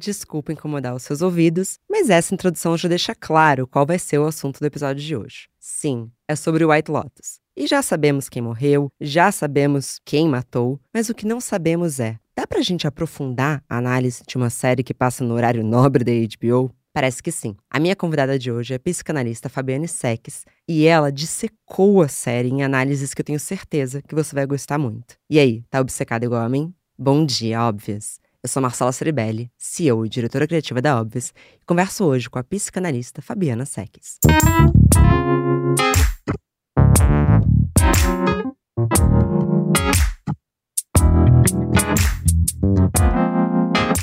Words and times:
desculpa 0.00 0.52
incomodar 0.52 0.94
os 0.94 1.02
seus 1.02 1.22
ouvidos, 1.22 1.78
mas 1.88 2.10
essa 2.10 2.34
introdução 2.34 2.76
já 2.76 2.88
deixa 2.88 3.14
claro 3.14 3.66
qual 3.66 3.86
vai 3.86 3.98
ser 3.98 4.18
o 4.18 4.26
assunto 4.26 4.58
do 4.58 4.66
episódio 4.66 5.02
de 5.02 5.14
hoje. 5.14 5.48
Sim, 5.58 6.10
é 6.26 6.34
sobre 6.34 6.64
o 6.64 6.72
White 6.72 6.90
Lotus. 6.90 7.38
E 7.56 7.66
já 7.66 7.82
sabemos 7.82 8.28
quem 8.28 8.40
morreu, 8.40 8.90
já 9.00 9.30
sabemos 9.30 10.00
quem 10.04 10.28
matou, 10.28 10.80
mas 10.94 11.08
o 11.08 11.14
que 11.14 11.26
não 11.26 11.40
sabemos 11.40 12.00
é: 12.00 12.18
dá 12.34 12.46
pra 12.46 12.62
gente 12.62 12.86
aprofundar 12.86 13.62
a 13.68 13.76
análise 13.76 14.22
de 14.26 14.36
uma 14.36 14.48
série 14.48 14.82
que 14.82 14.94
passa 14.94 15.22
no 15.22 15.34
horário 15.34 15.62
nobre 15.62 16.02
da 16.02 16.12
HBO? 16.12 16.74
Parece 16.92 17.22
que 17.22 17.30
sim. 17.30 17.54
A 17.70 17.78
minha 17.78 17.94
convidada 17.94 18.38
de 18.38 18.50
hoje 18.50 18.72
é 18.72 18.76
a 18.76 18.80
psicanalista 18.80 19.48
Fabiane 19.48 19.86
Seques 19.86 20.44
e 20.66 20.86
ela 20.86 21.12
dissecou 21.12 22.02
a 22.02 22.08
série 22.08 22.48
em 22.48 22.62
análises 22.62 23.14
que 23.14 23.20
eu 23.20 23.24
tenho 23.24 23.38
certeza 23.38 24.02
que 24.02 24.14
você 24.14 24.34
vai 24.34 24.44
gostar 24.44 24.78
muito. 24.78 25.14
E 25.28 25.38
aí, 25.38 25.62
tá 25.70 25.80
obcecada 25.80 26.24
igual 26.24 26.42
a 26.42 26.48
mim? 26.48 26.74
Bom 26.98 27.24
dia, 27.24 27.62
óbvias! 27.62 28.20
Eu 28.42 28.48
sou 28.48 28.62
Marcela 28.62 28.90
Ceribelli, 28.90 29.50
CEO 29.58 30.06
e 30.06 30.08
diretora 30.08 30.46
criativa 30.46 30.80
da 30.80 30.98
Óbvias, 30.98 31.30
e 31.60 31.64
converso 31.66 32.06
hoje 32.06 32.30
com 32.30 32.38
a 32.38 32.42
psicanalista 32.42 33.20
Fabiana 33.20 33.66
Seques. 33.66 34.16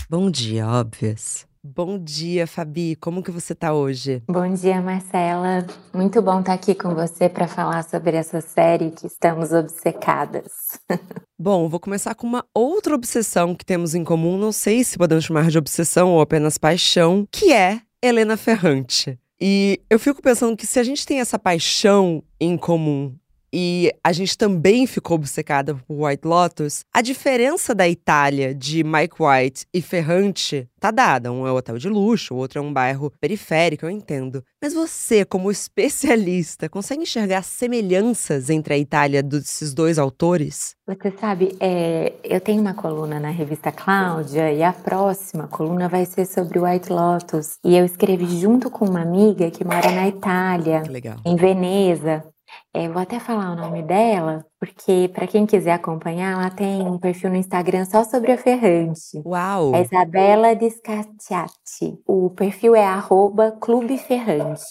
Bom 0.07 0.29
dia, 0.29 0.67
óbvias. 0.67 1.47
Bom 1.75 1.99
dia, 1.99 2.47
Fabi. 2.47 2.95
Como 2.95 3.21
que 3.21 3.29
você 3.29 3.53
tá 3.53 3.73
hoje? 3.73 4.23
Bom 4.25 4.53
dia, 4.53 4.81
Marcela. 4.81 5.67
Muito 5.93 6.21
bom 6.21 6.39
estar 6.39 6.53
aqui 6.53 6.73
com 6.73 6.95
você 6.95 7.27
para 7.27 7.45
falar 7.45 7.83
sobre 7.83 8.15
essa 8.15 8.39
série 8.39 8.91
que 8.91 9.05
estamos 9.05 9.51
obcecadas. 9.51 10.79
Bom, 11.37 11.67
vou 11.67 11.79
começar 11.79 12.15
com 12.15 12.25
uma 12.25 12.45
outra 12.53 12.95
obsessão 12.95 13.53
que 13.53 13.65
temos 13.65 13.93
em 13.93 14.03
comum, 14.03 14.37
não 14.37 14.51
sei 14.51 14.83
se 14.83 14.97
podemos 14.97 15.25
chamar 15.25 15.49
de 15.49 15.57
obsessão 15.57 16.13
ou 16.13 16.21
apenas 16.21 16.57
paixão, 16.57 17.27
que 17.29 17.51
é 17.51 17.81
Helena 18.01 18.37
Ferrante. 18.37 19.19
E 19.39 19.81
eu 19.89 19.99
fico 19.99 20.21
pensando 20.21 20.55
que 20.55 20.65
se 20.65 20.79
a 20.79 20.83
gente 20.83 21.05
tem 21.05 21.19
essa 21.19 21.37
paixão 21.37 22.23
em 22.39 22.57
comum 22.57 23.13
e 23.51 23.91
a 24.03 24.11
gente 24.11 24.37
também 24.37 24.85
ficou 24.85 25.15
obcecada 25.15 25.75
por 25.75 26.05
White 26.05 26.27
Lotus, 26.27 26.83
a 26.93 27.01
diferença 27.01 27.73
da 27.73 27.87
Itália 27.87 28.53
de 28.53 28.83
Mike 28.83 29.15
White 29.19 29.65
e 29.73 29.81
Ferrante 29.81 30.67
tá 30.79 30.91
dada. 30.91 31.31
Um 31.31 31.47
é 31.47 31.51
um 31.51 31.55
hotel 31.55 31.77
de 31.77 31.89
luxo, 31.89 32.33
o 32.33 32.37
outro 32.37 32.59
é 32.59 32.61
um 32.61 32.71
bairro 32.71 33.11
periférico, 33.19 33.85
eu 33.85 33.89
entendo. 33.89 34.43
Mas 34.61 34.73
você, 34.73 35.25
como 35.25 35.51
especialista, 35.51 36.69
consegue 36.69 37.03
enxergar 37.03 37.43
semelhanças 37.43 38.49
entre 38.49 38.73
a 38.73 38.77
Itália 38.77 39.23
desses 39.23 39.73
dois 39.73 39.97
autores? 39.97 40.75
Você 40.87 41.11
sabe, 41.19 41.55
é, 41.59 42.13
eu 42.23 42.39
tenho 42.39 42.61
uma 42.61 42.73
coluna 42.73 43.19
na 43.19 43.29
revista 43.29 43.71
Cláudia 43.71 44.51
e 44.51 44.63
a 44.63 44.71
próxima 44.71 45.47
coluna 45.47 45.89
vai 45.89 46.05
ser 46.05 46.25
sobre 46.25 46.59
White 46.59 46.91
Lotus. 46.91 47.57
E 47.63 47.75
eu 47.75 47.85
escrevi 47.85 48.39
junto 48.39 48.69
com 48.69 48.85
uma 48.85 49.01
amiga 49.01 49.49
que 49.51 49.65
mora 49.65 49.91
na 49.91 50.07
Itália, 50.07 50.83
em 51.25 51.35
Veneza. 51.35 52.23
É, 52.73 52.87
vou 52.87 53.01
até 53.01 53.19
falar 53.19 53.51
o 53.51 53.55
nome 53.55 53.81
dela, 53.83 54.45
porque 54.59 55.09
para 55.13 55.27
quem 55.27 55.45
quiser 55.45 55.73
acompanhar, 55.73 56.33
ela 56.33 56.49
tem 56.49 56.81
um 56.81 56.97
perfil 56.97 57.31
no 57.31 57.35
Instagram 57.35 57.85
só 57.85 58.03
sobre 58.03 58.31
a 58.31 58.37
Ferrante. 58.37 59.21
Uau! 59.25 59.75
É 59.75 59.81
Isabela 59.81 60.55
Descacciati. 60.55 61.99
O 62.05 62.29
perfil 62.29 62.75
é 62.75 62.85
arroba 62.85 63.51
Clube 63.59 63.97
Ferrante. 63.97 64.63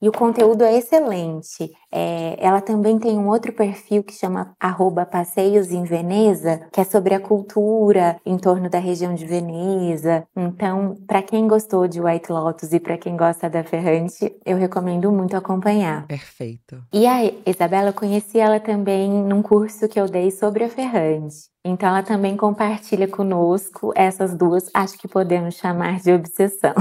E 0.00 0.08
o 0.08 0.12
conteúdo 0.12 0.62
é 0.62 0.76
excelente. 0.76 1.70
É, 1.90 2.36
ela 2.38 2.60
também 2.60 2.98
tem 2.98 3.18
um 3.18 3.28
outro 3.28 3.52
perfil 3.52 4.04
que 4.04 4.12
chama 4.12 4.54
arroba 4.60 5.04
Passeios 5.04 5.72
em 5.72 5.82
Veneza, 5.84 6.68
que 6.72 6.80
é 6.80 6.84
sobre 6.84 7.14
a 7.14 7.20
cultura 7.20 8.20
em 8.24 8.38
torno 8.38 8.70
da 8.70 8.78
região 8.78 9.14
de 9.14 9.26
Veneza. 9.26 10.24
Então, 10.36 10.96
para 11.06 11.22
quem 11.22 11.48
gostou 11.48 11.88
de 11.88 12.00
White 12.00 12.30
Lotus 12.30 12.72
e 12.72 12.78
para 12.78 12.96
quem 12.96 13.16
gosta 13.16 13.50
da 13.50 13.64
Ferrante, 13.64 14.36
eu 14.46 14.56
recomendo 14.56 15.10
muito 15.10 15.36
acompanhar. 15.36 16.06
Perfeito. 16.06 16.80
E 16.92 17.06
a 17.06 17.24
Isabela, 17.44 17.88
eu 17.88 17.94
conheci 17.94 18.38
ela 18.38 18.60
também 18.60 19.10
num 19.10 19.42
curso 19.42 19.88
que 19.88 19.98
eu 19.98 20.06
dei 20.06 20.30
sobre 20.30 20.62
a 20.62 20.68
Ferrante. 20.68 21.48
Então 21.64 21.88
ela 21.88 22.02
também 22.02 22.36
compartilha 22.36 23.08
conosco 23.08 23.92
essas 23.94 24.34
duas, 24.34 24.70
acho 24.72 24.96
que 24.96 25.08
podemos 25.08 25.56
chamar 25.56 25.98
de 26.00 26.12
obsessão. 26.12 26.74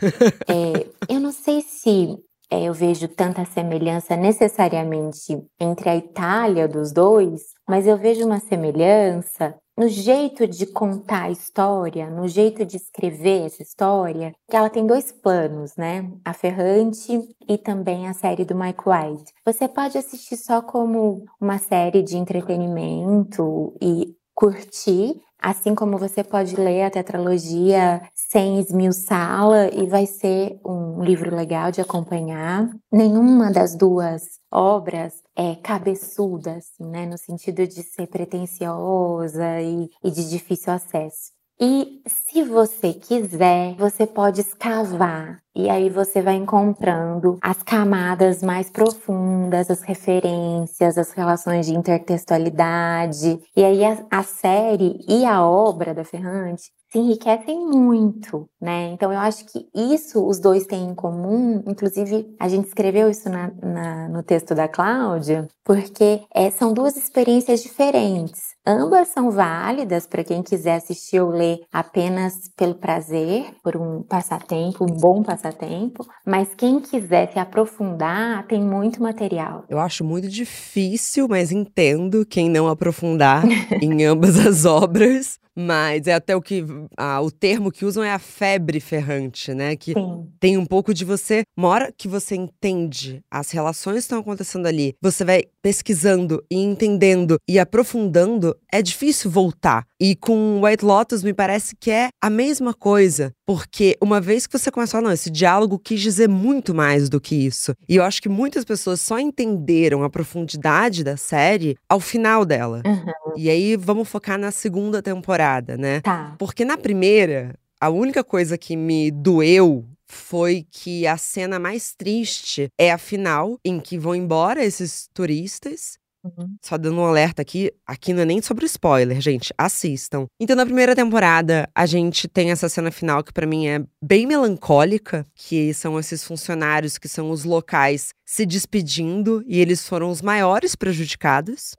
é, 0.46 0.86
eu 1.08 1.18
não 1.18 1.32
sei 1.32 1.62
se 1.62 2.18
é, 2.50 2.64
eu 2.64 2.72
vejo 2.72 3.08
tanta 3.08 3.44
semelhança 3.44 4.16
necessariamente 4.16 5.42
entre 5.60 5.88
a 5.88 5.96
Itália 5.96 6.66
dos 6.66 6.92
dois, 6.92 7.54
mas 7.68 7.86
eu 7.86 7.96
vejo 7.96 8.24
uma 8.24 8.40
semelhança 8.40 9.54
no 9.76 9.86
jeito 9.86 10.44
de 10.44 10.66
contar 10.66 11.24
a 11.24 11.30
história, 11.30 12.10
no 12.10 12.26
jeito 12.26 12.64
de 12.64 12.76
escrever 12.76 13.46
essa 13.46 13.62
história, 13.62 14.34
que 14.50 14.56
ela 14.56 14.68
tem 14.68 14.84
dois 14.84 15.12
planos, 15.12 15.76
né? 15.76 16.10
A 16.24 16.32
Ferrante 16.32 17.20
e 17.48 17.56
também 17.56 18.08
a 18.08 18.12
série 18.12 18.44
do 18.44 18.56
Mike 18.56 18.82
White. 18.84 19.32
Você 19.46 19.68
pode 19.68 19.96
assistir 19.96 20.36
só 20.36 20.60
como 20.60 21.24
uma 21.40 21.58
série 21.58 22.02
de 22.02 22.16
entretenimento 22.16 23.72
e 23.80 24.16
curtir, 24.34 25.20
assim 25.38 25.74
como 25.74 25.96
você 25.98 26.24
pode 26.24 26.56
ler 26.56 26.82
a 26.82 26.90
tetralogia 26.90 28.02
sem 28.14 28.58
esmiuçá-la 28.58 29.68
e 29.68 29.86
vai 29.86 30.06
ser 30.06 30.60
um 30.64 31.02
livro 31.02 31.34
legal 31.34 31.70
de 31.70 31.80
acompanhar. 31.80 32.68
Nenhuma 32.90 33.50
das 33.50 33.76
duas 33.76 34.22
obras 34.50 35.22
é 35.36 35.54
cabeçuda, 35.54 36.56
assim, 36.56 36.84
né, 36.84 37.06
no 37.06 37.16
sentido 37.16 37.66
de 37.66 37.82
ser 37.82 38.06
pretensiosa 38.08 39.60
e, 39.60 39.88
e 40.02 40.10
de 40.10 40.28
difícil 40.28 40.72
acesso. 40.72 41.37
E 41.60 42.00
se 42.06 42.44
você 42.44 42.92
quiser, 42.92 43.74
você 43.74 44.06
pode 44.06 44.40
escavar 44.40 45.42
e 45.56 45.68
aí 45.68 45.90
você 45.90 46.22
vai 46.22 46.36
encontrando 46.36 47.36
as 47.42 47.60
camadas 47.64 48.44
mais 48.44 48.70
profundas, 48.70 49.68
as 49.68 49.82
referências, 49.82 50.96
as 50.96 51.10
relações 51.10 51.66
de 51.66 51.74
intertextualidade. 51.74 53.40
E 53.56 53.64
aí 53.64 53.84
a, 53.84 53.98
a 54.08 54.22
série 54.22 55.04
e 55.08 55.24
a 55.24 55.44
obra 55.44 55.92
da 55.92 56.04
Ferrante 56.04 56.70
se 56.90 56.98
enriquecem 56.98 57.58
muito, 57.66 58.48
né? 58.60 58.92
Então 58.92 59.12
eu 59.12 59.18
acho 59.18 59.44
que 59.46 59.68
isso 59.74 60.24
os 60.26 60.38
dois 60.38 60.64
têm 60.64 60.88
em 60.88 60.94
comum. 60.94 61.62
Inclusive, 61.66 62.34
a 62.38 62.48
gente 62.48 62.68
escreveu 62.68 63.10
isso 63.10 63.28
na, 63.28 63.50
na, 63.60 64.08
no 64.08 64.22
texto 64.22 64.54
da 64.54 64.68
Cláudia, 64.68 65.46
porque 65.64 66.22
é, 66.32 66.50
são 66.50 66.72
duas 66.72 66.96
experiências 66.96 67.62
diferentes. 67.62 68.56
Ambas 68.70 69.08
são 69.08 69.30
válidas 69.30 70.06
para 70.06 70.22
quem 70.22 70.42
quiser 70.42 70.74
assistir 70.74 71.18
ou 71.18 71.30
ler 71.30 71.60
apenas 71.72 72.50
pelo 72.54 72.74
prazer, 72.74 73.46
por 73.64 73.78
um 73.78 74.02
passatempo, 74.02 74.84
um 74.84 74.94
bom 74.94 75.22
passatempo, 75.22 76.06
mas 76.22 76.54
quem 76.54 76.78
quiser 76.78 77.32
se 77.32 77.38
aprofundar, 77.38 78.46
tem 78.46 78.60
muito 78.60 79.02
material. 79.02 79.64
Eu 79.70 79.78
acho 79.78 80.04
muito 80.04 80.28
difícil, 80.28 81.26
mas 81.26 81.50
entendo 81.50 82.26
quem 82.26 82.50
não 82.50 82.68
aprofundar 82.68 83.42
em 83.80 84.04
ambas 84.04 84.38
as 84.38 84.66
obras. 84.66 85.38
Mas 85.60 86.06
é 86.06 86.14
até 86.14 86.36
o 86.36 86.40
que. 86.40 86.64
Ah, 86.96 87.20
o 87.20 87.32
termo 87.32 87.72
que 87.72 87.84
usam 87.84 88.04
é 88.04 88.12
a 88.12 88.18
febre 88.20 88.78
ferrante, 88.78 89.52
né? 89.52 89.74
Que 89.74 89.92
Sim. 89.92 90.28
tem 90.38 90.56
um 90.56 90.64
pouco 90.64 90.94
de 90.94 91.04
você. 91.04 91.42
Uma 91.56 91.66
hora 91.66 91.92
que 91.96 92.06
você 92.06 92.36
entende 92.36 93.20
as 93.28 93.50
relações 93.50 93.94
que 93.94 94.00
estão 94.02 94.20
acontecendo 94.20 94.66
ali, 94.66 94.94
você 95.02 95.24
vai 95.24 95.42
pesquisando 95.60 96.40
e 96.48 96.58
entendendo 96.58 97.38
e 97.48 97.58
aprofundando, 97.58 98.56
é 98.72 98.80
difícil 98.80 99.32
voltar. 99.32 99.84
E 100.00 100.14
com 100.14 100.60
White 100.62 100.84
Lotus 100.84 101.24
me 101.24 101.34
parece 101.34 101.74
que 101.74 101.90
é 101.90 102.08
a 102.22 102.30
mesma 102.30 102.72
coisa. 102.72 103.32
Porque 103.44 103.96
uma 104.00 104.20
vez 104.20 104.46
que 104.46 104.56
você 104.56 104.70
começa 104.70 104.96
a 104.96 105.00
falar, 105.00 105.08
não, 105.08 105.14
esse 105.14 105.30
diálogo 105.30 105.78
quis 105.78 106.00
dizer 106.00 106.28
muito 106.28 106.74
mais 106.74 107.08
do 107.08 107.20
que 107.20 107.34
isso. 107.34 107.74
E 107.88 107.96
eu 107.96 108.04
acho 108.04 108.22
que 108.22 108.28
muitas 108.28 108.64
pessoas 108.64 109.00
só 109.00 109.18
entenderam 109.18 110.04
a 110.04 110.10
profundidade 110.10 111.02
da 111.02 111.16
série 111.16 111.76
ao 111.88 111.98
final 111.98 112.44
dela. 112.44 112.82
Uhum. 112.86 113.32
E 113.36 113.50
aí 113.50 113.76
vamos 113.76 114.08
focar 114.08 114.38
na 114.38 114.52
segunda 114.52 115.02
temporada, 115.02 115.76
né? 115.76 116.00
Tá. 116.00 116.34
Porque 116.38 116.64
na 116.64 116.76
primeira, 116.76 117.54
a 117.80 117.90
única 117.90 118.22
coisa 118.22 118.56
que 118.56 118.76
me 118.76 119.10
doeu 119.10 119.84
foi 120.06 120.66
que 120.70 121.06
a 121.06 121.16
cena 121.16 121.58
mais 121.58 121.94
triste 121.94 122.68
é 122.78 122.90
a 122.90 122.98
final, 122.98 123.58
em 123.64 123.78
que 123.78 123.98
vão 123.98 124.14
embora 124.14 124.64
esses 124.64 125.08
turistas 125.12 125.98
Uhum. 126.36 126.56
só 126.62 126.76
dando 126.76 127.00
um 127.00 127.04
alerta 127.04 127.42
aqui, 127.42 127.72
aqui 127.86 128.12
não 128.12 128.22
é 128.22 128.24
nem 128.24 128.42
sobre 128.42 128.66
spoiler, 128.66 129.20
gente, 129.20 129.52
assistam. 129.56 130.26
Então, 130.40 130.56
na 130.56 130.64
primeira 130.64 130.94
temporada, 130.94 131.68
a 131.74 131.86
gente 131.86 132.28
tem 132.28 132.50
essa 132.50 132.68
cena 132.68 132.90
final 132.90 133.22
que 133.22 133.32
para 133.32 133.46
mim 133.46 133.66
é 133.66 133.84
bem 134.02 134.26
melancólica, 134.26 135.24
que 135.34 135.72
são 135.74 135.98
esses 135.98 136.24
funcionários 136.24 136.98
que 136.98 137.08
são 137.08 137.30
os 137.30 137.44
locais 137.44 138.10
se 138.26 138.44
despedindo 138.44 139.42
e 139.46 139.60
eles 139.60 139.86
foram 139.86 140.10
os 140.10 140.20
maiores 140.20 140.74
prejudicados. 140.74 141.72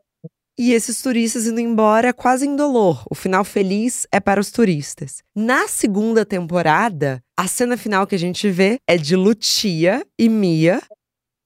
E 0.57 0.73
esses 0.73 1.01
turistas 1.01 1.47
indo 1.47 1.61
embora 1.61 2.13
quase 2.13 2.45
indolor. 2.45 3.05
O 3.09 3.15
final 3.15 3.45
feliz 3.45 4.05
é 4.11 4.19
para 4.19 4.41
os 4.41 4.51
turistas. 4.51 5.23
Na 5.33 5.69
segunda 5.69 6.25
temporada, 6.25 7.23
a 7.37 7.47
cena 7.47 7.77
final 7.77 8.05
que 8.05 8.15
a 8.15 8.19
gente 8.19 8.49
vê 8.49 8.77
é 8.85 8.97
de 8.97 9.15
Lucia 9.15 10.05
e 10.19 10.27
Mia 10.27 10.81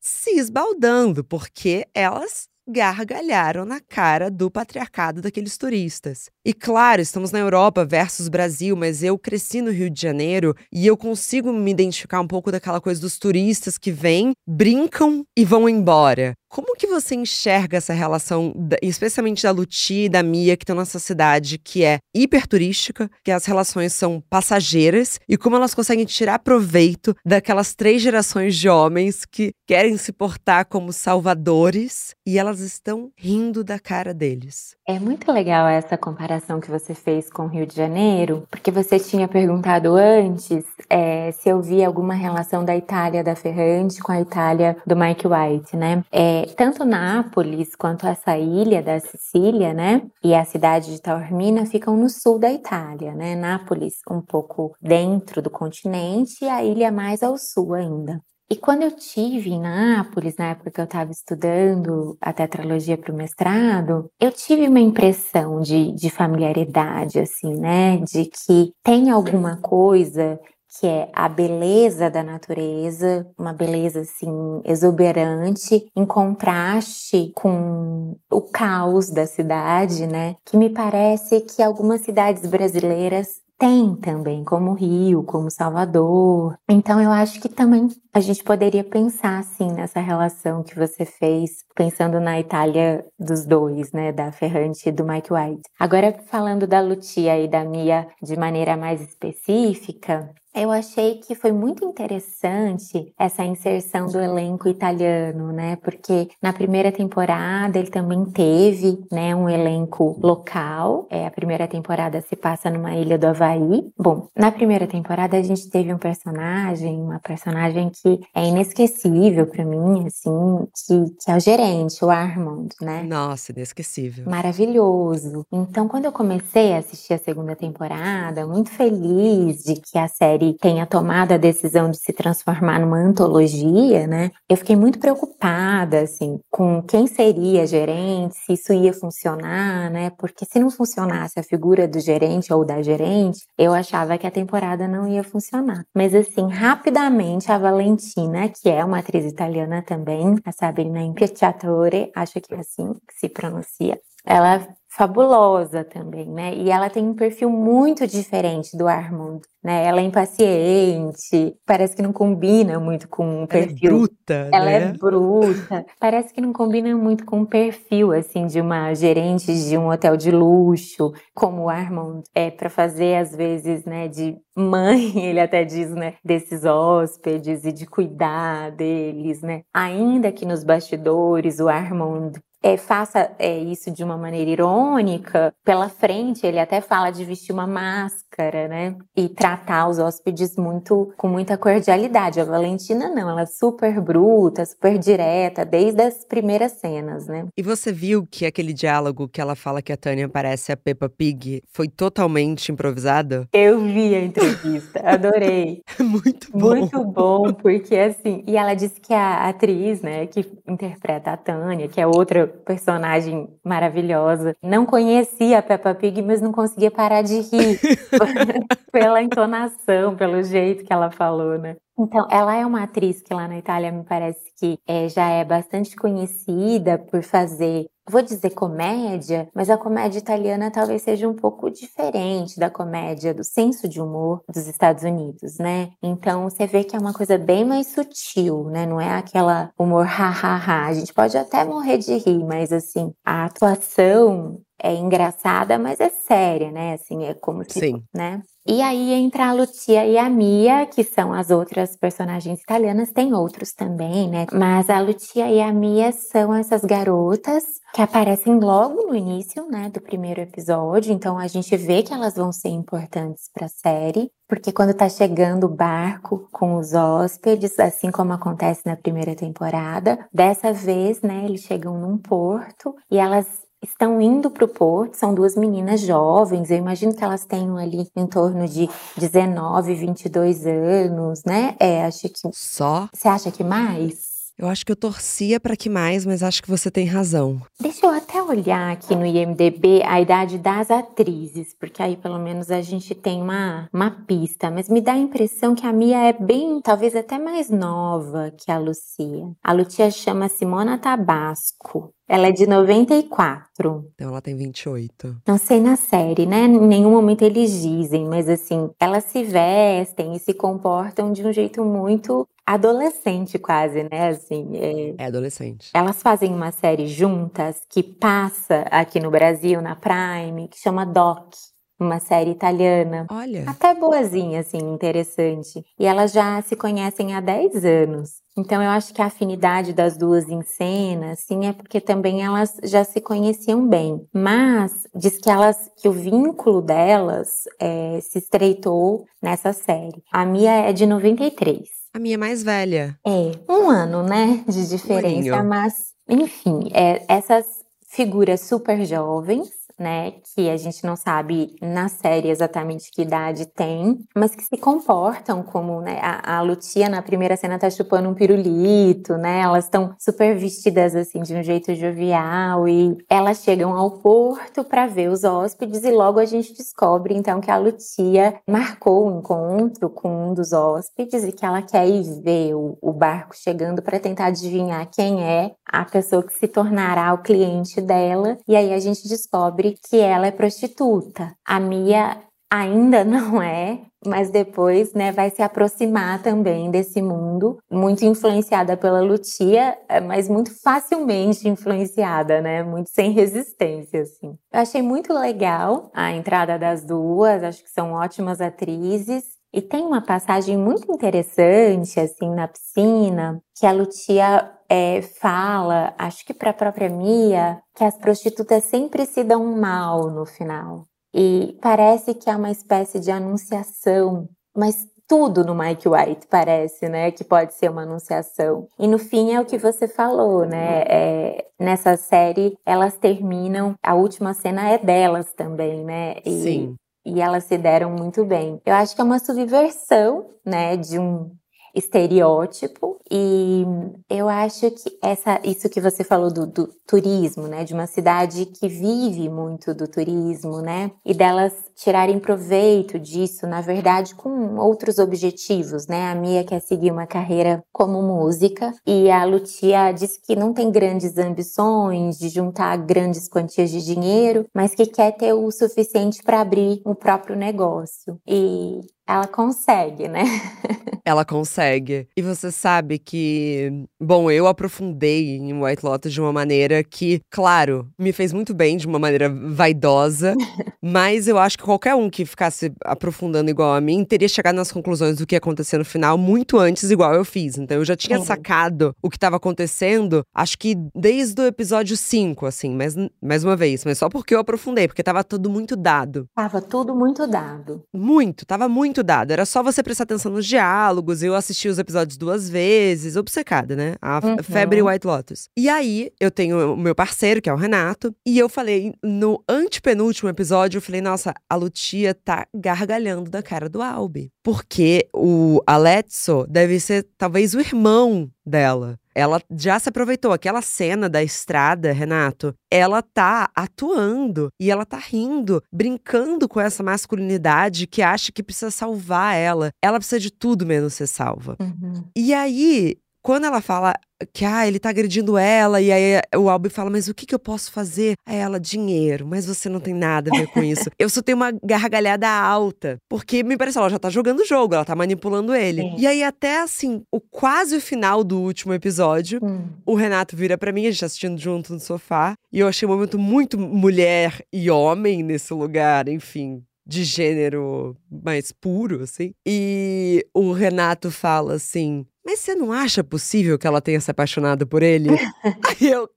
se 0.01 0.31
esbaldando, 0.31 1.23
porque 1.23 1.87
elas 1.93 2.47
gargalharam 2.67 3.65
na 3.65 3.79
cara 3.79 4.29
do 4.29 4.49
patriarcado 4.49 5.21
daqueles 5.21 5.57
turistas. 5.57 6.29
E 6.45 6.53
claro, 6.53 7.01
estamos 7.01 7.31
na 7.31 7.39
Europa 7.39 7.85
versus 7.85 8.27
Brasil, 8.27 8.75
mas 8.75 9.03
eu 9.03 9.17
cresci 9.17 9.61
no 9.61 9.71
Rio 9.71 9.89
de 9.89 10.01
Janeiro 10.01 10.55
e 10.71 10.87
eu 10.87 10.95
consigo 10.95 11.51
me 11.51 11.71
identificar 11.71 12.21
um 12.21 12.27
pouco 12.27 12.51
daquela 12.51 12.81
coisa 12.81 13.01
dos 13.01 13.17
turistas 13.17 13.77
que 13.77 13.91
vêm, 13.91 14.33
brincam 14.47 15.25
e 15.37 15.43
vão 15.43 15.67
embora. 15.67 16.33
Como 16.53 16.75
que 16.75 16.85
você 16.85 17.15
enxerga 17.15 17.77
essa 17.77 17.93
relação, 17.93 18.53
especialmente 18.79 19.41
da 19.41 19.49
Luti 19.49 20.03
e 20.03 20.09
da 20.09 20.21
Mia, 20.21 20.55
que 20.55 20.63
estão 20.63 20.75
nessa 20.75 20.99
cidade 20.99 21.57
que 21.57 21.83
é 21.83 21.97
hiperturística, 22.13 23.09
que 23.23 23.31
as 23.31 23.45
relações 23.45 23.91
são 23.93 24.21
passageiras, 24.29 25.19
e 25.27 25.35
como 25.35 25.55
elas 25.55 25.73
conseguem 25.73 26.05
tirar 26.05 26.37
proveito 26.37 27.15
daquelas 27.25 27.73
três 27.73 28.03
gerações 28.03 28.55
de 28.55 28.69
homens 28.69 29.25
que 29.25 29.51
querem 29.67 29.97
se 29.97 30.11
portar 30.13 30.67
como 30.67 30.93
salvadores 30.93 32.13
e 32.23 32.37
elas 32.37 32.59
estão 32.59 33.09
rindo 33.17 33.63
da 33.63 33.79
cara 33.79 34.13
deles? 34.13 34.75
É 34.87 34.99
muito 34.99 35.31
legal 35.31 35.67
essa 35.67 35.97
comparação 35.97 36.59
que 36.59 36.69
você 36.69 36.93
fez 36.93 37.31
com 37.31 37.45
o 37.45 37.47
Rio 37.47 37.65
de 37.65 37.75
Janeiro, 37.75 38.45
porque 38.51 38.69
você 38.69 38.99
tinha 38.99 39.27
perguntado 39.27 39.95
antes 39.95 40.63
é, 40.87 41.31
se 41.31 41.49
eu 41.49 41.63
vi 41.63 41.83
alguma 41.83 42.13
relação 42.13 42.63
da 42.63 42.77
Itália 42.77 43.23
da 43.23 43.35
Ferrante 43.35 44.03
com 44.03 44.11
a 44.11 44.21
Itália 44.21 44.77
do 44.85 44.95
Mike 44.95 45.25
White, 45.27 45.75
né? 45.75 46.03
É, 46.11 46.42
tanto 46.47 46.85
Nápoles 46.85 47.75
quanto 47.75 48.07
essa 48.07 48.37
ilha 48.37 48.81
da 48.81 48.99
Sicília, 48.99 49.73
né, 49.73 50.01
e 50.23 50.33
a 50.33 50.45
cidade 50.45 50.93
de 50.93 51.01
Taormina 51.01 51.65
ficam 51.65 51.95
no 51.95 52.09
sul 52.09 52.39
da 52.39 52.51
Itália, 52.51 53.13
né? 53.13 53.35
Nápoles 53.35 53.95
um 54.09 54.21
pouco 54.21 54.75
dentro 54.81 55.41
do 55.41 55.49
continente 55.49 56.43
e 56.43 56.49
a 56.49 56.63
ilha 56.63 56.91
mais 56.91 57.23
ao 57.23 57.37
sul 57.37 57.73
ainda. 57.73 58.19
E 58.49 58.55
quando 58.55 58.83
eu 58.83 58.91
tive 58.91 59.49
em 59.51 59.59
Nápoles, 59.59 60.35
na 60.37 60.49
época 60.49 60.69
que 60.69 60.79
eu 60.79 60.85
estava 60.85 61.11
estudando 61.11 62.15
a 62.21 62.31
tetralogia 62.31 62.97
para 62.97 63.11
o 63.11 63.15
mestrado, 63.17 64.09
eu 64.19 64.31
tive 64.31 64.67
uma 64.67 64.79
impressão 64.79 65.59
de, 65.61 65.91
de 65.93 66.09
familiaridade, 66.09 67.19
assim, 67.19 67.55
né? 67.55 67.97
De 67.97 68.25
que 68.25 68.71
tem 68.83 69.09
alguma 69.09 69.57
coisa 69.57 70.39
que 70.79 70.87
é 70.87 71.09
a 71.13 71.29
beleza 71.29 72.09
da 72.09 72.23
natureza, 72.23 73.27
uma 73.37 73.53
beleza 73.53 74.01
assim 74.01 74.61
exuberante, 74.65 75.85
em 75.95 76.05
contraste 76.05 77.31
com 77.35 78.15
o 78.31 78.41
caos 78.41 79.09
da 79.09 79.25
cidade, 79.25 80.07
né? 80.07 80.35
Que 80.45 80.57
me 80.57 80.69
parece 80.69 81.41
que 81.41 81.61
algumas 81.61 82.01
cidades 82.01 82.45
brasileiras 82.49 83.43
tem 83.57 83.95
também, 83.95 84.43
como 84.43 84.73
Rio, 84.73 85.23
como 85.23 85.49
Salvador. 85.49 86.57
Então 86.67 86.99
eu 86.99 87.11
acho 87.11 87.39
que 87.39 87.47
também 87.47 87.87
a 88.13 88.19
gente 88.19 88.43
poderia 88.43 88.83
pensar 88.83 89.39
assim 89.39 89.71
nessa 89.71 89.99
relação 89.99 90.63
que 90.63 90.75
você 90.75 91.05
fez, 91.05 91.63
pensando 91.75 92.19
na 92.19 92.39
Itália 92.39 93.05
dos 93.17 93.45
dois, 93.45 93.91
né, 93.91 94.11
da 94.11 94.31
Ferrante 94.31 94.89
e 94.89 94.91
do 94.91 95.05
Mike 95.05 95.31
White. 95.31 95.61
Agora 95.79 96.13
falando 96.25 96.67
da 96.67 96.81
Lucia 96.81 97.39
e 97.39 97.47
da 97.47 97.63
Mia 97.63 98.07
de 98.21 98.35
maneira 98.35 98.75
mais 98.75 98.99
específica, 99.01 100.29
eu 100.55 100.71
achei 100.71 101.15
que 101.15 101.33
foi 101.33 101.51
muito 101.51 101.83
interessante 101.83 103.11
essa 103.17 103.43
inserção 103.43 104.07
do 104.07 104.19
elenco 104.19 104.69
italiano, 104.69 105.51
né? 105.51 105.75
Porque 105.77 106.29
na 106.41 106.53
primeira 106.53 106.91
temporada 106.91 107.79
ele 107.79 107.89
também 107.89 108.23
teve, 108.25 108.99
né, 109.11 109.35
um 109.35 109.49
elenco 109.49 110.19
local. 110.21 111.07
É, 111.09 111.25
a 111.25 111.31
primeira 111.31 111.67
temporada 111.67 112.21
se 112.21 112.35
passa 112.35 112.69
numa 112.69 112.95
ilha 112.95 113.17
do 113.17 113.25
Havaí. 113.25 113.91
Bom, 113.97 114.27
na 114.37 114.51
primeira 114.51 114.85
temporada 114.85 115.37
a 115.37 115.41
gente 115.41 115.69
teve 115.69 115.93
um 115.93 115.97
personagem, 115.97 117.01
uma 117.01 117.19
personagem 117.19 117.89
que 117.89 118.19
é 118.35 118.45
inesquecível 118.45 119.47
para 119.47 119.65
mim, 119.65 120.05
assim, 120.05 120.67
que, 120.85 121.15
que 121.23 121.31
é 121.31 121.35
o 121.35 121.39
gerente, 121.39 122.03
o 122.05 122.09
Armand, 122.09 122.69
né? 122.79 123.03
Nossa, 123.03 123.51
inesquecível. 123.51 124.29
Maravilhoso. 124.29 125.45
Então, 125.51 125.87
quando 125.87 126.05
eu 126.05 126.11
comecei 126.11 126.73
a 126.73 126.77
assistir 126.77 127.13
a 127.13 127.17
segunda 127.17 127.55
temporada, 127.55 128.45
muito 128.45 128.69
feliz 128.69 129.63
de 129.63 129.75
que 129.75 129.97
a 129.97 130.07
série 130.07 130.42
série 130.43 130.53
tenha 130.53 130.85
tomado 130.85 131.31
a 131.31 131.37
decisão 131.37 131.89
de 131.89 131.97
se 131.97 132.11
transformar 132.11 132.79
numa 132.79 132.97
antologia, 132.97 134.05
né? 134.07 134.31
Eu 134.49 134.57
fiquei 134.57 134.75
muito 134.75 134.99
preocupada, 134.99 136.01
assim, 136.01 136.39
com 136.51 136.81
quem 136.81 137.07
seria 137.07 137.65
gerente, 137.65 138.35
se 138.35 138.53
isso 138.53 138.73
ia 138.73 138.93
funcionar, 138.93 139.89
né? 139.89 140.11
Porque 140.17 140.45
se 140.45 140.59
não 140.59 140.69
funcionasse 140.69 141.39
a 141.39 141.43
figura 141.43 141.87
do 141.87 141.99
gerente 141.99 142.53
ou 142.53 142.65
da 142.65 142.81
gerente, 142.81 143.45
eu 143.57 143.73
achava 143.73 144.17
que 144.17 144.27
a 144.27 144.31
temporada 144.31 144.87
não 144.87 145.07
ia 145.07 145.23
funcionar. 145.23 145.83
Mas, 145.95 146.13
assim, 146.13 146.49
rapidamente 146.49 147.51
a 147.51 147.57
Valentina, 147.57 148.49
que 148.49 148.69
é 148.69 148.83
uma 148.83 148.99
atriz 148.99 149.25
italiana 149.25 149.81
também, 149.81 150.35
a 150.45 150.51
Sabrina 150.51 151.01
Impiacciatore, 151.01 152.11
acho 152.15 152.41
que 152.41 152.53
é 152.53 152.59
assim 152.59 152.93
que 153.07 153.19
se 153.19 153.29
pronuncia, 153.29 153.99
ela 154.25 154.65
fabulosa 154.95 155.83
também, 155.83 156.29
né? 156.29 156.53
E 156.53 156.69
ela 156.69 156.89
tem 156.89 157.03
um 157.03 157.15
perfil 157.15 157.49
muito 157.49 158.05
diferente 158.05 158.77
do 158.77 158.87
Armand, 158.87 159.39
né? 159.63 159.85
Ela 159.85 160.01
é 160.01 160.03
impaciente, 160.03 161.55
parece 161.65 161.95
que 161.95 162.01
não 162.01 162.13
combina 162.13 162.79
muito 162.79 163.07
com 163.09 163.43
o 163.43 163.47
perfil. 163.47 163.89
Ela 163.89 163.95
é 163.95 163.97
bruta, 163.97 164.49
Ela 164.53 164.65
né? 164.65 164.83
é 164.83 164.93
bruta. 164.93 165.85
Parece 165.99 166.31
que 166.31 166.39
não 166.39 166.53
combina 166.53 166.95
muito 166.95 167.25
com 167.25 167.41
o 167.41 167.47
perfil 167.47 168.11
assim 168.11 168.45
de 168.45 168.61
uma 168.61 168.93
gerente 168.93 169.51
de 169.67 169.77
um 169.77 169.89
hotel 169.89 170.15
de 170.15 170.29
luxo, 170.29 171.11
como 171.33 171.63
o 171.63 171.69
Armand 171.69 172.21
é 172.35 172.51
para 172.51 172.69
fazer 172.69 173.15
às 173.15 173.35
vezes, 173.35 173.85
né, 173.85 174.07
de 174.07 174.37
mãe, 174.55 175.17
ele 175.17 175.39
até 175.39 175.63
diz, 175.65 175.89
né, 175.89 176.15
desses 176.23 176.65
hóspedes 176.65 177.65
e 177.65 177.71
de 177.71 177.87
cuidar 177.87 178.69
deles, 178.71 179.41
né? 179.41 179.63
Ainda 179.73 180.31
que 180.31 180.45
nos 180.45 180.63
bastidores 180.63 181.59
o 181.59 181.67
Armand 181.67 182.33
é, 182.63 182.77
faça 182.77 183.29
é, 183.37 183.59
isso 183.59 183.91
de 183.91 184.03
uma 184.03 184.17
maneira 184.17 184.49
irônica, 184.49 185.53
pela 185.65 185.89
frente 185.89 186.47
ele 186.47 186.59
até 186.59 186.79
fala 186.79 187.11
de 187.11 187.25
vestir 187.25 187.51
uma 187.51 187.67
máscara, 187.67 188.22
né? 188.37 188.95
E 189.15 189.29
tratar 189.29 189.87
os 189.87 189.99
hóspedes 189.99 190.55
muito 190.55 191.13
com 191.17 191.27
muita 191.27 191.57
cordialidade. 191.57 192.39
A 192.39 192.45
Valentina 192.45 193.09
não, 193.09 193.29
ela 193.29 193.41
é 193.41 193.45
super 193.45 193.99
bruta, 194.01 194.65
super 194.65 194.97
direta, 194.97 195.65
desde 195.65 196.01
as 196.01 196.25
primeiras 196.25 196.73
cenas, 196.73 197.27
né? 197.27 197.45
E 197.57 197.61
você 197.61 197.91
viu 197.91 198.27
que 198.29 198.45
aquele 198.45 198.73
diálogo 198.73 199.27
que 199.27 199.41
ela 199.41 199.55
fala 199.55 199.81
que 199.81 199.91
a 199.91 199.97
Tânia 199.97 200.27
parece 200.27 200.71
a 200.71 200.77
Peppa 200.77 201.09
Pig 201.09 201.61
foi 201.71 201.87
totalmente 201.87 202.71
improvisado? 202.71 203.47
Eu 203.53 203.79
vi 203.81 204.15
a 204.15 204.23
entrevista, 204.23 205.01
adorei. 205.03 205.81
muito 205.99 206.51
bom. 206.51 206.75
Muito 206.75 207.03
bom, 207.03 207.53
porque 207.53 207.95
assim, 207.95 208.43
e 208.47 208.57
ela 208.57 208.73
disse 208.73 208.99
que 208.99 209.13
a 209.13 209.49
atriz, 209.49 210.01
né, 210.01 210.25
que 210.27 210.45
interpreta 210.67 211.31
a 211.31 211.37
Tânia, 211.37 211.87
que 211.87 212.01
é 212.01 212.07
outra 212.07 212.47
personagem 212.47 213.49
maravilhosa. 213.63 214.55
Não 214.61 214.85
conhecia 214.85 215.59
a 215.59 215.61
Peppa 215.61 215.93
Pig, 215.93 216.21
mas 216.21 216.41
não 216.41 216.51
conseguia 216.51 216.91
parar 216.91 217.21
de 217.21 217.39
rir 217.41 217.79
pela 218.91 219.21
entonação, 219.21 220.15
pelo 220.15 220.41
jeito 220.43 220.83
que 220.83 220.93
ela 220.93 221.11
falou, 221.11 221.57
né? 221.57 221.75
Então, 221.97 222.27
ela 222.31 222.55
é 222.55 222.65
uma 222.65 222.83
atriz 222.83 223.21
que 223.21 223.33
lá 223.33 223.47
na 223.47 223.57
Itália 223.57 223.91
me 223.91 224.03
parece 224.03 224.51
que 224.57 224.79
é, 224.87 225.07
já 225.07 225.29
é 225.29 225.45
bastante 225.45 225.95
conhecida 225.95 226.97
por 226.97 227.21
fazer, 227.21 227.85
vou 228.09 228.23
dizer 228.23 228.49
comédia, 228.49 229.47
mas 229.53 229.69
a 229.69 229.77
comédia 229.77 230.17
italiana 230.17 230.71
talvez 230.71 231.03
seja 231.03 231.29
um 231.29 231.35
pouco 231.35 231.69
diferente 231.69 232.59
da 232.59 232.67
comédia, 232.69 233.31
do 233.31 233.43
senso 233.43 233.87
de 233.87 234.01
humor 234.01 234.41
dos 234.51 234.67
Estados 234.67 235.03
Unidos, 235.03 235.59
né? 235.59 235.91
Então, 236.01 236.49
você 236.49 236.65
vê 236.65 236.83
que 236.83 236.95
é 236.95 236.99
uma 236.99 237.13
coisa 237.13 237.37
bem 237.37 237.63
mais 237.63 237.87
sutil, 237.87 238.63
né? 238.71 238.87
Não 238.87 238.99
é 238.99 239.11
aquela 239.11 239.71
humor 239.77 240.05
ha-ha-ha. 240.05 240.87
A 240.87 240.93
gente 240.93 241.13
pode 241.13 241.37
até 241.37 241.63
morrer 241.63 241.99
de 241.99 242.17
rir, 242.17 242.43
mas 242.43 242.73
assim, 242.73 243.13
a 243.23 243.45
atuação 243.45 244.59
é 244.83 244.93
engraçada, 244.93 245.79
mas 245.79 246.01
é 246.01 246.09
séria, 246.09 246.69
né? 246.69 246.93
Assim, 246.93 247.23
é 247.23 247.33
como 247.33 247.63
se, 247.63 247.79
Sim. 247.79 248.03
né? 248.13 248.41
E 248.65 248.81
aí 248.81 249.13
entra 249.13 249.47
a 249.47 249.53
Lucia 249.53 250.05
e 250.05 250.17
a 250.17 250.29
Mia, 250.29 250.85
que 250.85 251.03
são 251.03 251.33
as 251.33 251.49
outras 251.49 251.97
personagens 251.97 252.61
italianas, 252.61 253.11
tem 253.11 253.33
outros 253.33 253.73
também, 253.73 254.29
né? 254.29 254.45
Mas 254.53 254.89
a 254.89 254.99
Lucia 254.99 255.49
e 255.51 255.61
a 255.61 255.71
Mia 255.73 256.11
são 256.11 256.53
essas 256.53 256.81
garotas 256.83 257.63
que 257.93 258.01
aparecem 258.01 258.59
logo 258.59 259.03
no 259.05 259.15
início, 259.15 259.67
né, 259.69 259.89
do 259.89 260.01
primeiro 260.01 260.41
episódio. 260.41 261.13
Então 261.13 261.37
a 261.37 261.45
gente 261.47 261.75
vê 261.77 262.01
que 262.01 262.13
elas 262.13 262.35
vão 262.35 262.51
ser 262.51 262.69
importantes 262.69 263.49
para 263.53 263.67
a 263.67 263.69
série, 263.69 264.31
porque 264.47 264.71
quando 264.71 264.93
tá 264.93 265.07
chegando 265.07 265.65
o 265.65 265.75
barco 265.75 266.47
com 266.51 266.75
os 266.75 266.93
hóspedes, 266.93 267.77
assim 267.79 268.11
como 268.11 268.33
acontece 268.33 268.81
na 268.85 268.95
primeira 268.95 269.35
temporada, 269.35 270.25
dessa 270.33 270.73
vez, 270.73 271.21
né, 271.21 271.43
eles 271.45 271.61
chegam 271.61 271.99
num 271.99 272.17
porto 272.17 272.95
e 273.11 273.17
elas 273.17 273.62
estão 273.83 274.19
indo 274.21 274.49
para 274.49 274.65
o 274.65 274.67
porto, 274.67 275.15
são 275.15 275.33
duas 275.33 275.55
meninas 275.55 276.01
jovens, 276.01 276.71
eu 276.71 276.77
imagino 276.77 277.13
que 277.13 277.23
elas 277.23 277.45
tenham 277.45 277.77
ali 277.77 278.09
em 278.15 278.25
torno 278.25 278.67
de 278.67 278.89
19, 279.17 279.93
22 279.95 280.65
anos, 280.65 281.43
né? 281.45 281.75
É, 281.79 282.05
acho 282.05 282.29
que. 282.29 282.49
Só? 282.51 283.07
Você 283.13 283.27
acha 283.27 283.51
que 283.51 283.63
mais? 283.63 284.32
Eu 284.57 284.67
acho 284.67 284.85
que 284.85 284.91
eu 284.91 284.95
torcia 284.95 285.59
para 285.59 285.75
que 285.75 285.89
mais, 285.89 286.25
mas 286.25 286.43
acho 286.43 286.61
que 286.61 286.69
você 286.69 286.91
tem 286.91 287.05
razão. 287.05 287.59
Deixa 287.79 288.05
eu 288.05 288.11
até 288.11 288.41
olhar 288.41 288.91
aqui 288.91 289.15
no 289.15 289.25
IMDB 289.25 290.03
a 290.05 290.21
idade 290.21 290.59
das 290.59 290.91
atrizes, 290.91 291.75
porque 291.79 292.03
aí 292.03 292.15
pelo 292.15 292.37
menos 292.37 292.69
a 292.69 292.81
gente 292.81 293.15
tem 293.15 293.41
uma, 293.41 293.89
uma 293.91 294.11
pista. 294.11 294.69
Mas 294.69 294.87
me 294.87 295.01
dá 295.01 295.13
a 295.13 295.17
impressão 295.17 295.73
que 295.73 295.87
a 295.87 295.91
Mia 295.91 296.19
é 296.19 296.33
bem, 296.33 296.79
talvez 296.81 297.15
até 297.15 297.39
mais 297.39 297.71
nova 297.71 298.51
que 298.55 298.71
a 298.71 298.77
Lucia. 298.77 299.51
A 299.63 299.73
Lucia 299.73 300.11
chama 300.11 300.47
Simona 300.47 300.99
Tabasco. 300.99 302.13
Ela 302.27 302.47
é 302.47 302.51
de 302.51 302.65
94. 302.65 304.05
Então 304.15 304.29
ela 304.29 304.41
tem 304.41 304.55
28. 304.55 305.37
Não 305.47 305.57
sei 305.57 305.79
na 305.79 305.95
série, 305.95 306.45
né? 306.45 306.65
Em 306.65 306.79
nenhum 306.79 307.11
momento 307.11 307.43
eles 307.43 307.81
dizem, 307.81 308.25
mas 308.25 308.47
assim, 308.47 308.89
elas 308.99 309.25
se 309.25 309.43
vestem 309.43 310.35
e 310.35 310.39
se 310.39 310.53
comportam 310.53 311.33
de 311.33 311.45
um 311.45 311.51
jeito 311.51 311.83
muito 311.83 312.47
adolescente 312.65 313.59
quase, 313.59 314.03
né? 314.03 314.29
Assim, 314.29 314.69
é... 314.75 315.23
é 315.23 315.25
adolescente. 315.25 315.89
Elas 315.93 316.21
fazem 316.21 316.53
uma 316.53 316.71
série 316.71 317.07
juntas 317.07 317.81
que 317.89 318.01
passa 318.01 318.85
aqui 318.91 319.19
no 319.19 319.31
Brasil, 319.31 319.81
na 319.81 319.95
Prime, 319.95 320.67
que 320.67 320.79
chama 320.79 321.05
Doc 321.05 321.53
uma 321.99 322.19
série 322.19 322.51
italiana. 322.51 323.25
Olha. 323.31 323.63
Até 323.67 323.93
boazinha, 323.95 324.59
assim, 324.59 324.77
interessante. 324.77 325.83
E 325.97 326.05
elas 326.05 326.31
já 326.31 326.61
se 326.61 326.75
conhecem 326.75 327.33
há 327.33 327.39
10 327.39 327.85
anos. 327.85 328.43
Então 328.55 328.83
eu 328.83 328.89
acho 328.89 329.13
que 329.13 329.21
a 329.21 329.25
afinidade 329.25 329.93
das 329.93 330.15
duas 330.15 330.47
em 330.47 330.61
cena, 330.61 331.31
assim, 331.31 331.65
é 331.65 331.73
porque 331.73 331.99
também 331.99 332.43
elas 332.43 332.77
já 332.83 333.03
se 333.03 333.19
conheciam 333.19 333.87
bem. 333.87 334.27
Mas 334.31 335.07
diz 335.15 335.39
que 335.39 335.49
elas, 335.49 335.89
que 335.97 336.07
o 336.07 336.11
vínculo 336.11 336.81
delas 336.81 337.63
é, 337.79 338.19
se 338.21 338.37
estreitou 338.37 339.25
nessa 339.41 339.73
série. 339.73 340.21
A 340.31 340.45
Mia 340.45 340.71
é 340.71 340.93
de 340.93 341.05
93. 341.05 342.02
A 342.13 342.19
minha 342.19 342.35
é 342.35 342.37
mais 342.37 342.61
velha. 342.61 343.17
É, 343.25 343.51
um 343.67 343.89
ano, 343.89 344.21
né, 344.21 344.63
de 344.67 344.87
diferença, 344.87 345.61
um 345.61 345.67
mas 345.67 346.13
enfim, 346.29 346.89
é, 346.93 347.23
essas 347.27 347.65
figuras 348.07 348.61
super 348.61 349.03
jovens 349.03 349.82
né? 349.99 350.33
Que 350.53 350.69
a 350.69 350.77
gente 350.77 351.05
não 351.05 351.15
sabe 351.15 351.75
na 351.81 352.07
série 352.07 352.49
exatamente 352.49 353.09
que 353.11 353.21
idade 353.21 353.65
tem, 353.65 354.19
mas 354.35 354.55
que 354.55 354.63
se 354.63 354.77
comportam 354.77 355.63
como, 355.63 356.01
né? 356.01 356.19
A, 356.21 356.57
a 356.57 356.61
Lucia 356.61 357.09
na 357.09 357.21
primeira 357.21 357.55
cena 357.57 357.79
tá 357.79 357.89
chupando 357.89 358.29
um 358.29 358.33
pirulito, 358.33 359.37
né? 359.37 359.61
Elas 359.61 359.85
estão 359.85 360.15
super 360.19 360.55
vestidas 360.57 361.15
assim 361.15 361.41
de 361.41 361.55
um 361.55 361.63
jeito 361.63 361.93
jovial 361.95 362.87
e 362.87 363.17
elas 363.29 363.63
chegam 363.63 363.93
ao 363.93 364.19
porto 364.19 364.83
para 364.83 365.07
ver 365.07 365.29
os 365.29 365.43
hóspedes 365.43 366.03
e 366.03 366.11
logo 366.11 366.39
a 366.39 366.45
gente 366.45 366.73
descobre 366.73 367.35
então 367.35 367.61
que 367.61 367.71
a 367.71 367.77
Lucia 367.77 368.59
marcou 368.67 369.27
um 369.27 369.39
encontro 369.39 370.09
com 370.09 370.49
um 370.49 370.53
dos 370.53 370.73
hóspedes 370.73 371.43
e 371.43 371.51
que 371.51 371.65
ela 371.65 371.81
quer 371.81 372.07
ir 372.07 372.23
ver 372.41 372.73
o, 372.73 372.97
o 373.01 373.13
barco 373.13 373.55
chegando 373.55 374.01
para 374.01 374.19
tentar 374.19 374.45
adivinhar 374.45 375.09
quem 375.09 375.43
é 375.43 375.71
a 375.93 376.03
pessoa 376.03 376.41
que 376.41 376.53
se 376.53 376.67
tornará 376.67 377.31
o 377.35 377.43
cliente 377.43 378.01
dela. 378.01 378.57
E 378.67 378.75
aí 378.75 378.91
a 378.91 378.99
gente 378.99 379.27
descobre 379.27 379.95
que 380.09 380.17
ela 380.17 380.47
é 380.47 380.51
prostituta. 380.51 381.53
A 381.63 381.79
Mia 381.79 382.37
ainda 382.71 383.23
não 383.23 383.61
é, 383.61 384.01
mas 384.25 384.49
depois, 384.49 385.13
né, 385.13 385.31
vai 385.31 385.51
se 385.51 385.61
aproximar 385.61 386.41
também 386.41 386.89
desse 386.89 387.21
mundo, 387.21 387.77
muito 387.91 388.25
influenciada 388.25 388.97
pela 388.97 389.21
Lucia, 389.21 389.95
eh, 390.09 390.19
mas 390.19 390.49
muito 390.49 390.71
facilmente 390.81 391.69
influenciada, 391.69 392.59
né, 392.59 392.81
muito 392.81 393.11
sem 393.11 393.31
resistência, 393.31 394.21
assim. 394.21 394.57
Eu 394.73 394.79
achei 394.79 395.03
muito 395.03 395.31
legal 395.31 396.09
a 396.11 396.31
entrada 396.31 396.79
das 396.79 397.05
duas, 397.05 397.63
acho 397.63 397.83
que 397.83 397.89
são 397.91 398.13
ótimas 398.13 398.59
atrizes. 398.59 399.43
E 399.71 399.81
tem 399.81 400.03
uma 400.05 400.21
passagem 400.21 400.77
muito 400.77 401.11
interessante, 401.11 402.19
assim, 402.19 402.49
na 402.53 402.67
piscina, 402.67 403.59
que 403.75 403.87
a 403.87 403.91
Lucia 403.91 404.71
é, 404.93 405.23
fala, 405.23 406.13
acho 406.19 406.45
que 406.45 406.53
para 406.53 406.69
a 406.69 406.73
própria 406.73 407.09
Mia, 407.09 407.81
que 407.95 408.03
as 408.03 408.15
prostitutas 408.15 408.83
sempre 408.83 409.25
se 409.25 409.43
dão 409.43 409.65
mal 409.75 410.29
no 410.29 410.45
final. 410.45 411.05
E 411.33 411.75
parece 411.81 412.35
que 412.35 412.47
é 412.47 412.55
uma 412.55 412.69
espécie 412.69 413.19
de 413.19 413.31
anunciação, 413.31 414.47
mas 414.77 415.07
tudo 415.27 415.65
no 415.65 415.73
Mike 415.73 416.07
White 416.07 416.47
parece, 416.47 417.09
né, 417.09 417.31
que 417.31 417.43
pode 417.43 417.73
ser 417.73 417.89
uma 417.89 418.03
anunciação. 418.03 418.87
E 418.99 419.07
no 419.07 419.17
fim 419.17 419.51
é 419.51 419.59
o 419.59 419.65
que 419.65 419.79
você 419.79 420.07
falou, 420.07 420.63
né? 420.63 421.01
É, 421.07 421.65
nessa 421.79 422.15
série 422.15 422.77
elas 422.85 423.17
terminam, 423.17 423.95
a 424.03 424.13
última 424.13 424.53
cena 424.53 424.89
é 424.89 424.99
delas 424.99 425.51
também, 425.53 426.03
né? 426.03 426.35
E, 426.45 426.61
Sim. 426.61 426.95
E 427.25 427.41
elas 427.41 427.63
se 427.63 427.79
deram 427.79 428.11
muito 428.11 428.45
bem. 428.45 428.79
Eu 428.85 428.93
acho 428.93 429.15
que 429.15 429.21
é 429.21 429.23
uma 429.23 429.39
subversão, 429.39 430.45
né, 430.63 430.95
de 430.97 431.17
um 431.17 431.49
estereótipo 431.93 433.17
e 433.29 433.85
eu 434.29 434.49
acho 434.49 434.91
que 434.91 435.17
essa 435.21 435.59
isso 435.63 435.89
que 435.89 436.01
você 436.01 436.23
falou 436.23 436.51
do, 436.51 436.67
do, 436.67 436.89
turismo, 437.07 437.67
né, 437.67 437.83
de 437.83 437.93
uma 437.93 438.07
cidade 438.07 438.65
que 438.65 438.87
vive 438.87 439.49
muito 439.49 439.93
do 439.93 440.07
turismo, 440.07 440.81
né, 440.81 441.11
e 441.25 441.33
delas 441.33 441.73
tirarem 441.95 442.39
proveito 442.39 443.19
disso, 443.19 443.67
na 443.67 443.81
verdade, 443.81 444.35
com 444.35 444.77
outros 444.77 445.19
objetivos, 445.19 446.07
né? 446.07 446.31
A 446.31 446.35
Mia 446.35 446.63
quer 446.63 446.81
seguir 446.81 447.11
uma 447.11 447.27
carreira 447.27 447.83
como 447.91 448.21
música 448.21 448.91
e 449.05 449.29
a 449.29 449.45
Lucia 449.45 450.11
diz 450.11 450.37
que 450.37 450.55
não 450.55 450.73
tem 450.73 450.91
grandes 450.91 451.37
ambições 451.37 452.37
de 452.37 452.49
juntar 452.49 452.97
grandes 452.97 453.47
quantias 453.47 453.91
de 453.91 454.03
dinheiro, 454.03 454.65
mas 454.73 454.95
que 454.95 455.05
quer 455.05 455.31
ter 455.33 455.53
o 455.53 455.69
suficiente 455.71 456.41
para 456.43 456.61
abrir 456.61 457.01
o 457.05 457.13
próprio 457.13 457.55
negócio. 457.55 458.39
E 458.47 459.01
ela 459.27 459.47
consegue, 459.47 460.27
né? 460.27 460.43
Ela 461.25 461.45
consegue. 461.45 462.27
E 462.35 462.41
você 462.41 462.69
sabe 462.69 463.17
que, 463.17 464.05
bom, 464.21 464.51
eu 464.51 464.67
aprofundei 464.67 465.55
em 465.55 465.81
White 465.81 466.05
Lotus 466.05 466.33
de 466.33 466.41
uma 466.41 466.51
maneira 466.51 467.01
que, 467.01 467.39
claro, 467.49 468.09
me 468.19 468.33
fez 468.33 468.51
muito 468.51 468.73
bem, 468.73 468.97
de 468.97 469.07
uma 469.07 469.17
maneira 469.17 469.49
vaidosa, 469.49 470.53
mas 471.01 471.47
eu 471.47 471.57
acho 471.57 471.77
que 471.77 471.83
qualquer 471.85 472.13
um 472.13 472.29
que 472.29 472.45
ficasse 472.45 472.91
aprofundando 473.05 473.71
igual 473.71 473.93
a 473.93 474.01
mim 474.01 474.25
teria 474.25 474.49
chegado 474.49 474.75
nas 474.75 474.91
conclusões 474.91 475.37
do 475.37 475.47
que 475.47 475.55
ia 475.55 475.59
acontecer 475.59 475.97
no 475.97 476.03
final 476.03 476.37
muito 476.37 476.77
antes, 476.77 477.09
igual 477.09 477.33
eu 477.33 477.45
fiz. 477.45 477.77
Então 477.77 477.95
eu 477.95 478.05
já 478.05 478.17
tinha 478.17 478.39
uhum. 478.39 478.45
sacado 478.45 479.15
o 479.21 479.29
que 479.29 479.37
estava 479.37 479.55
acontecendo, 479.55 480.43
acho 480.53 480.77
que 480.77 480.93
desde 481.15 481.61
o 481.61 481.65
episódio 481.65 482.17
5, 482.17 482.65
assim, 482.65 482.93
mas 482.93 483.15
mais 483.41 483.63
uma 483.63 483.77
vez, 483.77 484.03
mas 484.03 484.17
só 484.17 484.27
porque 484.27 484.53
eu 484.53 484.59
aprofundei, 484.59 485.07
porque 485.07 485.23
tava 485.23 485.41
tudo 485.41 485.69
muito 485.69 485.95
dado. 485.95 486.47
Tava 486.53 486.81
tudo 486.81 487.15
muito 487.15 487.47
dado. 487.47 488.03
Muito, 488.13 488.65
tava 488.65 488.89
muito 488.89 489.12
dado. 489.21 489.51
Era 489.51 489.65
só 489.65 489.83
você 489.83 490.01
prestar 490.01 490.23
atenção 490.23 490.51
nos 490.51 490.65
diálogos. 490.65 491.43
Eu 491.43 491.53
assisti 491.53 491.89
os 491.89 491.99
episódios 491.99 492.37
duas 492.37 492.69
vezes, 492.69 493.35
obcecada, 493.35 493.95
né? 493.95 494.15
A 494.21 494.39
uhum. 494.43 494.63
Febre 494.63 495.01
White 495.01 495.27
Lotus. 495.27 495.67
E 495.77 495.89
aí, 495.89 496.31
eu 496.39 496.49
tenho 496.49 496.93
o 496.93 496.97
meu 496.97 497.13
parceiro, 497.13 497.61
que 497.61 497.69
é 497.69 497.73
o 497.73 497.77
Renato, 497.77 498.33
e 498.45 498.57
eu 498.57 498.69
falei 498.69 499.13
no 499.21 499.61
antepenúltimo 499.67 500.49
episódio, 500.49 500.97
eu 500.97 501.01
falei, 501.01 501.21
nossa, 501.21 501.53
a 501.69 501.75
Lutia 501.75 502.33
tá 502.33 502.65
gargalhando 502.73 503.51
da 503.51 503.61
cara 503.61 503.89
do 503.89 504.01
Albi. 504.01 504.49
Porque 504.63 505.27
o 505.35 505.81
Aletso 505.85 506.65
deve 506.69 506.99
ser 506.99 507.27
talvez 507.37 507.73
o 507.73 507.79
irmão 507.79 508.49
dela. 508.65 509.19
Ela 509.35 509.61
já 509.75 509.99
se 509.99 510.09
aproveitou. 510.09 510.51
Aquela 510.51 510.81
cena 510.81 511.29
da 511.29 511.43
estrada, 511.43 512.11
Renato, 512.11 512.73
ela 512.91 513.21
tá 513.21 513.69
atuando 513.75 514.69
e 514.79 514.91
ela 514.91 515.05
tá 515.05 515.17
rindo, 515.17 515.81
brincando 515.91 516.67
com 516.67 516.79
essa 516.79 517.03
masculinidade 517.03 518.07
que 518.07 518.21
acha 518.21 518.51
que 518.51 518.63
precisa 518.63 518.91
salvar 518.91 519.55
ela. 519.55 519.91
Ela 520.01 520.19
precisa 520.19 520.39
de 520.39 520.51
tudo 520.51 520.85
menos 520.85 521.13
ser 521.13 521.27
salva. 521.27 521.75
Uhum. 521.79 522.25
E 522.35 522.53
aí, 522.53 523.17
quando 523.43 523.65
ela 523.65 523.81
fala 523.81 524.15
que 524.53 524.65
ah, 524.65 524.87
ele 524.87 524.99
tá 524.99 525.09
agredindo 525.09 525.57
ela, 525.57 526.01
e 526.01 526.11
aí 526.11 526.41
o 526.55 526.69
Albi 526.69 526.89
fala, 526.89 527.09
mas 527.09 527.27
o 527.27 527.33
que, 527.33 527.45
que 527.45 527.53
eu 527.53 527.59
posso 527.59 527.91
fazer? 527.91 528.35
Aí 528.45 528.57
ela, 528.57 528.79
dinheiro, 528.79 529.45
mas 529.45 529.65
você 529.65 529.89
não 529.89 529.99
tem 529.99 530.13
nada 530.13 530.49
a 530.51 530.57
ver 530.57 530.67
com 530.67 530.81
isso. 530.81 531.09
eu 531.19 531.29
só 531.29 531.41
tenho 531.41 531.57
uma 531.57 531.71
gargalhada 531.83 532.49
alta, 532.49 533.17
porque 533.29 533.63
me 533.63 533.77
parece 533.77 533.97
ela 533.97 534.09
já 534.09 534.17
tá 534.17 534.29
jogando 534.29 534.61
o 534.61 534.65
jogo, 534.65 534.95
ela 534.95 535.05
tá 535.05 535.15
manipulando 535.15 535.75
ele. 535.75 536.01
É. 536.01 536.15
E 536.17 536.27
aí 536.27 536.43
até 536.43 536.81
assim, 536.81 537.23
o 537.31 537.39
quase 537.39 537.97
o 537.97 538.01
final 538.01 538.43
do 538.43 538.59
último 538.59 538.93
episódio, 538.93 539.59
hum. 539.61 539.87
o 540.05 540.15
Renato 540.15 540.55
vira 540.55 540.77
para 540.77 540.91
mim, 540.91 541.05
a 541.05 541.11
gente 541.11 541.19
tá 541.19 541.25
assistindo 541.25 541.59
junto 541.59 541.93
no 541.93 541.99
sofá, 541.99 542.55
e 542.71 542.79
eu 542.79 542.87
achei 542.87 543.07
um 543.07 543.11
momento 543.11 543.37
muito 543.37 543.77
mulher 543.77 544.65
e 544.71 544.89
homem 544.89 545.43
nesse 545.43 545.73
lugar, 545.73 546.29
enfim, 546.29 546.81
de 547.05 547.23
gênero 547.23 548.15
mais 548.29 548.71
puro, 548.71 549.23
assim. 549.23 549.53
E 549.65 550.45
o 550.53 550.71
Renato 550.71 551.29
fala 551.29 551.73
assim: 551.73 552.25
Mas 552.45 552.59
você 552.59 552.75
não 552.75 552.91
acha 552.91 553.23
possível 553.23 553.79
que 553.79 553.87
ela 553.87 554.01
tenha 554.01 554.19
se 554.19 554.29
apaixonado 554.29 554.85
por 554.85 555.01
ele? 555.01 555.29
Aí 556.01 556.09
eu, 556.09 556.27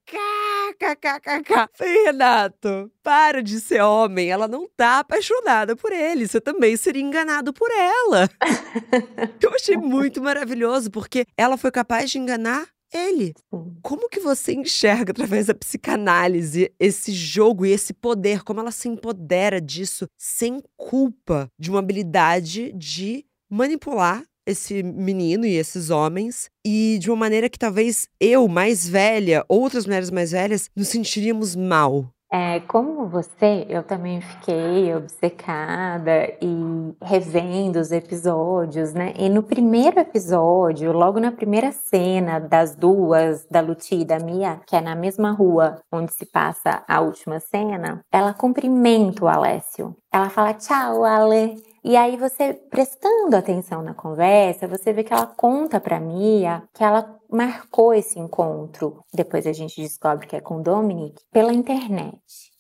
kkkk. 0.79 1.69
Falei, 1.75 2.05
Renato, 2.05 2.91
para 3.03 3.43
de 3.43 3.61
ser 3.61 3.83
homem. 3.83 4.31
Ela 4.31 4.47
não 4.47 4.69
tá 4.69 5.01
apaixonada 5.01 5.75
por 5.75 5.93
ele. 5.93 6.29
Você 6.29 6.41
também 6.41 6.77
seria 6.77 7.03
enganado 7.03 7.53
por 7.53 7.71
ela. 7.71 8.29
eu 9.43 9.55
achei 9.55 9.77
muito 9.77 10.23
maravilhoso, 10.23 10.91
porque 10.91 11.25
ela 11.37 11.57
foi 11.57 11.71
capaz 11.71 12.11
de 12.11 12.19
enganar 12.19 12.69
ele. 12.93 13.35
Como 13.83 14.09
que 14.09 14.21
você 14.21 14.53
enxerga 14.53 15.11
através 15.11 15.47
da 15.47 15.55
psicanálise 15.55 16.73
esse 16.79 17.13
jogo 17.13 17.67
e 17.67 17.73
esse 17.73 17.93
poder? 17.93 18.43
Como 18.45 18.61
ela 18.61 18.71
se 18.71 18.89
empodera 18.89 19.61
disso 19.61 20.07
sem 20.17 20.63
culpa 20.77 21.49
de 21.59 21.71
uma 21.71 21.81
habilidade 21.81 22.73
de 22.73 23.25
manipular 23.51 24.25
esse 24.47 24.83
menino 24.83 25.45
e 25.45 25.57
esses 25.57 25.91
homens 25.91 26.49
e 26.65 26.99
de 27.01 27.11
uma 27.11 27.17
maneira 27.17 27.49
que 27.49 27.59
talvez 27.59 28.09
eu, 28.21 28.47
mais 28.49 28.89
velha, 28.89 29.45
outras 29.49 29.87
mulheres 29.87 30.11
mais 30.11 30.31
velhas, 30.31 30.71
nos 30.77 30.89
sentiríamos 30.89 31.57
mal 31.57 32.07
é, 32.31 32.59
como 32.61 33.07
você, 33.07 33.65
eu 33.69 33.85
também 33.85 34.21
fiquei 34.21 34.93
obcecada 34.95 36.27
e 36.43 36.95
revendo 37.01 37.79
os 37.79 37.93
episódios, 37.93 38.93
né? 38.93 39.15
E 39.17 39.29
no 39.29 39.45
primeiro 39.45 40.01
episódio, 40.01 40.93
logo 40.93 41.21
na 41.21 41.31
primeira 41.31 41.71
cena 41.71 42.41
das 42.41 42.75
duas, 42.75 43.47
da 43.49 43.61
Luti 43.61 44.01
e 44.01 44.05
da 44.05 44.19
Mia, 44.19 44.61
que 44.67 44.75
é 44.75 44.81
na 44.81 44.97
mesma 44.97 45.31
rua 45.31 45.81
onde 45.91 46.13
se 46.13 46.27
passa 46.27 46.83
a 46.89 47.01
última 47.01 47.39
cena, 47.39 48.01
ela 48.13 48.35
cumprimenta 48.35 49.25
o 49.25 49.29
Alessio. 49.29 49.97
Ela 50.13 50.29
fala 50.29 50.53
tchau, 50.55 51.05
Ale. 51.05 51.55
E 51.87 51.97
aí 51.97 52.17
você 52.17 52.53
prestando 52.53 53.37
atenção 53.37 53.81
na 53.81 53.95
conversa, 53.95 54.67
você 54.67 54.93
vê 54.93 55.05
que 55.05 55.13
ela 55.13 55.25
conta 55.25 55.79
para 55.79 56.01
Mia 56.01 56.65
que 56.75 56.83
ela 56.83 57.17
marcou 57.31 57.95
esse 57.95 58.19
encontro. 58.19 59.05
Depois 59.15 59.47
a 59.47 59.53
gente 59.53 59.81
descobre 59.81 60.27
que 60.27 60.35
é 60.35 60.41
com 60.41 60.61
Dominic 60.61 61.23
pela 61.31 61.53
internet. 61.53 62.19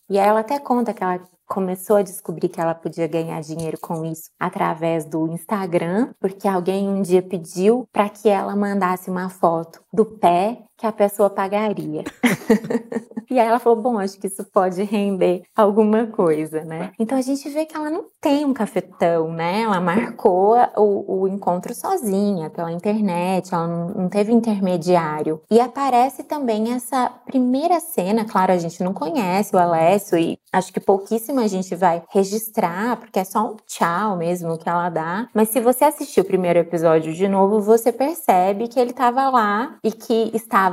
E 0.09 0.17
aí 0.17 0.29
ela 0.29 0.39
até 0.39 0.61
conta 0.61 0.95
que 0.95 1.03
ela 1.03 1.21
começou 1.45 1.97
a 1.97 2.03
descobrir 2.03 2.49
que 2.49 2.61
ela 2.61 2.73
podia 2.73 3.09
ganhar 3.09 3.41
dinheiro 3.41 3.77
com 3.81 4.05
isso 4.05 4.31
através 4.39 5.05
do 5.05 5.27
Instagram, 5.27 6.15
porque 6.21 6.47
alguém 6.47 6.89
um 6.89 7.03
dia 7.03 7.21
pediu 7.23 7.85
para 7.93 8.09
que 8.09 8.29
ela 8.29 8.55
mandasse 8.55 9.11
uma 9.11 9.29
foto 9.29 9.81
do 9.93 10.05
pé 10.05 10.63
que 10.77 10.87
a 10.87 10.93
pessoa 10.93 11.31
pagaria. 11.31 12.05
e 13.31 13.39
aí 13.39 13.47
ela 13.47 13.59
falou: 13.59 13.81
bom, 13.81 13.99
acho 13.99 14.19
que 14.19 14.27
isso 14.27 14.45
pode 14.45 14.83
render 14.83 15.43
alguma 15.57 16.07
coisa, 16.07 16.63
né? 16.65 16.93
Então 16.99 17.17
a 17.17 17.23
gente 17.23 17.49
vê 17.49 17.65
que 17.65 17.77
ela 17.77 17.91
não 17.91 18.07
tem 18.21 18.45
um 18.45 18.53
cafetão, 18.53 19.33
né? 19.33 19.63
Ela 19.63 19.81
marcou 19.81 20.57
o, 20.77 21.23
o 21.23 21.29
encontro 21.29 21.75
sozinha, 21.75 22.51
pela 22.51 22.73
internet, 22.73 23.55
ela 23.55 23.67
não, 23.67 23.89
não 23.89 24.09
teve 24.09 24.33
intermediário. 24.33 25.41
E 25.51 25.61
aparece 25.61 26.23
também 26.23 26.73
essa 26.73 27.11
primeira 27.25 27.81
cena, 27.81 28.25
claro, 28.25 28.53
a 28.53 28.59
gente 28.59 28.83
não 28.83 28.93
conhece 28.93 29.55
o 29.55 29.59
Alessio 29.59 30.19
e 30.19 30.39
acho 30.53 30.73
que 30.73 30.81
pouquíssima 30.81 31.47
gente 31.49 31.75
vai 31.75 32.03
registrar, 32.11 32.97
porque 32.97 33.19
é 33.19 33.25
só 33.25 33.53
um 33.53 33.57
tchau 33.67 34.17
mesmo 34.17 34.59
que 34.59 34.69
ela 34.69 34.89
dá. 34.89 35.29
Mas 35.33 35.49
se 35.49 35.61
você 35.61 35.85
assistir 35.85 36.21
o 36.21 36.25
primeiro 36.25 36.59
episódio 36.59 37.13
de 37.13 37.29
novo, 37.29 37.61
você 37.61 37.93
percebe 37.93 38.69
que 38.69 38.79
ele 38.79 38.91
estava 38.91 39.29
lá 39.31 39.77
e 39.83 39.93
que 39.93 40.31
estava. 40.35 40.66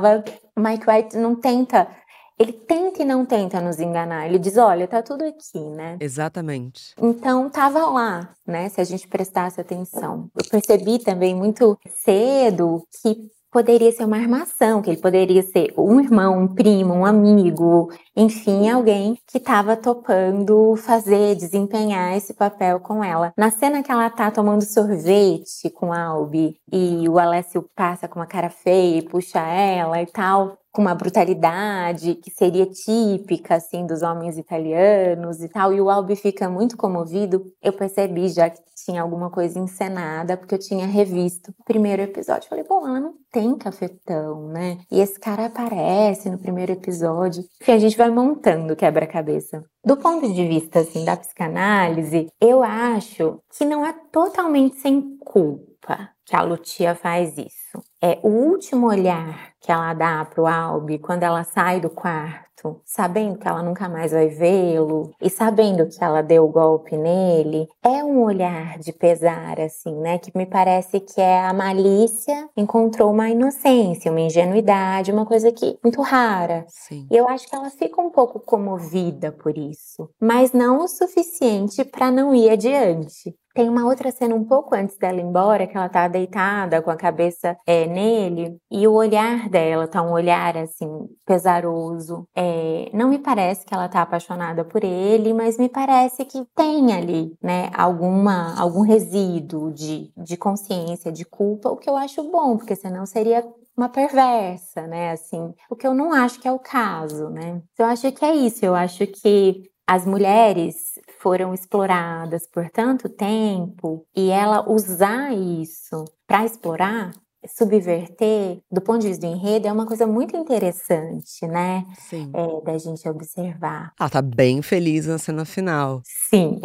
Mike 0.56 0.88
White 0.88 1.16
não 1.16 1.34
tenta 1.34 1.88
ele 2.36 2.52
tenta 2.52 3.00
e 3.00 3.04
não 3.04 3.24
tenta 3.24 3.60
nos 3.60 3.78
enganar. 3.78 4.26
Ele 4.26 4.38
diz: 4.38 4.56
olha, 4.56 4.88
tá 4.88 5.00
tudo 5.02 5.24
aqui, 5.24 5.60
né? 5.60 5.96
Exatamente. 6.00 6.94
Então 7.00 7.48
tava 7.48 7.86
lá, 7.86 8.34
né? 8.46 8.68
Se 8.68 8.80
a 8.80 8.84
gente 8.84 9.06
prestasse 9.06 9.60
atenção. 9.60 10.28
Eu 10.36 10.44
percebi 10.50 10.98
também 10.98 11.34
muito 11.34 11.78
cedo 12.02 12.84
que 13.00 13.30
poderia 13.54 13.92
ser 13.92 14.04
uma 14.04 14.16
armação, 14.16 14.82
que 14.82 14.90
ele 14.90 15.00
poderia 15.00 15.40
ser 15.40 15.72
um 15.78 16.00
irmão, 16.00 16.40
um 16.40 16.48
primo, 16.52 16.92
um 16.92 17.06
amigo, 17.06 17.88
enfim, 18.16 18.68
alguém 18.68 19.16
que 19.28 19.38
estava 19.38 19.76
topando 19.76 20.74
fazer, 20.74 21.36
desempenhar 21.36 22.16
esse 22.16 22.34
papel 22.34 22.80
com 22.80 23.04
ela. 23.04 23.32
Na 23.36 23.52
cena 23.52 23.80
que 23.80 23.92
ela 23.92 24.10
tá 24.10 24.28
tomando 24.28 24.64
sorvete 24.64 25.70
com 25.70 25.92
a 25.92 26.02
Albi 26.02 26.56
e 26.72 27.08
o 27.08 27.16
Alessio 27.16 27.64
passa 27.76 28.08
com 28.08 28.18
uma 28.18 28.26
cara 28.26 28.50
feia 28.50 28.98
e 28.98 29.02
puxa 29.02 29.38
ela 29.38 30.02
e 30.02 30.06
tal, 30.06 30.58
com 30.74 30.82
uma 30.82 30.94
brutalidade 30.94 32.16
que 32.16 32.32
seria 32.32 32.66
típica 32.66 33.54
assim 33.54 33.86
dos 33.86 34.02
homens 34.02 34.36
italianos 34.36 35.40
e 35.40 35.48
tal, 35.48 35.72
e 35.72 35.80
o 35.80 35.88
Albi 35.88 36.16
fica 36.16 36.50
muito 36.50 36.76
comovido. 36.76 37.44
Eu 37.62 37.72
percebi 37.72 38.28
já 38.28 38.50
que 38.50 38.60
tinha 38.84 39.00
alguma 39.00 39.30
coisa 39.30 39.56
encenada, 39.56 40.36
porque 40.36 40.56
eu 40.56 40.58
tinha 40.58 40.84
revisto 40.84 41.52
o 41.52 41.64
primeiro 41.64 42.02
episódio. 42.02 42.48
Falei, 42.48 42.64
bom, 42.64 42.86
ela 42.88 42.98
não 42.98 43.14
tem 43.30 43.56
cafetão, 43.56 44.48
né? 44.48 44.78
E 44.90 45.00
esse 45.00 45.18
cara 45.18 45.46
aparece 45.46 46.28
no 46.28 46.38
primeiro 46.38 46.72
episódio. 46.72 47.44
Enfim, 47.62 47.72
a 47.72 47.78
gente 47.78 47.96
vai 47.96 48.10
montando 48.10 48.74
quebra-cabeça. 48.74 49.62
Do 49.84 49.96
ponto 49.96 50.32
de 50.32 50.48
vista 50.48 50.80
assim 50.80 51.04
da 51.04 51.16
psicanálise, 51.16 52.26
eu 52.40 52.64
acho 52.64 53.38
que 53.56 53.64
não 53.64 53.86
é 53.86 53.94
totalmente 54.10 54.80
sem 54.80 55.16
culpa 55.18 56.13
que 56.24 56.34
a 56.34 56.42
Lucia 56.42 56.94
faz 56.94 57.36
isso. 57.36 57.82
É 58.02 58.18
o 58.22 58.28
último 58.28 58.86
olhar 58.86 59.52
que 59.60 59.72
ela 59.72 59.94
dá 59.94 60.24
pro 60.24 60.46
Albi 60.46 60.98
quando 60.98 61.22
ela 61.22 61.42
sai 61.42 61.80
do 61.80 61.88
quarto, 61.88 62.80
sabendo 62.84 63.38
que 63.38 63.48
ela 63.48 63.62
nunca 63.62 63.88
mais 63.88 64.12
vai 64.12 64.28
vê-lo 64.28 65.10
e 65.20 65.30
sabendo 65.30 65.88
que 65.88 66.02
ela 66.02 66.22
deu 66.22 66.44
o 66.44 66.52
golpe 66.52 66.96
nele, 66.96 67.66
é 67.82 68.04
um 68.04 68.22
olhar 68.22 68.78
de 68.78 68.92
pesar 68.92 69.58
assim, 69.58 69.94
né, 70.00 70.18
que 70.18 70.30
me 70.36 70.46
parece 70.46 71.00
que 71.00 71.20
é 71.20 71.40
a 71.40 71.52
malícia 71.52 72.48
encontrou 72.56 73.10
uma 73.10 73.30
inocência, 73.30 74.10
uma 74.10 74.20
ingenuidade, 74.20 75.12
uma 75.12 75.24
coisa 75.26 75.50
que 75.50 75.78
muito 75.82 76.02
rara. 76.02 76.64
Sim. 76.68 77.06
E 77.10 77.16
eu 77.16 77.28
acho 77.28 77.48
que 77.48 77.54
ela 77.54 77.70
fica 77.70 78.00
um 78.00 78.10
pouco 78.10 78.38
comovida 78.38 79.32
por 79.32 79.56
isso, 79.56 80.10
mas 80.20 80.52
não 80.52 80.84
o 80.84 80.88
suficiente 80.88 81.84
para 81.84 82.10
não 82.10 82.34
ir 82.34 82.50
adiante. 82.50 83.34
Tem 83.54 83.68
uma 83.68 83.86
outra 83.86 84.10
cena 84.10 84.34
um 84.34 84.44
pouco 84.44 84.74
antes 84.74 84.98
dela 84.98 85.20
ir 85.20 85.22
embora, 85.22 85.66
que 85.66 85.76
ela 85.76 85.88
tá 85.88 86.08
deitada 86.08 86.82
com 86.82 86.90
a 86.90 86.96
cabeça 86.96 87.56
é, 87.64 87.86
nele, 87.86 88.56
e 88.68 88.86
o 88.88 88.92
olhar 88.92 89.48
dela 89.48 89.86
tá 89.86 90.02
um 90.02 90.10
olhar 90.10 90.56
assim, 90.56 90.88
pesaroso. 91.24 92.26
É, 92.34 92.90
não 92.92 93.08
me 93.08 93.18
parece 93.18 93.64
que 93.64 93.72
ela 93.72 93.88
tá 93.88 94.02
apaixonada 94.02 94.64
por 94.64 94.82
ele, 94.82 95.32
mas 95.32 95.56
me 95.56 95.68
parece 95.68 96.24
que 96.24 96.44
tem 96.54 96.92
ali, 96.92 97.36
né, 97.40 97.70
alguma, 97.74 98.58
algum 98.60 98.80
resíduo 98.80 99.72
de, 99.72 100.10
de 100.16 100.36
consciência, 100.36 101.12
de 101.12 101.24
culpa, 101.24 101.70
o 101.70 101.76
que 101.76 101.88
eu 101.88 101.96
acho 101.96 102.22
bom, 102.30 102.56
porque 102.56 102.74
senão 102.74 103.06
seria 103.06 103.44
uma 103.76 103.88
perversa, 103.88 104.86
né? 104.86 105.10
Assim, 105.12 105.52
o 105.68 105.76
que 105.76 105.86
eu 105.86 105.94
não 105.94 106.12
acho 106.12 106.40
que 106.40 106.48
é 106.48 106.52
o 106.52 106.58
caso, 106.58 107.28
né? 107.28 107.60
Eu 107.78 107.86
acho 107.86 108.10
que 108.12 108.24
é 108.24 108.34
isso. 108.34 108.64
Eu 108.64 108.74
acho 108.74 109.06
que 109.06 109.62
as 109.86 110.06
mulheres 110.06 110.94
foram 111.24 111.54
exploradas 111.54 112.46
por 112.46 112.68
tanto 112.68 113.08
tempo 113.08 114.04
e 114.14 114.28
ela 114.28 114.70
usar 114.70 115.32
isso 115.32 116.04
para 116.26 116.44
explorar, 116.44 117.12
subverter, 117.46 118.58
do 118.70 118.82
ponto 118.82 119.00
de 119.00 119.08
vista 119.08 119.26
do 119.26 119.32
enredo, 119.32 119.66
é 119.66 119.72
uma 119.72 119.86
coisa 119.86 120.06
muito 120.06 120.36
interessante, 120.36 121.46
né? 121.46 121.82
Sim. 121.98 122.30
É, 122.34 122.64
da 122.70 122.76
gente 122.76 123.08
observar. 123.08 123.92
Ela 123.98 124.10
tá 124.10 124.20
bem 124.20 124.60
feliz 124.60 125.06
na 125.06 125.16
cena 125.16 125.46
final. 125.46 126.02
Sim. 126.04 126.60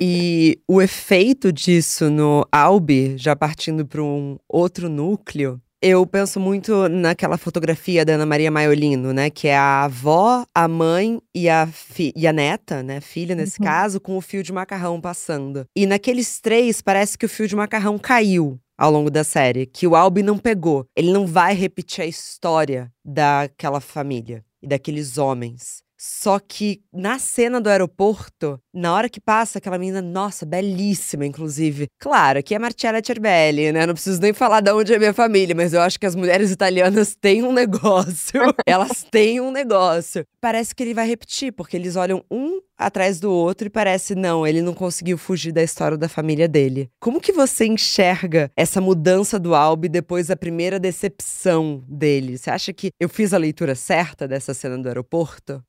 e 0.00 0.58
o 0.66 0.80
efeito 0.80 1.52
disso 1.52 2.08
no 2.08 2.46
Albi, 2.50 3.18
já 3.18 3.36
partindo 3.36 3.86
para 3.86 4.02
um 4.02 4.38
outro 4.48 4.88
núcleo, 4.88 5.60
eu 5.82 6.06
penso 6.06 6.38
muito 6.38 6.88
naquela 6.88 7.36
fotografia 7.36 8.04
da 8.04 8.12
Ana 8.12 8.24
Maria 8.24 8.52
Maiolino, 8.52 9.12
né? 9.12 9.28
Que 9.28 9.48
é 9.48 9.56
a 9.56 9.84
avó, 9.84 10.46
a 10.54 10.68
mãe 10.68 11.20
e 11.34 11.48
a, 11.48 11.68
e 12.14 12.26
a 12.26 12.32
neta, 12.32 12.84
né? 12.84 13.00
Filha, 13.00 13.34
nesse 13.34 13.60
uhum. 13.60 13.66
caso, 13.66 14.00
com 14.00 14.16
o 14.16 14.20
fio 14.20 14.44
de 14.44 14.52
macarrão 14.52 15.00
passando. 15.00 15.66
E 15.76 15.84
naqueles 15.84 16.40
três, 16.40 16.80
parece 16.80 17.18
que 17.18 17.26
o 17.26 17.28
fio 17.28 17.48
de 17.48 17.56
macarrão 17.56 17.98
caiu 17.98 18.60
ao 18.78 18.92
longo 18.92 19.10
da 19.10 19.24
série, 19.24 19.66
que 19.66 19.86
o 19.86 19.96
Albi 19.96 20.22
não 20.22 20.38
pegou. 20.38 20.86
Ele 20.96 21.12
não 21.12 21.26
vai 21.26 21.52
repetir 21.52 22.04
a 22.04 22.06
história 22.06 22.92
daquela 23.04 23.80
família 23.80 24.44
e 24.62 24.68
daqueles 24.68 25.18
homens. 25.18 25.82
Só 26.04 26.40
que 26.40 26.82
na 26.92 27.16
cena 27.20 27.60
do 27.60 27.70
aeroporto, 27.70 28.58
na 28.74 28.92
hora 28.92 29.08
que 29.08 29.20
passa 29.20 29.58
aquela 29.58 29.78
menina, 29.78 30.02
nossa, 30.02 30.44
belíssima, 30.44 31.24
inclusive. 31.24 31.86
Claro, 31.96 32.42
que 32.42 32.56
é 32.56 32.58
Marcella 32.58 33.00
Cerbelli, 33.00 33.70
né? 33.70 33.86
Não 33.86 33.94
preciso 33.94 34.20
nem 34.20 34.32
falar 34.32 34.60
de 34.60 34.72
onde 34.72 34.92
é 34.92 34.98
minha 34.98 35.14
família, 35.14 35.54
mas 35.54 35.72
eu 35.72 35.80
acho 35.80 36.00
que 36.00 36.06
as 36.06 36.16
mulheres 36.16 36.50
italianas 36.50 37.14
têm 37.20 37.44
um 37.44 37.52
negócio. 37.52 38.40
Elas 38.66 39.04
têm 39.12 39.40
um 39.40 39.52
negócio. 39.52 40.24
Parece 40.40 40.74
que 40.74 40.82
ele 40.82 40.92
vai 40.92 41.06
repetir, 41.06 41.52
porque 41.52 41.76
eles 41.76 41.94
olham 41.94 42.24
um 42.28 42.60
atrás 42.76 43.20
do 43.20 43.30
outro 43.30 43.66
e 43.66 43.70
parece, 43.70 44.14
não, 44.14 44.46
ele 44.46 44.60
não 44.60 44.74
conseguiu 44.74 45.16
fugir 45.16 45.52
da 45.52 45.62
história 45.62 45.96
da 45.96 46.08
família 46.08 46.48
dele. 46.48 46.90
Como 47.00 47.20
que 47.20 47.32
você 47.32 47.64
enxerga 47.66 48.50
essa 48.56 48.80
mudança 48.80 49.38
do 49.38 49.54
Albi 49.54 49.88
depois 49.88 50.26
da 50.26 50.36
primeira 50.36 50.78
decepção 50.78 51.82
dele? 51.86 52.36
Você 52.36 52.50
acha 52.50 52.72
que 52.72 52.90
eu 52.98 53.08
fiz 53.08 53.32
a 53.32 53.38
leitura 53.38 53.74
certa 53.74 54.26
dessa 54.26 54.52
cena 54.52 54.78
do 54.78 54.88
aeroporto? 54.88 55.62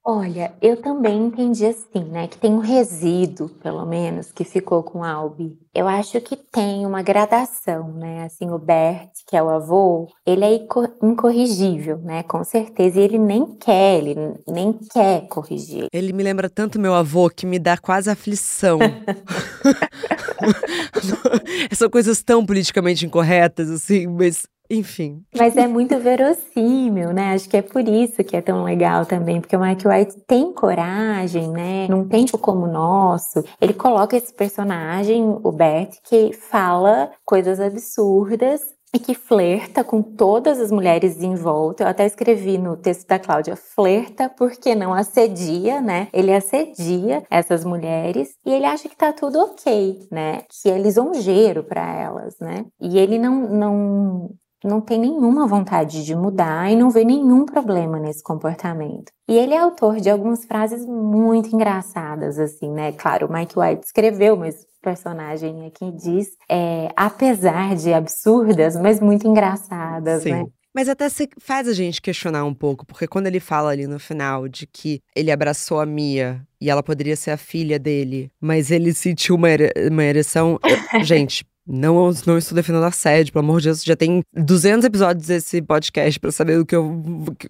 Eu 0.62 0.78
também 0.82 1.26
entendi 1.26 1.66
assim, 1.66 2.04
né, 2.06 2.28
que 2.28 2.38
tem 2.38 2.54
um 2.54 2.60
resíduo, 2.60 3.50
pelo 3.50 3.86
menos, 3.86 4.32
que 4.32 4.44
ficou 4.44 4.84
com 4.84 5.04
Albi. 5.04 5.58
Eu 5.74 5.88
acho 5.88 6.22
que 6.22 6.36
tem 6.36 6.86
uma 6.86 7.02
gradação, 7.02 7.92
né? 7.94 8.26
Assim, 8.26 8.52
o 8.52 8.60
Bert, 8.60 9.10
que 9.28 9.36
é 9.36 9.42
o 9.42 9.50
avô, 9.50 10.08
ele 10.24 10.46
é 10.46 10.68
incorrigível, 11.02 11.98
né? 11.98 12.22
Com 12.22 12.44
certeza. 12.44 13.00
E 13.00 13.04
ele 13.04 13.18
nem 13.18 13.56
quer, 13.56 13.98
ele 13.98 14.16
nem 14.48 14.72
quer 14.74 15.28
corrigir. 15.28 15.88
Ele 15.92 16.14
me 16.14 16.22
lembra 16.22 16.48
tanto 16.48 16.80
meu 16.80 16.94
avô 16.94 17.28
que 17.28 17.48
me 17.48 17.58
dá 17.58 17.76
quase 17.76 18.08
aflição. 18.08 18.78
São 21.76 21.90
coisas 21.90 22.22
tão 22.22 22.46
politicamente 22.46 23.06
incorretas, 23.06 23.70
assim, 23.70 24.08
mas 24.08 24.48
enfim. 24.74 25.24
Mas 25.38 25.56
é 25.56 25.68
muito 25.68 25.98
verossímil, 26.00 27.14
né? 27.14 27.34
Acho 27.34 27.50
que 27.50 27.58
é 27.58 27.62
por 27.62 27.88
isso 27.88 28.24
que 28.24 28.36
é 28.36 28.42
tão 28.42 28.64
legal 28.64 29.06
também, 29.06 29.40
porque 29.40 29.56
o 29.56 29.60
Mike 29.60 29.88
White 29.88 30.22
tem 30.28 30.52
coragem, 30.54 31.50
né? 31.50 31.88
Num 31.90 32.08
tempo 32.08 32.38
como 32.38 32.66
o 32.66 32.72
nosso, 32.72 33.44
ele 33.62 33.74
coloca 33.74 34.18
esse 34.18 34.34
personagem, 34.34 35.24
o 35.44 35.52
Bert, 35.52 35.98
que 36.04 36.34
fala 36.34 37.12
coisas 37.26 37.60
absurdas 37.60 38.62
e 38.94 39.00
que 39.00 39.16
flerta 39.16 39.84
com 39.84 40.04
todas 40.04 40.60
as 40.60 40.72
mulheres 40.72 41.20
em 41.22 41.34
volta. 41.34 41.84
Eu 41.84 41.88
até 41.88 42.06
escrevi 42.06 42.60
no 42.60 42.78
texto 42.78 43.08
da 43.08 43.18
Cláudia, 43.18 43.56
flerta 43.56 44.30
porque 44.30 44.76
não 44.76 44.94
assedia, 44.94 45.82
né? 45.82 46.08
Ele 46.14 46.32
assedia 46.32 47.24
essas 47.30 47.66
mulheres 47.66 48.36
e 48.46 48.54
ele 48.54 48.66
acha 48.66 48.88
que 48.88 48.96
tá 48.96 49.12
tudo 49.12 49.40
ok, 49.40 50.08
né? 50.12 50.44
Que 50.48 50.70
é 50.70 50.78
lisonjeiro 50.78 51.64
para 51.64 51.92
elas, 52.00 52.36
né? 52.40 52.66
E 52.80 53.00
ele 53.00 53.18
não, 53.18 53.50
não 53.50 54.30
não 54.68 54.82
tem 54.82 55.00
nenhuma 55.00 55.48
vontade 55.48 56.06
de 56.06 56.16
mudar 56.16 56.72
e 56.72 56.76
não 56.76 56.90
vê 56.90 57.04
nenhum 57.04 57.46
problema 57.46 58.00
nesse 58.00 58.24
comportamento. 58.24 59.12
E 59.28 59.36
ele 59.36 59.54
é 59.54 59.60
autor 59.60 59.98
de 59.98 60.10
algumas 60.10 60.46
frases 60.46 60.86
muito 60.86 61.54
engraçadas, 61.54 62.40
assim, 62.40 62.72
né? 62.72 62.92
Claro, 62.92 63.28
o 63.28 63.34
Mike 63.34 63.58
White 63.58 63.86
escreveu, 63.86 64.36
mas 64.36 64.56
o 64.56 64.82
personagem 64.82 65.66
aqui 65.66 65.92
diz, 65.92 66.28
é, 66.50 66.90
apesar 66.96 67.76
de 67.76 67.94
absurdas, 67.94 68.76
mas 68.76 69.00
muito 69.00 69.28
engraçadas, 69.28 70.24
Sim. 70.24 70.32
né? 70.32 70.46
Mas 70.74 70.90
até 70.90 71.08
se 71.08 71.30
faz 71.38 71.68
a 71.68 71.74
gente 71.74 72.02
questionar 72.02 72.44
um 72.46 72.54
pouco, 72.54 72.84
porque 72.86 73.08
quando 73.08 73.28
ele 73.28 73.40
fala 73.40 73.70
ali 73.70 73.86
no 73.86 74.00
final 74.00 74.48
de 74.48 74.66
que 74.66 75.02
ele 75.16 75.32
abraçou 75.32 75.80
a 75.80 75.86
Mia 75.86 76.42
e 76.60 76.68
ela 76.68 76.82
poderia 76.82 77.16
ser 77.16 77.30
a 77.30 77.38
filha 77.38 77.78
dele, 77.78 78.32
mas 78.42 78.72
ele 78.72 78.92
sentiu 78.92 79.36
uma, 79.36 79.52
ere 79.52 79.72
uma 79.92 80.04
ereção. 80.04 80.60
Gente, 81.04 81.46
não, 81.66 82.12
não 82.26 82.38
estou 82.38 82.56
defendendo 82.56 82.84
assédio, 82.84 83.32
pelo 83.32 83.46
amor 83.46 83.62
de 83.62 83.68
Deus. 83.68 83.84
Já 83.84 83.96
tem 83.96 84.22
200 84.34 84.86
episódios 84.86 85.28
desse 85.28 85.62
podcast 85.62 86.20
para 86.20 86.32
saber 86.32 86.58
do 86.58 86.66
que 86.66 86.76
eu, 86.76 87.02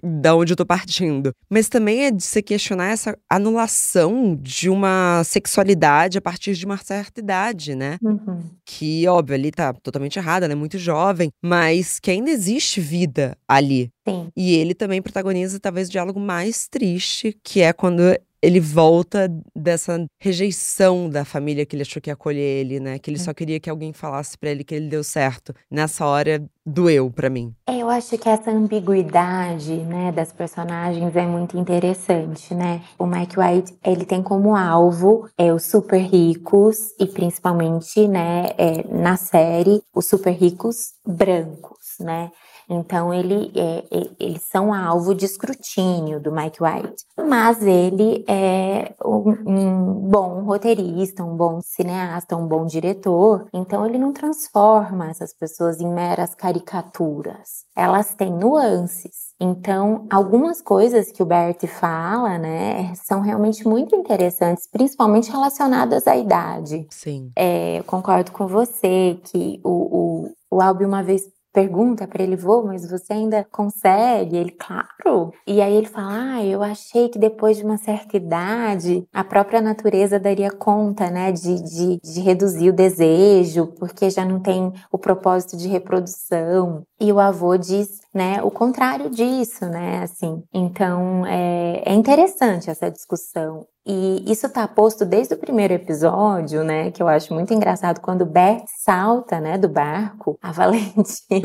da 0.03 0.35
onde 0.35 0.53
eu 0.53 0.57
tô 0.57 0.65
partindo. 0.65 1.31
Mas 1.49 1.67
também 1.67 2.05
é 2.05 2.11
de 2.11 2.23
se 2.23 2.41
questionar 2.41 2.91
essa 2.91 3.17
anulação 3.29 4.37
de 4.39 4.69
uma 4.69 5.23
sexualidade 5.23 6.17
a 6.17 6.21
partir 6.21 6.53
de 6.53 6.65
uma 6.65 6.77
certa 6.77 7.19
idade, 7.19 7.75
né? 7.75 7.97
Uhum. 8.01 8.43
Que, 8.65 9.07
óbvio, 9.07 9.35
ali 9.35 9.51
tá 9.51 9.73
totalmente 9.73 10.17
errada, 10.17 10.45
ela 10.45 10.53
é 10.53 10.55
muito 10.55 10.77
jovem, 10.77 11.29
mas 11.41 11.99
que 11.99 12.11
ainda 12.11 12.29
existe 12.29 12.79
vida 12.79 13.37
ali. 13.47 13.89
Sim. 14.07 14.29
E 14.35 14.55
ele 14.55 14.73
também 14.73 15.01
protagoniza 15.01 15.59
talvez 15.59 15.87
o 15.87 15.91
diálogo 15.91 16.19
mais 16.19 16.67
triste, 16.67 17.37
que 17.43 17.61
é 17.61 17.71
quando 17.71 18.01
ele 18.43 18.59
volta 18.59 19.33
dessa 19.55 20.05
rejeição 20.19 21.09
da 21.09 21.23
família 21.23 21.65
que 21.65 21.77
ele 21.77 21.83
achou 21.83 22.01
que 22.01 22.09
ia 22.09 22.13
acolher 22.13 22.41
ele, 22.41 22.77
né? 22.77 22.99
Que 22.99 23.09
ele 23.09 23.17
só 23.17 23.33
queria 23.33 23.57
que 23.57 23.69
alguém 23.69 23.93
falasse 23.93 24.37
para 24.37 24.49
ele 24.49 24.65
que 24.65 24.75
ele 24.75 24.89
deu 24.89 25.01
certo. 25.01 25.55
Nessa 25.71 26.05
hora 26.05 26.43
doeu 26.65 27.09
para 27.09 27.29
mim. 27.29 27.55
É, 27.67 27.77
eu 27.77 27.89
acho 27.89 28.17
que 28.17 28.27
essa 28.27 28.51
ambiguidade, 28.51 29.73
né, 29.73 30.11
das 30.11 30.33
personagens 30.33 31.15
é 31.15 31.25
muito 31.25 31.57
interessante, 31.57 32.53
né? 32.53 32.81
O 32.99 33.05
Mike 33.05 33.39
White, 33.39 33.77
ele 33.81 34.03
tem 34.03 34.21
como 34.21 34.57
alvo 34.57 35.29
é 35.37 35.53
os 35.53 35.63
super 35.63 36.01
ricos 36.01 36.93
e 36.99 37.05
principalmente, 37.05 38.07
né, 38.09 38.51
é, 38.57 38.83
na 38.93 39.15
série, 39.15 39.81
os 39.95 40.05
super 40.05 40.31
ricos 40.31 40.93
brancos, 41.07 41.95
né? 41.99 42.29
Então 42.69 43.13
ele 43.13 43.51
é, 43.55 43.83
eles 44.19 44.43
são 44.43 44.73
alvo 44.73 45.13
de 45.13 45.25
escrutínio 45.25 46.19
do 46.19 46.31
Mike 46.31 46.59
White, 46.61 47.03
mas 47.17 47.61
ele 47.61 48.23
é 48.27 48.93
um, 49.03 49.29
um, 49.45 49.93
bom 50.09 50.43
roteirista, 50.43 51.23
um 51.23 51.35
bom 51.35 51.59
cineasta, 51.61 52.35
um 52.35 52.47
bom 52.47 52.65
diretor. 52.65 53.47
Então 53.53 53.85
ele 53.85 53.97
não 53.97 54.13
transforma 54.13 55.09
essas 55.09 55.33
pessoas 55.33 55.79
em 55.79 55.87
meras 55.87 56.35
caricaturas. 56.35 57.65
Elas 57.75 58.13
têm 58.13 58.31
nuances. 58.31 59.33
Então, 59.39 60.07
algumas 60.09 60.61
coisas 60.61 61.11
que 61.11 61.21
o 61.21 61.25
Bert 61.25 61.65
fala, 61.67 62.37
né, 62.37 62.93
são 62.95 63.19
realmente 63.19 63.67
muito 63.67 63.95
interessantes, 63.95 64.69
principalmente 64.71 65.29
relacionadas 65.29 66.07
à 66.07 66.15
idade. 66.15 66.87
Sim. 66.89 67.31
É, 67.35 67.79
eu 67.79 67.83
concordo 67.83 68.31
com 68.31 68.47
você 68.47 69.19
que 69.23 69.59
o, 69.63 69.69
o, 69.69 70.57
o 70.57 70.61
Albi 70.61 70.85
uma 70.85 71.03
vez 71.03 71.23
pergunta 71.53 72.07
para 72.07 72.23
ele, 72.23 72.35
vou, 72.35 72.65
mas 72.65 72.89
você 72.89 73.13
ainda 73.13 73.45
consegue? 73.51 74.35
Ele, 74.35 74.51
claro. 74.51 75.31
E 75.45 75.61
aí 75.61 75.75
ele 75.75 75.87
fala, 75.87 76.33
ah, 76.33 76.45
eu 76.45 76.63
achei 76.63 77.07
que 77.09 77.19
depois 77.19 77.57
de 77.57 77.63
uma 77.63 77.77
certa 77.77 78.17
idade, 78.17 79.07
a 79.13 79.23
própria 79.23 79.61
natureza 79.61 80.19
daria 80.19 80.49
conta, 80.51 81.11
né, 81.11 81.31
de, 81.31 81.61
de, 81.61 81.99
de 82.03 82.21
reduzir 82.21 82.69
o 82.69 82.73
desejo, 82.73 83.67
porque 83.79 84.09
já 84.09 84.25
não 84.25 84.39
tem 84.39 84.73
o 84.91 84.97
propósito 84.97 85.55
de 85.55 85.67
reprodução. 85.67 86.83
E 86.99 87.11
o 87.11 87.19
avô 87.19 87.55
diz, 87.55 88.01
né, 88.13 88.41
o 88.41 88.49
contrário 88.49 89.09
disso, 89.09 89.65
né, 89.67 90.01
assim. 90.01 90.43
Então, 90.51 91.25
é, 91.27 91.83
é 91.85 91.93
interessante 91.93 92.69
essa 92.69 92.89
discussão. 92.89 93.67
E 93.85 94.31
isso 94.31 94.47
tá 94.47 94.65
posto 94.65 95.03
desde 95.05 95.33
o 95.33 95.37
primeiro 95.37 95.73
episódio, 95.73 96.63
né? 96.63 96.89
Que 96.91 97.03
eu 97.03 97.07
acho 97.07 97.33
muito 97.33 97.53
engraçado 97.53 97.99
quando 97.99 98.25
Bert 98.25 98.63
salta, 98.81 99.41
né, 99.41 99.57
do 99.57 99.67
barco, 99.67 100.37
a 100.41 100.51
Valentina 100.53 101.41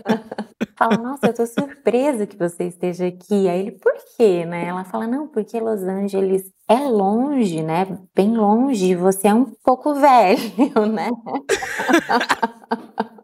fala: 0.76 0.96
Nossa, 0.98 1.26
eu 1.28 1.34
tô 1.34 1.46
surpresa 1.46 2.26
que 2.26 2.36
você 2.36 2.64
esteja 2.64 3.06
aqui. 3.06 3.48
Aí 3.48 3.60
ele, 3.60 3.72
por 3.72 3.92
quê, 4.16 4.44
né? 4.44 4.66
Ela 4.66 4.84
fala: 4.84 5.06
Não, 5.06 5.28
porque 5.28 5.60
Los 5.60 5.82
Angeles 5.82 6.42
é 6.68 6.78
longe, 6.88 7.62
né? 7.62 7.86
Bem 8.14 8.36
longe. 8.36 8.96
Você 8.96 9.28
é 9.28 9.34
um 9.34 9.46
pouco 9.62 9.94
velho, 9.94 10.40
né? 10.90 11.10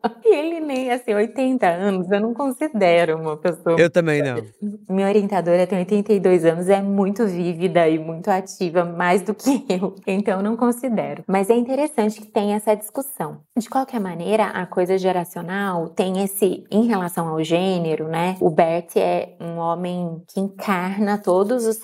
E 0.25 0.35
ele 0.35 0.61
nem, 0.61 0.91
assim, 0.91 1.15
80 1.15 1.67
anos, 1.67 2.11
eu 2.11 2.21
não 2.21 2.35
considero 2.35 3.17
uma 3.17 3.37
pessoa. 3.37 3.77
Eu 3.79 3.89
também 3.89 4.23
não. 4.23 4.43
Minha 4.89 5.09
orientadora 5.09 5.67
tem 5.67 5.79
82 5.79 6.45
anos, 6.45 6.69
é 6.69 6.83
muito 6.83 7.27
vívida 7.27 7.89
e 7.89 7.99
muito 7.99 8.29
ativa, 8.29 8.85
mais 8.85 9.23
do 9.23 9.35
que 9.35 9.65
eu. 9.69 9.95
Então, 10.07 10.43
não 10.43 10.57
considero. 10.57 11.25
Mas 11.27 11.49
é 11.49 11.55
interessante 11.55 12.21
que 12.21 12.27
tem 12.27 12.53
essa 12.53 12.75
discussão. 12.75 13.41
De 13.57 13.69
qualquer 13.69 14.01
maneira, 14.01 14.47
a 14.47 14.67
coisa 14.67 14.99
geracional 14.99 15.89
tem 15.89 16.23
esse, 16.23 16.65
em 16.71 16.87
relação 16.87 17.29
ao 17.29 17.43
gênero, 17.43 18.09
né? 18.09 18.37
O 18.41 18.51
Bert 18.51 18.97
é 18.97 19.37
um 19.41 19.57
homem 19.59 20.23
que 20.29 20.41
encarna 20.41 21.19
todos 21.19 21.67
os 21.67 21.79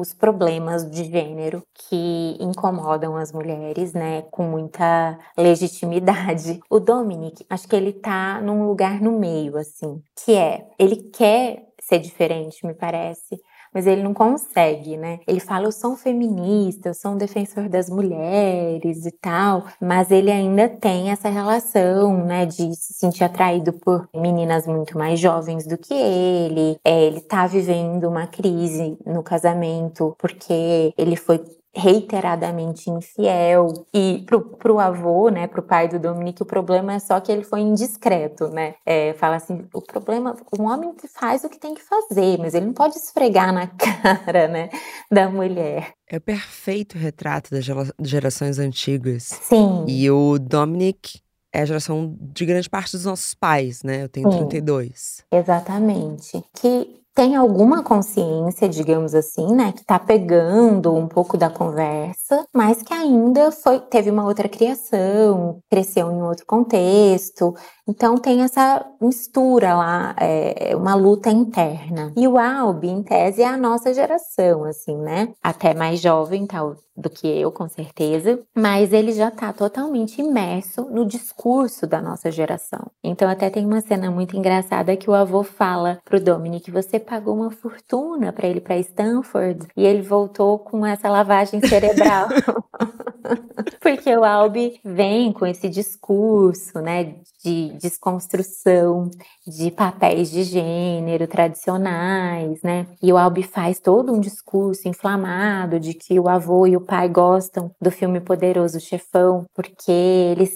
os 0.00 0.14
problemas 0.14 0.88
de 0.90 1.04
gênero 1.04 1.62
que 1.74 2.36
incomodam 2.40 3.16
as 3.16 3.32
mulheres, 3.32 3.92
né, 3.92 4.22
com 4.30 4.44
muita 4.44 5.18
legitimidade. 5.36 6.60
O 6.70 6.78
Dominic, 6.78 7.44
acho 7.48 7.68
que 7.68 7.76
ele 7.76 7.92
tá 7.92 8.40
num 8.40 8.66
lugar 8.66 9.00
no 9.00 9.18
meio, 9.18 9.56
assim, 9.56 10.02
que 10.24 10.34
é, 10.34 10.66
ele 10.78 10.96
quer 10.96 11.68
ser 11.80 11.98
diferente, 11.98 12.64
me 12.66 12.74
parece, 12.74 13.40
mas 13.72 13.86
ele 13.86 14.02
não 14.02 14.14
consegue, 14.14 14.96
né? 14.96 15.20
Ele 15.26 15.40
fala, 15.40 15.66
eu 15.66 15.72
sou 15.72 15.92
um 15.92 15.96
feminista, 15.96 16.90
eu 16.90 16.94
sou 16.94 17.12
um 17.12 17.16
defensor 17.16 17.68
das 17.68 17.88
mulheres 17.88 19.06
e 19.06 19.12
tal, 19.12 19.64
mas 19.80 20.10
ele 20.10 20.30
ainda 20.30 20.68
tem 20.68 21.10
essa 21.10 21.28
relação, 21.28 22.24
né, 22.24 22.46
de 22.46 22.74
se 22.74 22.94
sentir 22.94 23.24
atraído 23.24 23.72
por 23.72 24.08
meninas 24.14 24.66
muito 24.66 24.96
mais 24.98 25.18
jovens 25.18 25.66
do 25.66 25.78
que 25.78 25.94
ele. 25.94 26.76
É, 26.84 27.04
ele 27.04 27.20
tá 27.20 27.46
vivendo 27.46 28.08
uma 28.08 28.26
crise 28.26 28.96
no 29.06 29.22
casamento 29.22 30.14
porque 30.18 30.92
ele 30.96 31.16
foi 31.16 31.40
reiteradamente 31.74 32.90
infiel. 32.90 33.86
E 33.92 34.22
pro, 34.26 34.40
pro 34.40 34.78
avô, 34.78 35.28
né, 35.28 35.46
pro 35.46 35.62
pai 35.62 35.88
do 35.88 35.98
Dominique, 35.98 36.42
o 36.42 36.46
problema 36.46 36.94
é 36.94 36.98
só 36.98 37.18
que 37.20 37.32
ele 37.32 37.44
foi 37.44 37.60
indiscreto, 37.60 38.48
né? 38.48 38.74
É, 38.84 39.14
fala 39.14 39.36
assim, 39.36 39.64
o 39.72 39.80
problema, 39.80 40.36
um 40.58 40.64
homem 40.64 40.92
faz 41.14 41.44
o 41.44 41.48
que 41.48 41.58
tem 41.58 41.74
que 41.74 41.82
fazer, 41.82 42.38
mas 42.38 42.54
ele 42.54 42.66
não 42.66 42.74
pode 42.74 42.96
esfregar 42.96 43.52
na 43.52 43.66
cara, 43.76 44.48
né, 44.48 44.68
da 45.10 45.28
mulher. 45.28 45.94
É 46.08 46.18
o 46.18 46.20
perfeito 46.20 46.98
retrato 46.98 47.50
das 47.50 47.64
gerações 48.00 48.58
antigas. 48.58 49.22
Sim. 49.22 49.84
E 49.88 50.10
o 50.10 50.38
Dominic 50.38 51.20
é 51.52 51.62
a 51.62 51.64
geração 51.64 52.16
de 52.20 52.46
grande 52.46 52.68
parte 52.68 52.92
dos 52.92 53.04
nossos 53.04 53.34
pais, 53.34 53.82
né? 53.82 54.04
Eu 54.04 54.08
tenho 54.08 54.30
Sim, 54.30 54.38
32. 54.38 55.24
Exatamente. 55.30 56.42
Que 56.54 57.01
tem 57.14 57.36
alguma 57.36 57.82
consciência, 57.82 58.68
digamos 58.68 59.14
assim, 59.14 59.54
né, 59.54 59.72
que 59.72 59.84
tá 59.84 59.98
pegando 59.98 60.94
um 60.94 61.06
pouco 61.06 61.36
da 61.36 61.50
conversa, 61.50 62.44
mas 62.54 62.82
que 62.82 62.92
ainda 62.92 63.50
foi 63.50 63.80
teve 63.80 64.10
uma 64.10 64.24
outra 64.24 64.48
criação, 64.48 65.60
cresceu 65.70 66.10
em 66.10 66.22
outro 66.22 66.46
contexto, 66.46 67.54
então 67.86 68.16
tem 68.16 68.42
essa 68.42 68.84
mistura 69.00 69.74
lá, 69.74 70.14
é, 70.18 70.74
uma 70.76 70.94
luta 70.94 71.30
interna. 71.30 72.12
E 72.16 72.28
o 72.28 72.38
Albi, 72.38 72.88
em 72.88 73.02
tese, 73.02 73.42
é 73.42 73.48
a 73.48 73.56
nossa 73.56 73.92
geração, 73.92 74.64
assim, 74.64 74.96
né? 74.96 75.30
Até 75.42 75.74
mais 75.74 76.00
jovem 76.00 76.46
tal 76.46 76.76
do 76.96 77.08
que 77.08 77.26
eu, 77.26 77.50
com 77.50 77.68
certeza, 77.68 78.38
mas 78.54 78.92
ele 78.92 79.12
já 79.12 79.30
tá 79.30 79.52
totalmente 79.52 80.20
imerso 80.20 80.82
no 80.90 81.06
discurso 81.06 81.86
da 81.86 82.02
nossa 82.02 82.30
geração. 82.30 82.90
Então 83.02 83.28
até 83.28 83.48
tem 83.48 83.64
uma 83.64 83.80
cena 83.80 84.10
muito 84.10 84.36
engraçada 84.36 84.96
que 84.96 85.08
o 85.08 85.14
avô 85.14 85.42
fala 85.42 85.98
pro 86.04 86.20
Dominic: 86.20 86.70
você 86.70 87.00
pagou 87.02 87.34
uma 87.34 87.50
fortuna 87.50 88.32
para 88.32 88.46
ele 88.46 88.60
para 88.60 88.78
Stanford 88.78 89.66
e 89.76 89.84
ele 89.84 90.02
voltou 90.02 90.58
com 90.58 90.86
essa 90.86 91.08
lavagem 91.08 91.60
cerebral. 91.60 92.28
Porque 93.80 94.14
o 94.16 94.24
Albi 94.24 94.80
vem 94.84 95.32
com 95.32 95.46
esse 95.46 95.68
discurso, 95.68 96.80
né, 96.80 97.16
de 97.44 97.72
desconstrução 97.80 99.10
de 99.46 99.70
papéis 99.70 100.30
de 100.30 100.42
gênero 100.44 101.26
tradicionais, 101.26 102.60
né? 102.62 102.86
E 103.02 103.12
o 103.12 103.18
Albi 103.18 103.42
faz 103.42 103.78
todo 103.80 104.12
um 104.12 104.20
discurso 104.20 104.88
inflamado 104.88 105.78
de 105.78 105.94
que 105.94 106.18
o 106.18 106.28
avô 106.28 106.66
e 106.66 106.76
o 106.76 106.80
pai 106.80 107.08
gostam 107.08 107.70
do 107.80 107.90
filme 107.90 108.20
Poderoso 108.20 108.80
Chefão 108.80 109.44
porque 109.54 109.90
eles 109.90 110.52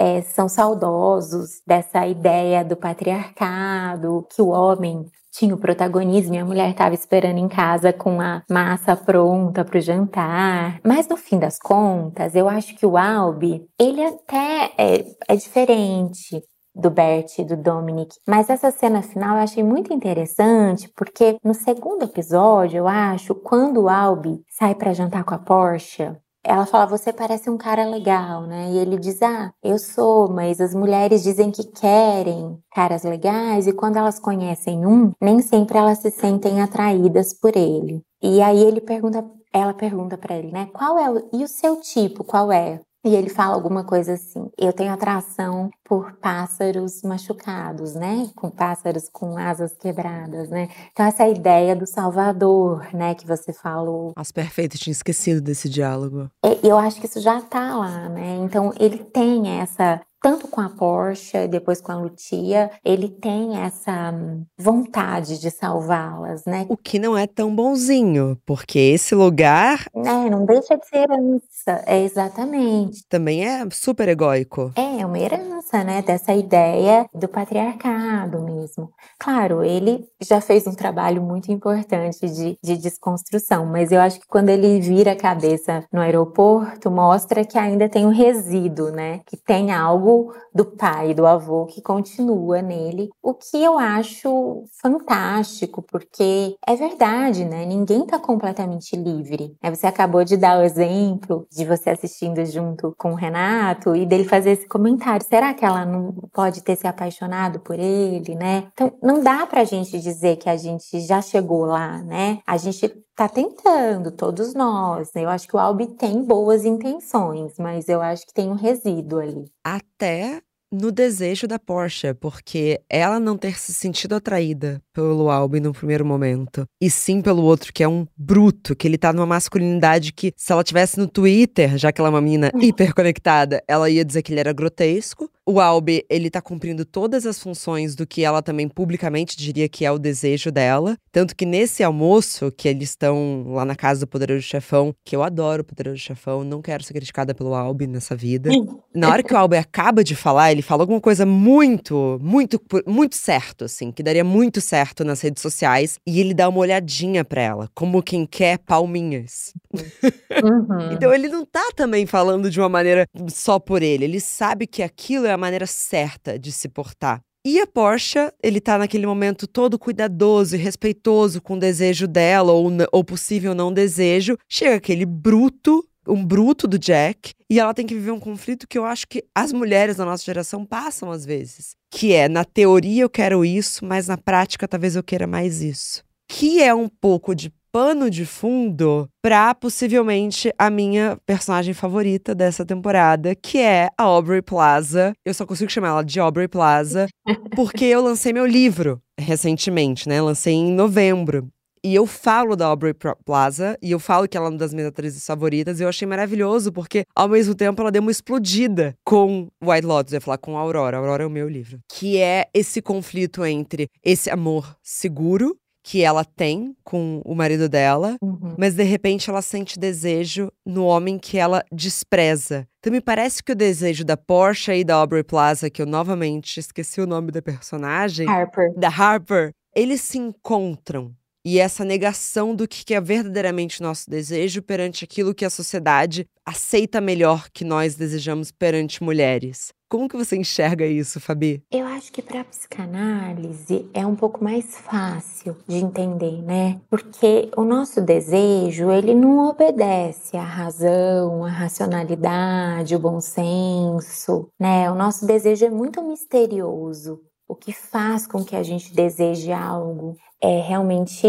é, 0.00 0.22
são 0.22 0.48
saudosos 0.48 1.60
dessa 1.66 2.06
ideia 2.06 2.64
do 2.64 2.74
patriarcado, 2.74 4.26
que 4.34 4.40
o 4.40 4.48
homem 4.48 5.04
tinha 5.30 5.54
o 5.54 5.58
protagonismo 5.58 6.34
e 6.34 6.38
a 6.38 6.44
mulher 6.44 6.70
estava 6.70 6.94
esperando 6.94 7.38
em 7.38 7.48
casa 7.48 7.92
com 7.92 8.20
a 8.20 8.42
massa 8.50 8.96
pronta 8.96 9.64
para 9.64 9.78
o 9.78 9.80
jantar. 9.80 10.80
Mas 10.84 11.08
no 11.08 11.16
fim 11.16 11.38
das 11.38 11.58
contas, 11.58 12.34
eu 12.34 12.48
acho 12.48 12.76
que 12.76 12.86
o 12.86 12.96
Albi, 12.96 13.66
ele 13.78 14.02
até 14.02 14.72
é, 14.76 15.04
é 15.28 15.36
diferente 15.36 16.42
do 16.74 16.90
Bert 16.90 17.38
e 17.38 17.44
do 17.44 17.56
Dominic. 17.56 18.16
Mas 18.26 18.48
essa 18.48 18.70
cena 18.70 19.02
final 19.02 19.36
eu 19.36 19.42
achei 19.42 19.62
muito 19.62 19.92
interessante 19.92 20.88
porque 20.96 21.36
no 21.44 21.54
segundo 21.54 22.04
episódio, 22.04 22.78
eu 22.78 22.88
acho, 22.88 23.34
quando 23.34 23.82
o 23.82 23.88
Albi 23.88 24.42
sai 24.48 24.74
para 24.74 24.92
jantar 24.92 25.24
com 25.24 25.34
a 25.34 25.38
Porsche, 25.38 26.10
ela 26.44 26.66
fala: 26.66 26.86
Você 26.86 27.12
parece 27.12 27.50
um 27.50 27.56
cara 27.56 27.84
legal, 27.84 28.46
né? 28.46 28.70
E 28.70 28.78
ele 28.78 28.98
diz: 28.98 29.20
Ah, 29.22 29.52
eu 29.62 29.78
sou, 29.78 30.30
mas 30.30 30.60
as 30.60 30.74
mulheres 30.74 31.22
dizem 31.22 31.50
que 31.50 31.64
querem 31.64 32.58
caras 32.72 33.04
legais 33.04 33.66
e 33.66 33.72
quando 33.72 33.96
elas 33.96 34.18
conhecem 34.18 34.86
um, 34.86 35.12
nem 35.20 35.40
sempre 35.40 35.78
elas 35.78 35.98
se 35.98 36.10
sentem 36.10 36.60
atraídas 36.60 37.34
por 37.34 37.56
ele. 37.56 38.02
E 38.22 38.40
aí 38.42 38.62
ele 38.62 38.80
pergunta, 38.80 39.24
ela 39.52 39.74
pergunta 39.74 40.16
para 40.18 40.36
ele, 40.36 40.50
né? 40.52 40.68
Qual 40.72 40.98
é 40.98 41.10
o, 41.10 41.28
e 41.32 41.44
o 41.44 41.48
seu 41.48 41.80
tipo? 41.80 42.24
Qual 42.24 42.52
é? 42.52 42.80
E 43.04 43.14
ele 43.14 43.30
fala 43.30 43.54
alguma 43.54 43.82
coisa 43.82 44.12
assim: 44.12 44.50
eu 44.58 44.72
tenho 44.72 44.92
atração 44.92 45.70
por 45.84 46.12
pássaros 46.16 47.02
machucados, 47.02 47.94
né? 47.94 48.30
Com 48.36 48.50
pássaros 48.50 49.08
com 49.10 49.38
asas 49.38 49.74
quebradas, 49.74 50.50
né? 50.50 50.68
Então, 50.92 51.06
essa 51.06 51.26
ideia 51.26 51.74
do 51.74 51.86
Salvador, 51.86 52.86
né, 52.92 53.14
que 53.14 53.26
você 53.26 53.52
falou. 53.52 54.12
As 54.16 54.30
perfeitas, 54.30 54.78
tinha 54.78 54.92
esquecido 54.92 55.40
desse 55.40 55.68
diálogo. 55.68 56.30
Eu 56.62 56.76
acho 56.76 57.00
que 57.00 57.06
isso 57.06 57.20
já 57.20 57.40
tá 57.40 57.76
lá, 57.76 58.08
né? 58.08 58.36
Então, 58.42 58.72
ele 58.78 58.98
tem 58.98 59.60
essa 59.60 60.00
tanto 60.20 60.48
com 60.48 60.60
a 60.60 60.68
Porsche 60.68 61.36
e 61.36 61.48
depois 61.48 61.80
com 61.80 61.92
a 61.92 61.96
Lucia, 61.96 62.70
ele 62.84 63.08
tem 63.08 63.56
essa 63.56 64.12
vontade 64.58 65.40
de 65.40 65.50
salvá-las, 65.50 66.44
né? 66.44 66.66
O 66.68 66.76
que 66.76 66.98
não 66.98 67.16
é 67.16 67.26
tão 67.26 67.54
bonzinho, 67.54 68.38
porque 68.44 68.78
esse 68.78 69.14
lugar. 69.14 69.86
É, 69.94 70.30
não 70.30 70.44
deixa 70.44 70.76
de 70.76 70.86
ser 70.86 70.98
herança, 70.98 71.84
é 71.86 72.02
exatamente. 72.02 73.04
Também 73.08 73.46
é 73.46 73.66
super 73.70 74.08
egóico. 74.08 74.72
É, 74.76 75.04
uma 75.04 75.18
herança, 75.18 75.82
né? 75.82 76.02
Dessa 76.02 76.32
ideia 76.34 77.08
do 77.14 77.28
patriarcado 77.28 78.42
mesmo. 78.42 78.90
Claro, 79.18 79.62
ele 79.64 80.04
já 80.20 80.40
fez 80.40 80.66
um 80.66 80.74
trabalho 80.74 81.22
muito 81.22 81.50
importante 81.50 82.28
de, 82.28 82.58
de 82.62 82.76
desconstrução, 82.76 83.66
mas 83.66 83.90
eu 83.92 84.00
acho 84.00 84.20
que 84.20 84.26
quando 84.26 84.50
ele 84.50 84.80
vira 84.80 85.12
a 85.12 85.16
cabeça 85.16 85.84
no 85.92 86.00
aeroporto, 86.00 86.90
mostra 86.90 87.44
que 87.44 87.58
ainda 87.58 87.88
tem 87.88 88.06
um 88.06 88.10
resíduo, 88.10 88.90
né? 88.90 89.20
Que 89.26 89.36
tem 89.36 89.72
algo 89.72 90.09
algo 90.10 90.34
do 90.52 90.64
pai, 90.64 91.14
do 91.14 91.26
avô 91.26 91.66
que 91.66 91.80
continua 91.80 92.60
nele, 92.60 93.08
o 93.22 93.32
que 93.32 93.62
eu 93.62 93.78
acho 93.78 94.64
fantástico, 94.82 95.82
porque 95.82 96.56
é 96.66 96.74
verdade, 96.74 97.44
né? 97.44 97.64
Ninguém 97.64 98.04
tá 98.04 98.18
completamente 98.18 98.96
livre. 98.96 99.54
Você 99.62 99.86
acabou 99.86 100.24
de 100.24 100.36
dar 100.36 100.58
o 100.58 100.62
exemplo 100.62 101.46
de 101.50 101.64
você 101.64 101.90
assistindo 101.90 102.44
junto 102.44 102.94
com 102.98 103.12
o 103.12 103.14
Renato 103.14 103.94
e 103.94 104.04
dele 104.04 104.24
fazer 104.24 104.50
esse 104.50 104.66
comentário. 104.66 105.24
Será 105.26 105.54
que 105.54 105.64
ela 105.64 105.86
não 105.86 106.12
pode 106.32 106.62
ter 106.62 106.76
se 106.76 106.86
apaixonado 106.86 107.60
por 107.60 107.78
ele, 107.78 108.34
né? 108.34 108.68
Então, 108.72 108.92
não 109.02 109.22
dá 109.22 109.46
pra 109.46 109.64
gente 109.64 110.00
dizer 110.00 110.36
que 110.36 110.48
a 110.48 110.56
gente 110.56 111.00
já 111.00 111.22
chegou 111.22 111.64
lá, 111.64 111.98
né? 112.02 112.40
A 112.46 112.56
gente 112.56 112.88
tá 113.20 113.28
tentando, 113.28 114.10
todos 114.10 114.54
nós. 114.54 115.10
Né? 115.14 115.24
Eu 115.24 115.28
acho 115.28 115.46
que 115.46 115.54
o 115.54 115.58
Albi 115.58 115.88
tem 115.88 116.24
boas 116.24 116.64
intenções, 116.64 117.52
mas 117.58 117.86
eu 117.86 118.00
acho 118.00 118.26
que 118.26 118.32
tem 118.32 118.48
um 118.48 118.54
resíduo 118.54 119.18
ali. 119.18 119.44
Até 119.62 120.40
no 120.72 120.92
desejo 120.92 121.46
da 121.46 121.58
Porsche, 121.58 122.14
porque 122.14 122.80
ela 122.88 123.18
não 123.18 123.36
ter 123.36 123.58
se 123.58 123.74
sentido 123.74 124.14
atraída 124.14 124.80
pelo 124.94 125.28
Albi 125.28 125.60
no 125.60 125.72
primeiro 125.72 126.04
momento, 126.06 126.64
e 126.80 126.88
sim 126.88 127.20
pelo 127.20 127.42
outro, 127.42 127.72
que 127.72 127.82
é 127.82 127.88
um 127.88 128.06
bruto, 128.16 128.76
que 128.76 128.86
ele 128.86 128.96
tá 128.96 129.12
numa 129.12 129.26
masculinidade 129.26 130.12
que, 130.12 130.32
se 130.36 130.52
ela 130.52 130.62
tivesse 130.62 130.96
no 130.96 131.08
Twitter, 131.08 131.76
já 131.76 131.90
que 131.92 132.00
ela 132.00 132.08
é 132.08 132.12
uma 132.12 132.20
menina 132.20 132.50
hiperconectada, 132.56 133.62
ela 133.66 133.90
ia 133.90 134.04
dizer 134.04 134.22
que 134.22 134.32
ele 134.32 134.40
era 134.40 134.52
grotesco. 134.52 135.28
O 135.50 135.58
Albi, 135.58 136.06
ele 136.08 136.30
tá 136.30 136.40
cumprindo 136.40 136.84
todas 136.84 137.26
as 137.26 137.42
funções 137.42 137.96
do 137.96 138.06
que 138.06 138.22
ela 138.22 138.40
também 138.40 138.68
publicamente 138.68 139.36
diria 139.36 139.68
que 139.68 139.84
é 139.84 139.90
o 139.90 139.98
desejo 139.98 140.52
dela. 140.52 140.96
Tanto 141.10 141.34
que 141.34 141.44
nesse 141.44 141.82
almoço, 141.82 142.52
que 142.52 142.68
eles 142.68 142.90
estão 142.90 143.46
lá 143.48 143.64
na 143.64 143.74
casa 143.74 143.98
do 143.98 144.06
Poderoso 144.06 144.42
Chefão, 144.42 144.94
que 145.04 145.16
eu 145.16 145.24
adoro 145.24 145.62
o 145.62 145.64
Poderoso 145.64 145.98
Chefão, 145.98 146.44
não 146.44 146.62
quero 146.62 146.84
ser 146.84 146.92
criticada 146.92 147.34
pelo 147.34 147.52
Albi 147.52 147.88
nessa 147.88 148.14
vida. 148.14 148.48
Na 148.94 149.08
hora 149.08 149.24
que 149.24 149.34
o 149.34 149.36
Albi 149.36 149.56
acaba 149.56 150.04
de 150.04 150.14
falar, 150.14 150.52
ele 150.52 150.62
fala 150.62 150.84
alguma 150.84 151.00
coisa 151.00 151.26
muito, 151.26 152.16
muito, 152.22 152.60
muito 152.86 153.16
certo, 153.16 153.64
assim, 153.64 153.90
que 153.90 154.04
daria 154.04 154.22
muito 154.22 154.60
certo 154.60 155.04
nas 155.04 155.20
redes 155.20 155.42
sociais. 155.42 155.98
E 156.06 156.20
ele 156.20 156.32
dá 156.32 156.48
uma 156.48 156.60
olhadinha 156.60 157.24
pra 157.24 157.42
ela, 157.42 157.68
como 157.74 158.02
quem 158.04 158.24
quer 158.24 158.58
palminhas. 158.58 159.52
Uhum. 159.74 160.92
então 160.94 161.12
ele 161.12 161.28
não 161.28 161.44
tá 161.44 161.70
também 161.74 162.06
falando 162.06 162.48
de 162.48 162.60
uma 162.60 162.68
maneira 162.68 163.04
só 163.28 163.58
por 163.58 163.82
ele. 163.82 164.04
Ele 164.04 164.20
sabe 164.20 164.66
que 164.66 164.82
aquilo 164.82 165.26
é 165.26 165.32
a 165.32 165.39
maneira 165.40 165.66
certa 165.66 166.38
de 166.38 166.52
se 166.52 166.68
portar. 166.68 167.20
E 167.44 167.58
a 167.58 167.66
Porsche, 167.66 168.18
ele 168.42 168.60
tá 168.60 168.76
naquele 168.76 169.06
momento 169.06 169.46
todo 169.46 169.78
cuidadoso 169.78 170.54
e 170.54 170.58
respeitoso 170.58 171.40
com 171.40 171.54
o 171.54 171.58
desejo 171.58 172.06
dela, 172.06 172.52
ou, 172.52 172.70
ou 172.92 173.02
possível 173.02 173.54
não 173.54 173.72
desejo. 173.72 174.36
Chega 174.46 174.76
aquele 174.76 175.06
bruto, 175.06 175.82
um 176.06 176.22
bruto 176.22 176.68
do 176.68 176.78
Jack, 176.78 177.32
e 177.48 177.58
ela 177.58 177.72
tem 177.72 177.86
que 177.86 177.94
viver 177.94 178.10
um 178.10 178.20
conflito 178.20 178.68
que 178.68 178.76
eu 178.76 178.84
acho 178.84 179.08
que 179.08 179.24
as 179.34 179.54
mulheres 179.54 179.96
da 179.96 180.04
nossa 180.04 180.22
geração 180.22 180.66
passam 180.66 181.10
às 181.10 181.24
vezes. 181.24 181.74
Que 181.90 182.12
é, 182.12 182.28
na 182.28 182.44
teoria 182.44 183.04
eu 183.04 183.10
quero 183.10 183.42
isso, 183.42 183.86
mas 183.86 184.06
na 184.06 184.18
prática 184.18 184.68
talvez 184.68 184.94
eu 184.94 185.02
queira 185.02 185.26
mais 185.26 185.62
isso. 185.62 186.04
Que 186.28 186.62
é 186.62 186.74
um 186.74 186.90
pouco 186.90 187.34
de 187.34 187.50
pano 187.72 188.10
de 188.10 188.26
fundo 188.26 189.08
para 189.22 189.54
possivelmente 189.54 190.52
a 190.58 190.70
minha 190.70 191.16
personagem 191.24 191.74
favorita 191.74 192.34
dessa 192.34 192.64
temporada, 192.64 193.34
que 193.34 193.58
é 193.58 193.88
a 193.96 194.02
Aubrey 194.02 194.42
Plaza. 194.42 195.12
Eu 195.24 195.34
só 195.34 195.46
consigo 195.46 195.70
chamar 195.70 195.88
ela 195.88 196.04
de 196.04 196.18
Aubrey 196.18 196.48
Plaza 196.48 197.06
porque 197.54 197.84
eu 197.84 198.02
lancei 198.02 198.32
meu 198.32 198.46
livro 198.46 199.00
recentemente, 199.18 200.08
né? 200.08 200.20
Lancei 200.20 200.54
em 200.54 200.72
novembro. 200.72 201.48
E 201.82 201.94
eu 201.94 202.06
falo 202.06 202.56
da 202.56 202.66
Aubrey 202.66 202.92
Plaza, 203.24 203.74
e 203.82 203.90
eu 203.90 203.98
falo 203.98 204.28
que 204.28 204.36
ela 204.36 204.48
é 204.48 204.50
uma 204.50 204.58
das 204.58 204.74
minhas 204.74 204.88
atrizes 204.88 205.24
favoritas, 205.24 205.80
e 205.80 205.82
eu 205.82 205.88
achei 205.88 206.06
maravilhoso, 206.06 206.70
porque 206.70 207.04
ao 207.16 207.26
mesmo 207.26 207.54
tempo 207.54 207.80
ela 207.80 207.90
deu 207.90 208.02
uma 208.02 208.10
explodida 208.10 208.94
com 209.02 209.48
White 209.64 209.86
Lotus, 209.86 210.12
eu 210.12 210.18
ia 210.18 210.20
falar 210.20 210.36
com 210.36 210.58
Aurora, 210.58 210.98
Aurora 210.98 211.22
é 211.22 211.26
o 211.26 211.30
meu 211.30 211.48
livro. 211.48 211.78
Que 211.90 212.18
é 212.18 212.48
esse 212.52 212.82
conflito 212.82 213.46
entre 213.46 213.88
esse 214.04 214.28
amor 214.28 214.76
seguro 214.82 215.56
que 215.82 216.02
ela 216.02 216.24
tem 216.24 216.76
com 216.84 217.22
o 217.24 217.34
marido 217.34 217.68
dela, 217.68 218.16
uhum. 218.22 218.54
mas 218.58 218.74
de 218.74 218.82
repente 218.82 219.30
ela 219.30 219.42
sente 219.42 219.78
desejo 219.78 220.50
no 220.64 220.84
homem 220.84 221.18
que 221.18 221.38
ela 221.38 221.64
despreza. 221.72 222.66
Então 222.78 222.92
me 222.92 223.00
parece 223.00 223.42
que 223.42 223.52
o 223.52 223.56
desejo 223.56 224.04
da 224.04 224.16
Porsche 224.16 224.72
e 224.72 224.84
da 224.84 224.96
Aubrey 224.96 225.22
Plaza, 225.22 225.70
que 225.70 225.80
eu 225.80 225.86
novamente 225.86 226.60
esqueci 226.60 227.00
o 227.00 227.06
nome 227.06 227.30
da 227.30 227.42
personagem, 227.42 228.28
Harper. 228.28 228.74
da 228.76 228.88
Harper, 228.88 229.52
eles 229.74 230.00
se 230.00 230.18
encontram. 230.18 231.14
E 231.42 231.58
essa 231.58 231.86
negação 231.86 232.54
do 232.54 232.68
que 232.68 232.92
é 232.92 233.00
verdadeiramente 233.00 233.80
nosso 233.80 234.10
desejo 234.10 234.60
perante 234.60 235.04
aquilo 235.04 235.34
que 235.34 235.44
a 235.44 235.50
sociedade 235.50 236.26
aceita 236.44 237.00
melhor 237.00 237.48
que 237.50 237.64
nós 237.64 237.94
desejamos 237.94 238.50
perante 238.50 239.02
mulheres. 239.02 239.72
Como 239.90 240.08
que 240.08 240.16
você 240.16 240.36
enxerga 240.36 240.86
isso, 240.86 241.18
Fabi? 241.18 241.64
Eu 241.68 241.84
acho 241.84 242.12
que 242.12 242.22
para 242.22 242.44
psicanálise 242.44 243.90
é 243.92 244.06
um 244.06 244.14
pouco 244.14 244.42
mais 244.42 244.78
fácil 244.78 245.56
de 245.66 245.78
entender, 245.78 246.40
né? 246.42 246.80
Porque 246.88 247.50
o 247.56 247.64
nosso 247.64 248.00
desejo, 248.00 248.88
ele 248.92 249.16
não 249.16 249.48
obedece 249.48 250.36
à 250.36 250.44
razão, 250.44 251.44
à 251.44 251.50
racionalidade, 251.50 252.94
o 252.94 253.00
bom 253.00 253.20
senso, 253.20 254.48
né? 254.60 254.88
O 254.92 254.94
nosso 254.94 255.26
desejo 255.26 255.66
é 255.66 255.70
muito 255.70 256.00
misterioso. 256.04 257.20
O 257.48 257.56
que 257.56 257.72
faz 257.72 258.28
com 258.28 258.44
que 258.44 258.54
a 258.54 258.62
gente 258.62 258.94
deseje 258.94 259.50
algo 259.50 260.16
é 260.40 260.60
realmente 260.60 261.26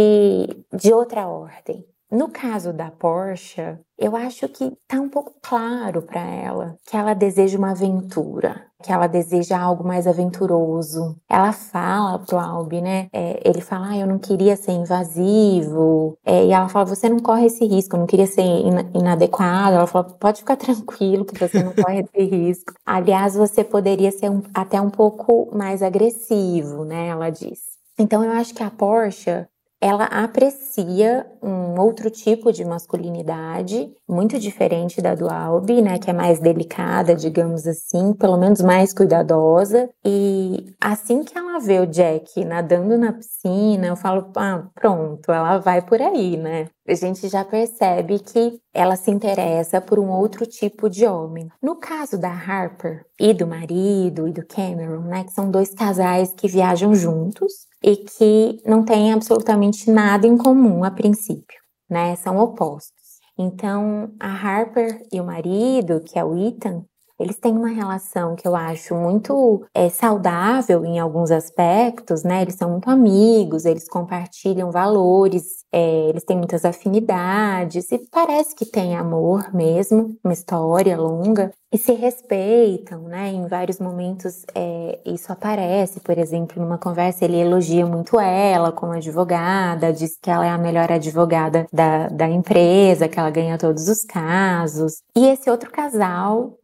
de 0.71 0.93
outra 0.93 1.25
ordem 1.25 1.83
No 2.11 2.27
caso 2.27 2.73
da 2.73 2.91
Porsche, 2.91 3.79
eu 3.97 4.17
acho 4.17 4.49
que 4.49 4.73
tá 4.85 4.99
um 4.99 5.07
pouco 5.07 5.33
claro 5.41 6.01
para 6.01 6.19
ela 6.19 6.75
que 6.85 6.97
ela 6.97 7.13
deseja 7.13 7.57
uma 7.57 7.71
aventura, 7.71 8.65
que 8.83 8.91
ela 8.91 9.07
deseja 9.07 9.57
algo 9.57 9.87
mais 9.87 10.05
aventuroso. 10.05 11.15
Ela 11.29 11.53
fala 11.53 12.19
pro 12.19 12.37
Albi, 12.37 12.81
né? 12.81 13.07
É, 13.13 13.39
ele 13.47 13.61
fala, 13.61 13.91
ah, 13.91 13.97
eu 13.97 14.05
não 14.05 14.19
queria 14.19 14.57
ser 14.57 14.73
invasivo. 14.73 16.17
É, 16.25 16.47
e 16.47 16.51
ela 16.51 16.67
fala, 16.67 16.85
você 16.85 17.07
não 17.07 17.19
corre 17.19 17.45
esse 17.45 17.65
risco, 17.65 17.95
eu 17.95 18.01
não 18.01 18.07
queria 18.07 18.27
ser 18.27 18.41
in 18.41 18.75
inadequado. 18.93 19.75
Ela 19.77 19.87
fala, 19.87 20.03
pode 20.03 20.39
ficar 20.39 20.57
tranquilo 20.57 21.23
que 21.23 21.39
você 21.39 21.63
não 21.63 21.71
corre 21.73 22.01
esse 22.01 22.25
risco. 22.25 22.73
Aliás, 22.85 23.35
você 23.35 23.63
poderia 23.63 24.11
ser 24.11 24.29
um, 24.29 24.41
até 24.53 24.81
um 24.81 24.89
pouco 24.89 25.49
mais 25.55 25.81
agressivo, 25.81 26.83
né? 26.83 27.07
Ela 27.07 27.29
diz. 27.29 27.71
Então 27.97 28.23
eu 28.23 28.31
acho 28.31 28.53
que 28.53 28.63
a 28.63 28.71
Porsche 28.71 29.45
ela 29.81 30.05
aprecia 30.05 31.25
um 31.41 31.79
outro 31.79 32.11
tipo 32.11 32.53
de 32.53 32.63
masculinidade, 32.63 33.91
muito 34.07 34.37
diferente 34.37 35.01
da 35.01 35.15
do 35.15 35.27
Albi, 35.27 35.81
né, 35.81 35.97
que 35.97 36.11
é 36.11 36.13
mais 36.13 36.39
delicada, 36.39 37.15
digamos 37.15 37.65
assim, 37.65 38.13
pelo 38.13 38.37
menos 38.37 38.61
mais 38.61 38.93
cuidadosa. 38.93 39.89
E 40.05 40.71
assim 40.79 41.23
que 41.23 41.35
ela 41.35 41.59
vê 41.59 41.79
o 41.79 41.87
Jack 41.87 42.45
nadando 42.45 42.95
na 42.95 43.11
piscina, 43.11 43.87
eu 43.87 43.95
falo, 43.95 44.31
ah, 44.37 44.67
pronto, 44.75 45.31
ela 45.31 45.57
vai 45.57 45.81
por 45.81 45.99
aí, 45.99 46.37
né? 46.37 46.67
A 46.87 46.93
gente 46.93 47.27
já 47.27 47.43
percebe 47.43 48.19
que 48.19 48.59
ela 48.73 48.95
se 48.95 49.09
interessa 49.09 49.81
por 49.81 49.97
um 49.97 50.09
outro 50.09 50.45
tipo 50.45 50.89
de 50.89 51.07
homem. 51.07 51.49
No 51.61 51.75
caso 51.75 52.19
da 52.19 52.29
Harper 52.29 53.03
e 53.19 53.33
do 53.33 53.47
marido 53.47 54.27
e 54.27 54.31
do 54.31 54.45
Cameron, 54.45 55.01
né, 55.01 55.23
que 55.23 55.31
são 55.31 55.49
dois 55.49 55.73
casais 55.73 56.33
que 56.33 56.47
viajam 56.47 56.93
juntos, 56.93 57.70
e 57.83 57.95
que 57.97 58.61
não 58.65 58.83
têm 58.83 59.13
absolutamente 59.13 59.89
nada 59.89 60.27
em 60.27 60.37
comum 60.37 60.83
a 60.83 60.91
princípio, 60.91 61.59
né? 61.89 62.15
São 62.17 62.37
opostos. 62.37 63.01
Então, 63.37 64.11
a 64.19 64.27
Harper 64.27 65.01
e 65.11 65.19
o 65.19 65.25
marido, 65.25 66.01
que 66.01 66.19
é 66.19 66.23
o 66.23 66.37
Ethan, 66.37 66.83
eles 67.19 67.37
têm 67.37 67.55
uma 67.55 67.69
relação 67.69 68.35
que 68.35 68.47
eu 68.47 68.55
acho 68.55 68.95
muito 68.95 69.63
é, 69.75 69.89
saudável 69.89 70.83
em 70.83 70.99
alguns 70.99 71.29
aspectos, 71.29 72.23
né? 72.23 72.41
Eles 72.41 72.55
são 72.55 72.71
muito 72.71 72.89
amigos, 72.89 73.65
eles 73.65 73.87
compartilham 73.87 74.71
valores, 74.71 75.60
é, 75.71 76.09
eles 76.09 76.23
têm 76.23 76.37
muitas 76.37 76.65
afinidades 76.65 77.91
e 77.91 77.97
parece 78.11 78.53
que 78.53 78.65
tem 78.65 78.95
amor 78.95 79.53
mesmo, 79.53 80.17
uma 80.23 80.33
história 80.33 80.97
longa 80.97 81.51
e 81.71 81.77
se 81.77 81.93
respeitam, 81.93 83.03
né? 83.03 83.29
Em 83.29 83.47
vários 83.47 83.79
momentos 83.79 84.43
é, 84.53 84.99
isso 85.05 85.31
aparece, 85.31 86.01
por 86.01 86.17
exemplo, 86.17 86.61
numa 86.61 86.77
conversa 86.77 87.23
ele 87.23 87.37
elogia 87.37 87.85
muito 87.85 88.19
ela 88.19 88.71
como 88.71 88.91
advogada, 88.91 89.93
diz 89.93 90.17
que 90.21 90.29
ela 90.29 90.45
é 90.45 90.49
a 90.49 90.57
melhor 90.57 90.91
advogada 90.91 91.65
da, 91.71 92.07
da 92.09 92.29
empresa, 92.29 93.07
que 93.07 93.17
ela 93.17 93.29
ganha 93.29 93.57
todos 93.57 93.87
os 93.87 94.03
casos. 94.03 95.01
E 95.15 95.27
esse 95.27 95.49
outro 95.49 95.71
casal 95.71 96.57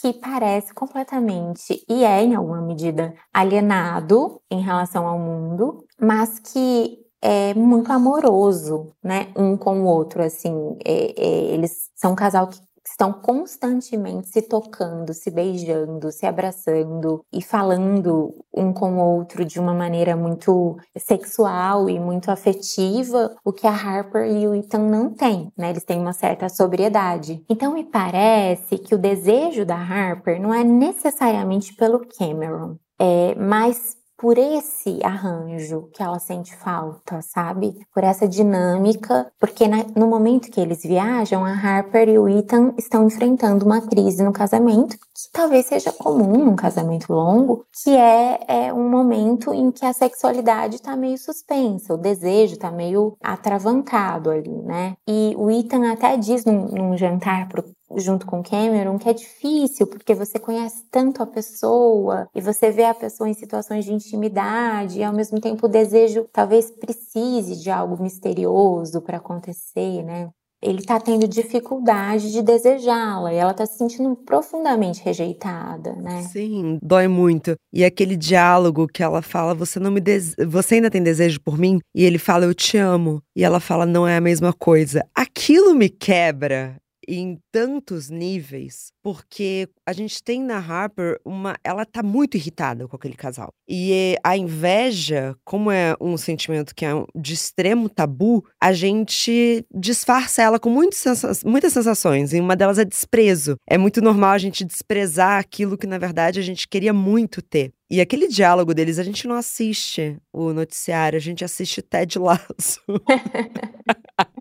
que 0.00 0.12
parece 0.14 0.74
completamente 0.74 1.84
e 1.88 2.04
é 2.04 2.22
em 2.22 2.34
alguma 2.34 2.60
medida 2.60 3.14
alienado 3.32 4.40
em 4.50 4.60
relação 4.60 5.06
ao 5.06 5.18
mundo, 5.18 5.84
mas 6.00 6.38
que 6.40 7.03
é 7.24 7.54
muito 7.54 7.90
amoroso, 7.90 8.92
né, 9.02 9.28
um 9.34 9.56
com 9.56 9.80
o 9.80 9.86
outro, 9.86 10.22
assim, 10.22 10.76
é, 10.84 11.14
é, 11.16 11.54
eles 11.54 11.88
são 11.94 12.12
um 12.12 12.14
casal 12.14 12.48
que 12.48 12.60
estão 12.86 13.14
constantemente 13.14 14.28
se 14.28 14.42
tocando, 14.42 15.14
se 15.14 15.30
beijando, 15.30 16.12
se 16.12 16.26
abraçando 16.26 17.24
e 17.32 17.42
falando 17.42 18.34
um 18.52 18.74
com 18.74 18.98
o 18.98 19.16
outro 19.16 19.42
de 19.42 19.58
uma 19.58 19.72
maneira 19.72 20.14
muito 20.14 20.76
sexual 20.98 21.88
e 21.88 21.98
muito 21.98 22.30
afetiva, 22.30 23.34
o 23.42 23.54
que 23.54 23.66
a 23.66 23.72
Harper 23.72 24.30
e 24.30 24.46
o 24.46 24.54
Ethan 24.54 24.80
não 24.80 25.08
têm, 25.10 25.50
né? 25.56 25.70
Eles 25.70 25.82
têm 25.82 25.98
uma 25.98 26.12
certa 26.12 26.50
sobriedade. 26.50 27.42
Então 27.48 27.72
me 27.72 27.84
parece 27.84 28.76
que 28.76 28.94
o 28.94 28.98
desejo 28.98 29.64
da 29.64 29.76
Harper 29.76 30.38
não 30.38 30.52
é 30.52 30.62
necessariamente 30.62 31.74
pelo 31.74 32.06
Cameron, 32.18 32.76
é 32.98 33.34
mais 33.34 33.96
por 34.16 34.38
esse 34.38 34.98
arranjo 35.02 35.88
que 35.92 36.02
ela 36.02 36.18
sente 36.18 36.54
falta, 36.56 37.20
sabe? 37.22 37.74
Por 37.92 38.04
essa 38.04 38.28
dinâmica, 38.28 39.30
porque 39.38 39.66
na, 39.66 39.84
no 39.96 40.06
momento 40.06 40.50
que 40.50 40.60
eles 40.60 40.82
viajam, 40.82 41.44
a 41.44 41.52
Harper 41.52 42.08
e 42.08 42.18
o 42.18 42.28
Ethan 42.28 42.74
estão 42.78 43.06
enfrentando 43.06 43.64
uma 43.64 43.80
crise 43.80 44.22
no 44.22 44.32
casamento, 44.32 44.96
que 44.96 45.30
talvez 45.32 45.66
seja 45.66 45.92
comum 45.92 46.44
num 46.44 46.56
casamento 46.56 47.12
longo, 47.12 47.64
que 47.82 47.90
é, 47.90 48.40
é 48.46 48.72
um 48.72 48.88
momento 48.88 49.52
em 49.52 49.70
que 49.70 49.84
a 49.84 49.92
sexualidade 49.92 50.76
está 50.76 50.96
meio 50.96 51.18
suspensa, 51.18 51.94
o 51.94 51.98
desejo 51.98 52.54
está 52.54 52.70
meio 52.70 53.16
atravancado 53.22 54.30
ali, 54.30 54.62
né? 54.62 54.96
E 55.08 55.34
o 55.36 55.50
Ethan 55.50 55.90
até 55.90 56.16
diz 56.16 56.44
num, 56.44 56.66
num 56.68 56.96
jantar 56.96 57.48
pro 57.48 57.64
junto 57.96 58.26
com 58.26 58.42
Cameron, 58.42 58.98
que 58.98 59.08
é 59.08 59.12
difícil 59.12 59.86
porque 59.86 60.14
você 60.14 60.38
conhece 60.38 60.84
tanto 60.90 61.22
a 61.22 61.26
pessoa 61.26 62.28
e 62.34 62.40
você 62.40 62.70
vê 62.70 62.84
a 62.84 62.94
pessoa 62.94 63.28
em 63.28 63.34
situações 63.34 63.84
de 63.84 63.92
intimidade 63.92 64.98
e 64.98 65.04
ao 65.04 65.12
mesmo 65.12 65.40
tempo 65.40 65.66
o 65.66 65.70
desejo 65.70 66.26
talvez 66.32 66.70
precise 66.70 67.56
de 67.56 67.70
algo 67.70 68.02
misterioso 68.02 69.00
para 69.00 69.18
acontecer, 69.18 70.02
né? 70.02 70.30
Ele 70.64 70.78
está 70.78 70.98
tendo 70.98 71.28
dificuldade 71.28 72.32
de 72.32 72.40
desejá-la 72.40 73.34
e 73.34 73.36
ela 73.36 73.50
está 73.50 73.66
se 73.66 73.76
sentindo 73.76 74.16
profundamente 74.16 75.02
rejeitada, 75.04 75.92
né? 75.92 76.22
Sim, 76.22 76.78
dói 76.82 77.06
muito. 77.06 77.54
E 77.70 77.84
aquele 77.84 78.16
diálogo 78.16 78.86
que 78.88 79.02
ela 79.02 79.20
fala: 79.20 79.54
"Você 79.54 79.78
não 79.78 79.90
me 79.90 80.00
dese... 80.00 80.34
você 80.46 80.76
ainda 80.76 80.90
tem 80.90 81.02
desejo 81.02 81.38
por 81.42 81.58
mim?" 81.58 81.80
E 81.94 82.02
ele 82.02 82.16
fala: 82.16 82.46
"Eu 82.46 82.54
te 82.54 82.78
amo." 82.78 83.20
E 83.36 83.44
ela 83.44 83.60
fala: 83.60 83.84
"Não 83.84 84.08
é 84.08 84.16
a 84.16 84.22
mesma 84.22 84.54
coisa." 84.54 85.06
Aquilo 85.14 85.74
me 85.74 85.90
quebra 85.90 86.76
em 87.08 87.38
tantos 87.52 88.10
níveis, 88.10 88.92
porque 89.02 89.68
a 89.86 89.92
gente 89.92 90.22
tem 90.22 90.42
na 90.42 90.58
Harper 90.58 91.18
uma. 91.24 91.56
Ela 91.62 91.84
tá 91.84 92.02
muito 92.02 92.36
irritada 92.36 92.86
com 92.88 92.96
aquele 92.96 93.14
casal. 93.14 93.52
E 93.68 94.16
a 94.22 94.36
inveja, 94.36 95.36
como 95.44 95.70
é 95.70 95.94
um 96.00 96.16
sentimento 96.16 96.74
que 96.74 96.84
é 96.84 96.90
de 97.14 97.34
extremo 97.34 97.88
tabu, 97.88 98.44
a 98.60 98.72
gente 98.72 99.64
disfarça 99.74 100.42
ela 100.42 100.58
com 100.58 100.70
muitas 100.70 101.72
sensações. 101.72 102.32
E 102.32 102.40
uma 102.40 102.56
delas 102.56 102.78
é 102.78 102.84
desprezo. 102.84 103.56
É 103.68 103.78
muito 103.78 104.00
normal 104.00 104.32
a 104.32 104.38
gente 104.38 104.64
desprezar 104.64 105.38
aquilo 105.38 105.78
que, 105.78 105.86
na 105.86 105.98
verdade, 105.98 106.40
a 106.40 106.42
gente 106.42 106.68
queria 106.68 106.92
muito 106.92 107.40
ter. 107.42 107.72
E 107.90 108.00
aquele 108.00 108.26
diálogo 108.26 108.74
deles, 108.74 108.98
a 108.98 109.04
gente 109.04 109.28
não 109.28 109.36
assiste 109.36 110.16
o 110.32 110.52
noticiário, 110.52 111.16
a 111.16 111.20
gente 111.20 111.44
assiste 111.44 111.82
Ted 111.82 112.18
Lasso. 112.18 112.80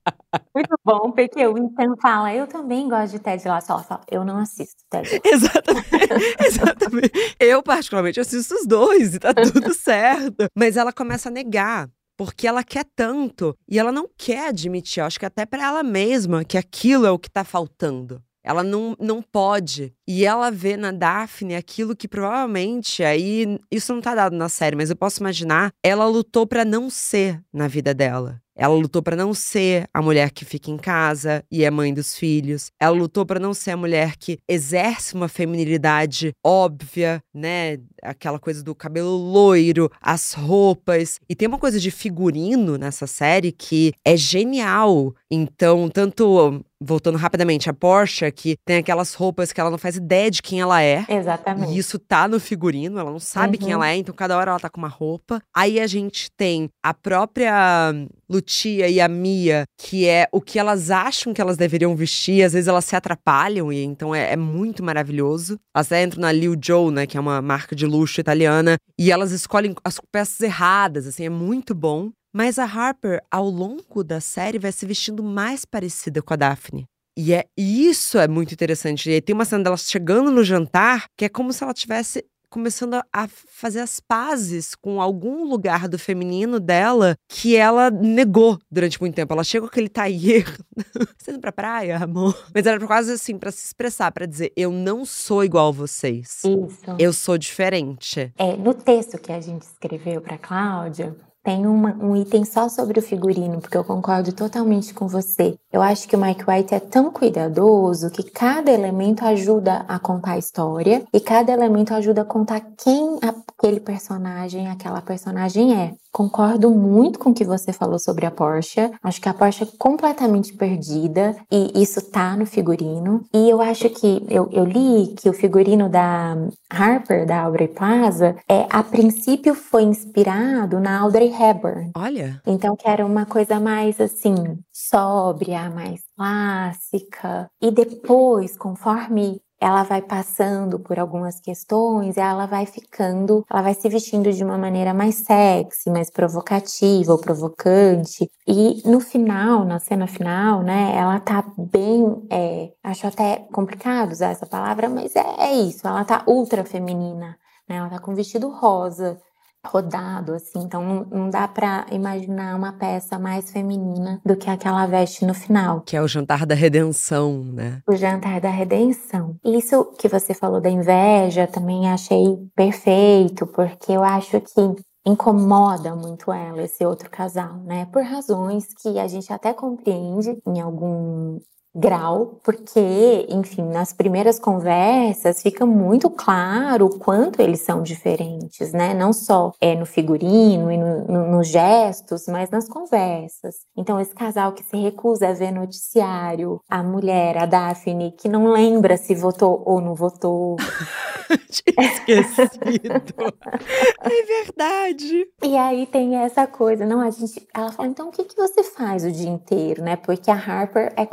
Muito 0.56 0.76
bom, 0.84 1.12
porque 1.12 1.46
o 1.48 1.58
Ethan 1.58 1.96
fala, 2.02 2.34
eu 2.34 2.48
também 2.48 2.88
gosto 2.88 3.14
de 3.14 3.20
Ted 3.20 3.48
Lasso. 3.48 3.72
Ela 3.72 3.84
fala, 3.84 4.02
eu 4.10 4.24
não 4.26 4.38
assisto 4.38 4.84
Ted 4.90 5.10
Lasso. 5.10 5.22
Exatamente, 5.24 5.88
exatamente. 6.46 7.36
Eu, 7.40 7.64
particularmente, 7.64 8.20
assisto 8.20 8.56
os 8.56 8.66
dois 8.68 9.16
e 9.16 9.20
tá 9.20 9.34
tudo 9.34 9.74
certo. 9.74 10.46
Mas 10.56 10.78
ela 10.78 10.92
começa 10.92 11.30
a 11.30 11.32
negar 11.32 11.90
porque 12.18 12.48
ela 12.48 12.64
quer 12.64 12.86
tanto 12.96 13.58
e 13.68 13.80
ela 13.80 13.92
não 13.92 14.08
quer 14.18 14.50
admitir, 14.50 15.02
acho 15.02 15.20
que 15.20 15.26
até 15.26 15.46
para 15.46 15.64
ela 15.64 15.84
mesma, 15.84 16.44
que 16.46 16.58
aquilo 16.58 17.06
é 17.06 17.12
o 17.12 17.20
que 17.20 17.30
tá 17.30 17.44
faltando. 17.44 18.22
Ela 18.44 18.62
não, 18.62 18.96
não 19.00 19.22
pode. 19.22 19.94
E 20.08 20.26
ela 20.26 20.52
vê 20.52 20.76
na 20.76 20.92
Daphne 20.92 21.56
aquilo 21.56 21.96
que 21.96 22.08
provavelmente, 22.08 23.04
aí, 23.04 23.58
isso 23.72 23.94
não 23.94 24.02
tá 24.02 24.14
dado 24.14 24.36
na 24.36 24.50
série, 24.50 24.76
mas 24.76 24.90
eu 24.90 24.96
posso 24.96 25.22
imaginar, 25.22 25.72
ela 25.82 26.06
lutou 26.06 26.46
para 26.46 26.66
não 26.66 26.90
ser 26.90 27.42
na 27.54 27.68
vida 27.68 27.94
dela. 27.94 28.44
Ela 28.56 28.76
lutou 28.76 29.02
para 29.02 29.16
não 29.16 29.34
ser 29.34 29.88
a 29.94 30.02
mulher 30.02 30.30
que 30.30 30.46
fica 30.46 30.70
em 30.70 30.78
casa 30.78 31.44
e 31.52 31.64
é 31.64 31.72
mãe 31.72 31.94
dos 31.94 32.16
filhos. 32.16 32.70
Ela 32.80 32.96
lutou 32.96 33.26
para 33.26 33.40
não 33.40 33.54
ser 33.54 33.72
a 33.72 33.78
mulher 33.78 34.16
que 34.16 34.38
exerce 34.48 35.16
uma 35.16 35.28
feminilidade 35.28 36.34
óbvia, 36.46 37.20
né? 37.34 37.80
Aquela 38.02 38.38
coisa 38.38 38.64
do 38.64 38.76
cabelo 38.76 39.16
loiro, 39.16 39.90
as 40.00 40.34
roupas. 40.34 41.20
E 41.28 41.36
tem 41.36 41.48
uma 41.48 41.58
coisa 41.58 41.80
de 41.80 41.90
figurino 41.90 42.78
nessa 42.78 43.08
série 43.08 43.52
que 43.52 43.92
é 44.06 44.16
genial. 44.16 45.16
Então, 45.32 45.90
tanto 45.90 46.64
voltando 46.84 47.18
rapidamente, 47.18 47.70
a 47.70 47.74
Porsche, 47.74 48.30
que 48.32 48.58
tem 48.66 48.78
aquelas 48.78 49.14
roupas 49.14 49.54
que 49.54 49.62
ela 49.62 49.72
não 49.72 49.78
faz 49.78 49.93
ideia 49.98 50.30
de 50.30 50.42
quem 50.42 50.62
ela 50.62 50.82
é. 50.82 51.06
Exatamente. 51.08 51.74
E 51.74 51.78
isso 51.78 51.98
tá 52.00 52.28
no 52.28 52.40
figurino, 52.40 53.00
ela 53.00 53.12
não 53.12 53.20
sabe 53.20 53.58
uhum. 53.58 53.64
quem 53.64 53.74
ela 53.74 53.90
é, 53.90 53.96
então 53.96 54.14
cada 54.14 54.38
hora 54.38 54.52
ela 54.52 54.60
tá 54.60 54.70
com 54.70 54.80
uma 54.80 54.88
roupa. 54.88 55.42
Aí 55.56 55.80
a 55.80 55.88
gente 55.88 56.30
tem 56.32 56.70
a 56.84 56.94
própria 56.94 57.92
Lucia 58.30 58.88
e 58.90 59.00
a 59.00 59.08
Mia, 59.08 59.66
que 59.78 60.08
é 60.08 60.28
o 60.32 60.42
que 60.42 60.58
elas 60.58 60.90
acham 60.90 61.34
que 61.34 61.42
elas 61.42 61.58
deveriam 61.58 61.96
vestir, 61.96 62.44
às 62.44 62.54
vezes 62.54 62.68
elas 62.68 62.86
se 62.86 62.96
atrapalham, 62.96 63.72
e 63.72 63.84
então 63.84 64.14
é, 64.14 64.34
é 64.34 64.36
muito 64.36 64.84
maravilhoso. 64.84 65.60
Elas 65.76 65.92
entram 65.92 66.22
na 66.22 66.32
Liu 66.32 66.56
Joe, 66.62 66.92
né, 66.92 67.06
que 67.06 67.18
é 67.18 67.20
uma 67.20 67.42
marca 67.42 67.76
de 67.76 67.86
luxo 67.86 68.20
italiana, 68.20 68.78
e 68.98 69.12
elas 69.12 69.32
escolhem 69.32 69.76
as 69.84 70.00
peças 70.12 70.40
erradas, 70.42 71.06
assim, 71.08 71.26
é 71.26 71.30
muito 71.30 71.76
bom. 71.76 72.12
Mas 72.36 72.58
a 72.58 72.66
Harper, 72.66 73.22
ao 73.30 73.48
longo 73.48 74.04
da 74.04 74.20
série, 74.20 74.58
vai 74.58 74.72
se 74.72 74.88
vestindo 74.88 75.22
mais 75.22 75.66
parecida 75.66 76.20
com 76.20 76.34
a 76.34 76.38
Daphne. 76.38 76.88
E 77.18 77.34
é 77.34 77.46
isso 77.58 78.18
é 78.18 78.28
muito 78.28 78.54
interessante. 78.54 79.10
E 79.10 79.14
aí 79.14 79.22
tem 79.22 79.34
uma 79.34 79.46
cena 79.46 79.64
dela 79.64 79.78
chegando 79.78 80.32
no 80.32 80.44
jantar 80.44 81.06
que 81.18 81.26
é 81.26 81.30
como 81.30 81.54
se 81.54 81.64
ela 81.64 81.74
tivesse 81.74 82.26
começando 82.54 83.02
a 83.12 83.28
fazer 83.28 83.80
as 83.80 84.00
pazes 84.00 84.76
com 84.76 85.02
algum 85.02 85.44
lugar 85.44 85.90
do 85.90 85.98
feminino 85.98 86.60
dela 86.60 87.16
que 87.28 87.56
ela 87.56 87.90
negou 87.90 88.60
durante 88.72 89.02
muito 89.02 89.16
tempo. 89.16 89.34
Ela 89.34 89.44
chega 89.44 89.62
com 89.62 89.72
aquele 89.72 89.90
tailleur, 89.90 90.46
você 91.18 91.32
indo 91.32 91.40
pra 91.40 91.52
praia, 91.52 91.98
amor? 91.98 92.46
Mas 92.54 92.68
era 92.68 92.86
quase 92.86 93.14
assim, 93.14 93.40
para 93.40 93.50
se 93.50 93.66
expressar, 93.66 94.12
para 94.12 94.28
dizer, 94.28 94.54
eu 94.56 94.72
não 94.72 95.04
sou 95.04 95.44
igual 95.44 95.70
a 95.70 95.72
vocês. 95.72 96.44
Isso. 96.44 96.96
Eu 97.00 97.12
sou 97.12 97.40
diferente. 97.40 98.32
É, 98.38 98.56
no 98.56 98.76
texto 98.76 99.18
que 99.18 99.32
a 99.32 99.42
gente 99.42 99.64
escreveu 99.64 100.22
pra 100.22 100.38
Cláudia, 100.38 101.16
tem 101.44 101.68
uma, 101.68 101.94
um 101.96 102.16
item 102.16 102.46
só 102.46 102.70
sobre 102.70 103.00
o 103.00 103.02
figurino, 103.02 103.60
porque 103.60 103.78
eu 103.78 103.84
concordo 103.84 104.32
totalmente 104.32 104.94
com 104.94 105.08
você. 105.08 105.56
Eu 105.72 105.82
acho 105.82 106.08
que 106.08 106.16
o 106.16 106.20
Mike 106.20 106.46
White 106.50 106.74
é 106.74 106.80
tão 106.80 107.12
cuidadoso 107.12 108.10
que 108.10 108.24
cada 108.24 108.72
elemento 108.72 109.26
ajuda 109.26 109.86
a 109.88 110.00
contar 110.00 110.34
a 110.34 110.38
história 110.38 111.04
e 111.14 111.20
cada 111.20 111.52
elemento 111.52 111.94
ajuda 111.94 112.22
a 112.22 112.26
contar 112.26 112.62
quem 112.78 113.20
aquele 113.64 113.80
personagem, 113.80 114.68
aquela 114.68 115.02
personagem 115.02 115.74
é. 115.74 115.94
Concordo 116.12 116.70
muito 116.70 117.18
com 117.18 117.30
o 117.30 117.34
que 117.34 117.46
você 117.46 117.72
falou 117.72 117.98
sobre 117.98 118.26
a 118.26 118.30
Porsche. 118.30 118.92
Acho 119.02 119.22
que 119.22 119.30
a 119.30 119.34
Porsche 119.34 119.64
é 119.64 119.68
completamente 119.80 120.54
perdida 120.54 121.36
e 121.50 121.82
isso 121.82 122.02
tá 122.12 122.36
no 122.36 122.46
figurino. 122.46 123.26
E 123.34 123.50
eu 123.50 123.62
acho 123.62 123.90
que 123.90 124.24
eu, 124.30 124.48
eu 124.52 124.66
li 124.66 125.16
que 125.16 125.30
o 125.30 125.34
figurino 125.34 125.90
da 125.90 126.36
Harper, 126.70 127.26
da 127.26 127.42
Aubrey 127.42 127.70
Plaza, 127.70 128.36
é 128.48 128.68
a 128.70 128.84
princípio 128.84 129.56
foi 129.56 129.84
inspirado 129.84 130.80
na 130.80 131.00
Audrey 131.00 131.34
Hepburn. 131.34 131.92
Olha. 131.96 132.42
Então 132.46 132.76
que 132.76 132.88
era 132.88 133.04
uma 133.04 133.26
coisa 133.26 133.60
mais 133.60 134.00
assim 134.00 134.36
sóbria, 134.72 135.70
mais 135.70 136.02
clássica. 136.16 137.50
E 137.62 137.72
depois, 137.72 138.56
conforme 138.56 139.42
ela 139.64 139.84
vai 139.84 140.02
passando 140.02 140.78
por 140.78 141.00
algumas 141.00 141.40
questões, 141.40 142.18
ela 142.18 142.46
vai 142.46 142.66
ficando, 142.66 143.46
ela 143.50 143.62
vai 143.62 143.74
se 143.74 143.88
vestindo 143.88 144.30
de 144.34 144.44
uma 144.44 144.58
maneira 144.58 144.94
mais 144.94 145.16
sexy, 145.16 145.90
mais 145.90 146.12
provocativa 146.12 147.14
ou 147.14 147.18
provocante. 147.18 148.30
E 148.46 148.82
no 148.86 149.00
final, 149.00 149.64
na 149.64 149.80
cena 149.80 150.06
final, 150.06 150.62
né, 150.62 150.94
ela 150.98 151.18
tá 151.22 151.46
bem, 151.58 152.04
é, 152.30 152.72
acho 152.84 153.08
até 153.08 153.48
complicado 153.54 154.12
usar 154.12 154.32
essa 154.32 154.46
palavra, 154.46 154.90
mas 154.90 155.16
é, 155.16 155.24
é 155.40 155.54
isso, 155.54 155.88
ela 155.88 156.04
tá 156.04 156.26
ultra 156.28 156.66
feminina, 156.66 157.38
né, 157.70 157.78
ela 157.78 157.90
tá 157.90 158.00
com 158.00 158.12
um 158.12 158.16
vestido 158.16 158.50
rosa, 158.50 159.18
rodado, 159.66 160.34
assim. 160.34 160.60
Então 160.60 160.84
não, 160.84 161.06
não 161.06 161.30
dá 161.30 161.48
para 161.48 161.86
imaginar 161.92 162.56
uma 162.56 162.74
peça 162.74 163.18
mais 163.18 163.52
feminina 163.52 164.22
do 164.26 164.36
que 164.36 164.50
aquela 164.50 164.86
veste 164.86 165.26
no 165.26 165.34
final. 165.34 165.82
Que 165.82 165.98
é 165.98 166.02
o 166.02 166.08
jantar 166.08 166.46
da 166.46 166.56
redenção, 166.56 167.44
né? 167.44 167.82
O 167.88 167.96
jantar 167.96 168.40
da 168.42 168.50
redenção. 168.50 169.36
Isso 169.44 169.86
que 169.98 170.08
você 170.08 170.34
falou 170.34 170.60
da 170.62 170.70
inveja 170.70 171.48
também 171.48 171.90
achei 171.90 172.38
perfeito, 172.56 173.48
porque 173.48 173.92
eu 173.92 174.04
acho 174.04 174.40
que 174.42 174.76
incomoda 175.06 175.96
muito 175.96 176.32
ela, 176.32 176.64
esse 176.64 176.86
outro 176.86 177.10
casal, 177.10 177.58
né? 177.64 177.86
Por 177.92 178.04
razões 178.04 178.68
que 178.82 179.00
a 179.00 179.08
gente 179.08 179.32
até 179.34 179.54
compreende 179.54 180.38
em 180.48 180.62
algum 180.62 181.40
grau, 181.76 182.40
porque, 182.44 183.26
enfim, 183.30 183.64
nas 183.64 183.92
primeiras 183.92 184.40
conversas 184.40 185.42
fica 185.42 185.66
muito 185.66 186.10
claro 186.10 186.86
o 186.86 187.00
quanto 187.00 187.42
eles 187.42 187.62
são 187.62 187.82
diferentes, 187.82 188.72
né? 188.74 188.94
Não 188.94 189.12
só 189.12 189.52
é 189.60 189.76
no 189.76 189.86
figurino 189.86 190.72
e 190.72 190.78
no, 190.78 191.06
no, 191.06 191.32
nos 191.32 191.48
gestos, 191.48 192.28
mas 192.28 192.50
nas 192.52 192.68
conversas. 192.68 193.56
Então, 193.76 194.00
esse 194.00 194.14
casal 194.14 194.52
que 194.52 194.64
se 194.64 194.78
recusa 194.78 195.30
a 195.30 195.34
ver 195.34 195.52
noticiário, 195.52 196.62
a 196.70 196.84
mulher, 196.84 197.38
a 197.38 197.46
Daphne, 197.46 198.12
que 198.12 198.30
não 198.30 198.52
lembra 198.52 198.96
se 198.96 199.16
votou 199.16 199.64
ou 199.66 199.82
não 199.82 199.96
votou. 199.96 200.56
Tinha 201.50 201.88
esquecido. 201.88 202.94
é 204.02 204.44
verdade. 204.44 205.28
E 205.44 205.58
aí 205.58 205.88
tem 205.88 206.16
essa 206.18 206.46
coisa, 206.46 206.86
não, 206.86 207.02
a 207.02 207.10
gente, 207.10 207.48
ela 207.54 207.72
fala, 207.72 207.88
então 207.88 208.10
o 208.10 208.12
que, 208.12 208.24
que 208.24 208.36
você 208.36 208.64
faz 208.64 209.04
o 209.04 209.12
dia 209.12 209.30
inteiro, 209.30 209.84
né? 209.84 209.96
Porque 209.96 210.30
a 210.30 210.36
Harper 210.36 210.94
é 210.96 211.06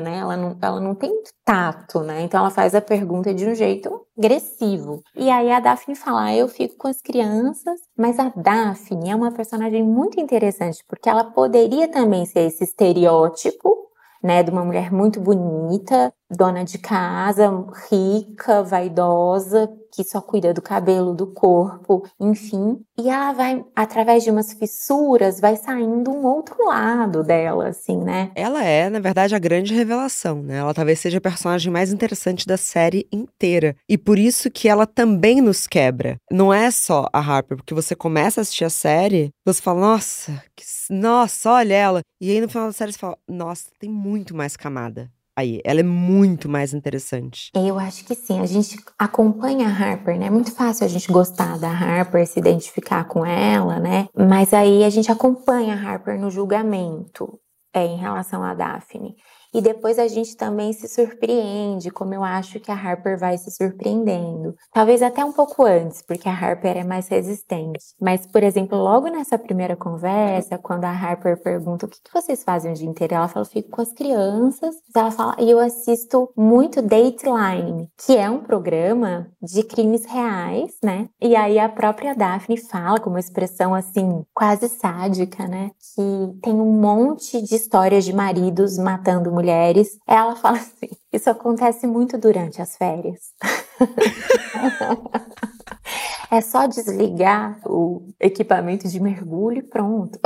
né? 0.00 0.18
Ela 0.18 0.36
não, 0.36 0.58
ela 0.60 0.80
não 0.80 0.94
tem 0.94 1.12
tato, 1.44 2.00
né? 2.00 2.22
Então 2.22 2.40
ela 2.40 2.50
faz 2.50 2.74
a 2.74 2.80
pergunta 2.80 3.32
de 3.34 3.46
um 3.46 3.54
jeito 3.54 4.06
agressivo. 4.18 5.02
E 5.14 5.30
aí 5.30 5.50
a 5.50 5.60
Daphne 5.60 5.94
fala: 5.94 6.24
ah, 6.26 6.36
eu 6.36 6.48
fico 6.48 6.76
com 6.76 6.88
as 6.88 7.00
crianças, 7.00 7.80
mas 7.96 8.18
a 8.18 8.32
Daphne 8.34 9.10
é 9.10 9.16
uma 9.16 9.32
personagem 9.32 9.82
muito 9.82 10.20
interessante 10.20 10.84
porque 10.88 11.08
ela 11.08 11.24
poderia 11.24 11.88
também 11.88 12.24
ser 12.26 12.40
esse 12.40 12.64
estereótipo 12.64 13.86
né, 14.22 14.42
de 14.42 14.50
uma 14.50 14.64
mulher 14.64 14.92
muito 14.92 15.20
bonita, 15.20 16.12
dona 16.28 16.64
de 16.64 16.78
casa, 16.78 17.48
rica, 17.90 18.62
vaidosa, 18.62 19.70
que 19.96 20.04
só 20.04 20.20
cuida 20.20 20.52
do 20.52 20.60
cabelo, 20.60 21.14
do 21.14 21.26
corpo, 21.26 22.06
enfim. 22.20 22.78
E 22.98 23.08
ela 23.08 23.32
vai, 23.32 23.64
através 23.74 24.22
de 24.22 24.30
umas 24.30 24.52
fissuras, 24.52 25.40
vai 25.40 25.56
saindo 25.56 26.10
um 26.10 26.26
outro 26.26 26.66
lado 26.66 27.24
dela, 27.24 27.68
assim, 27.68 27.96
né? 27.96 28.30
Ela 28.34 28.62
é, 28.62 28.90
na 28.90 29.00
verdade, 29.00 29.34
a 29.34 29.38
grande 29.38 29.74
revelação, 29.74 30.42
né? 30.42 30.58
Ela 30.58 30.74
talvez 30.74 31.00
seja 31.00 31.16
a 31.16 31.20
personagem 31.20 31.72
mais 31.72 31.90
interessante 31.90 32.46
da 32.46 32.58
série 32.58 33.08
inteira. 33.10 33.74
E 33.88 33.96
por 33.96 34.18
isso 34.18 34.50
que 34.50 34.68
ela 34.68 34.86
também 34.86 35.40
nos 35.40 35.66
quebra. 35.66 36.18
Não 36.30 36.52
é 36.52 36.70
só 36.70 37.08
a 37.10 37.18
Harper, 37.18 37.56
porque 37.56 37.72
você 37.72 37.96
começa 37.96 38.40
a 38.40 38.42
assistir 38.42 38.64
a 38.64 38.70
série, 38.70 39.30
você 39.46 39.62
fala, 39.62 39.80
nossa, 39.80 40.42
que... 40.54 40.64
nossa, 40.90 41.52
olha 41.52 41.74
ela. 41.74 42.00
E 42.20 42.30
aí 42.30 42.40
no 42.40 42.48
final 42.50 42.66
da 42.66 42.72
série 42.72 42.92
você 42.92 42.98
fala, 42.98 43.16
nossa, 43.26 43.70
tem 43.78 43.88
muito 43.88 44.36
mais 44.36 44.58
camada 44.58 45.10
aí. 45.36 45.60
Ela 45.62 45.80
é 45.80 45.84
muito 45.84 46.48
mais 46.48 46.72
interessante. 46.72 47.50
Eu 47.54 47.78
acho 47.78 48.04
que 48.04 48.14
sim. 48.14 48.40
A 48.40 48.46
gente 48.46 48.76
acompanha 48.98 49.68
a 49.68 49.70
Harper, 49.70 50.18
né? 50.18 50.26
É 50.26 50.30
muito 50.30 50.50
fácil 50.50 50.86
a 50.86 50.88
gente 50.88 51.12
gostar 51.12 51.58
da 51.58 51.70
Harper, 51.70 52.26
se 52.26 52.40
identificar 52.40 53.04
com 53.04 53.24
ela, 53.24 53.78
né? 53.78 54.08
Mas 54.16 54.54
aí 54.54 54.82
a 54.82 54.90
gente 54.90 55.12
acompanha 55.12 55.74
a 55.74 55.92
Harper 55.92 56.18
no 56.18 56.30
julgamento 56.30 57.38
é, 57.74 57.84
em 57.84 57.98
relação 57.98 58.42
a 58.42 58.54
Daphne. 58.54 59.14
E 59.56 59.60
depois 59.62 59.98
a 59.98 60.06
gente 60.06 60.36
também 60.36 60.70
se 60.74 60.86
surpreende, 60.86 61.90
como 61.90 62.12
eu 62.12 62.22
acho 62.22 62.60
que 62.60 62.70
a 62.70 62.74
Harper 62.74 63.18
vai 63.18 63.38
se 63.38 63.50
surpreendendo. 63.50 64.54
Talvez 64.70 65.00
até 65.00 65.24
um 65.24 65.32
pouco 65.32 65.64
antes, 65.64 66.02
porque 66.02 66.28
a 66.28 66.38
Harper 66.38 66.76
é 66.76 66.84
mais 66.84 67.08
resistente. 67.08 67.82
Mas, 67.98 68.26
por 68.26 68.42
exemplo, 68.42 68.76
logo 68.76 69.08
nessa 69.08 69.38
primeira 69.38 69.74
conversa, 69.74 70.58
quando 70.58 70.84
a 70.84 70.90
Harper 70.90 71.42
pergunta 71.42 71.86
o 71.86 71.88
que, 71.88 71.96
vocês 72.12 72.44
fazem 72.44 72.72
o 72.72 72.74
dia 72.74 72.86
inteiro, 72.86 73.14
ela 73.14 73.28
fala, 73.28 73.46
fico 73.46 73.70
com 73.70 73.80
as 73.80 73.94
crianças. 73.94 74.76
Ela 74.94 75.10
fala, 75.10 75.34
e 75.38 75.50
eu 75.50 75.58
assisto 75.58 76.30
muito 76.36 76.82
Dateline, 76.82 77.90
que 77.96 78.14
é 78.14 78.28
um 78.28 78.40
programa 78.40 79.26
de 79.40 79.62
crimes 79.62 80.04
reais, 80.04 80.72
né? 80.84 81.08
E 81.18 81.34
aí 81.34 81.58
a 81.58 81.68
própria 81.70 82.14
Daphne 82.14 82.58
fala 82.58 83.00
com 83.00 83.08
uma 83.08 83.20
expressão 83.20 83.74
assim, 83.74 84.22
quase 84.34 84.68
sádica, 84.68 85.48
né? 85.48 85.70
Que 85.94 86.38
tem 86.42 86.52
um 86.52 86.78
monte 86.78 87.40
de 87.40 87.54
histórias 87.54 88.04
de 88.04 88.12
maridos 88.12 88.76
matando 88.76 89.32
mulheres 89.32 89.45
mulheres, 89.46 89.98
ela 90.06 90.34
fala 90.36 90.56
assim: 90.56 90.88
isso 91.12 91.30
acontece 91.30 91.86
muito 91.86 92.18
durante 92.18 92.60
as 92.60 92.76
férias. 92.76 93.32
é 96.30 96.40
só 96.40 96.66
desligar 96.66 97.60
o 97.64 98.08
equipamento 98.18 98.88
de 98.88 99.00
mergulho 99.00 99.58
e 99.58 99.62
pronto. 99.62 100.18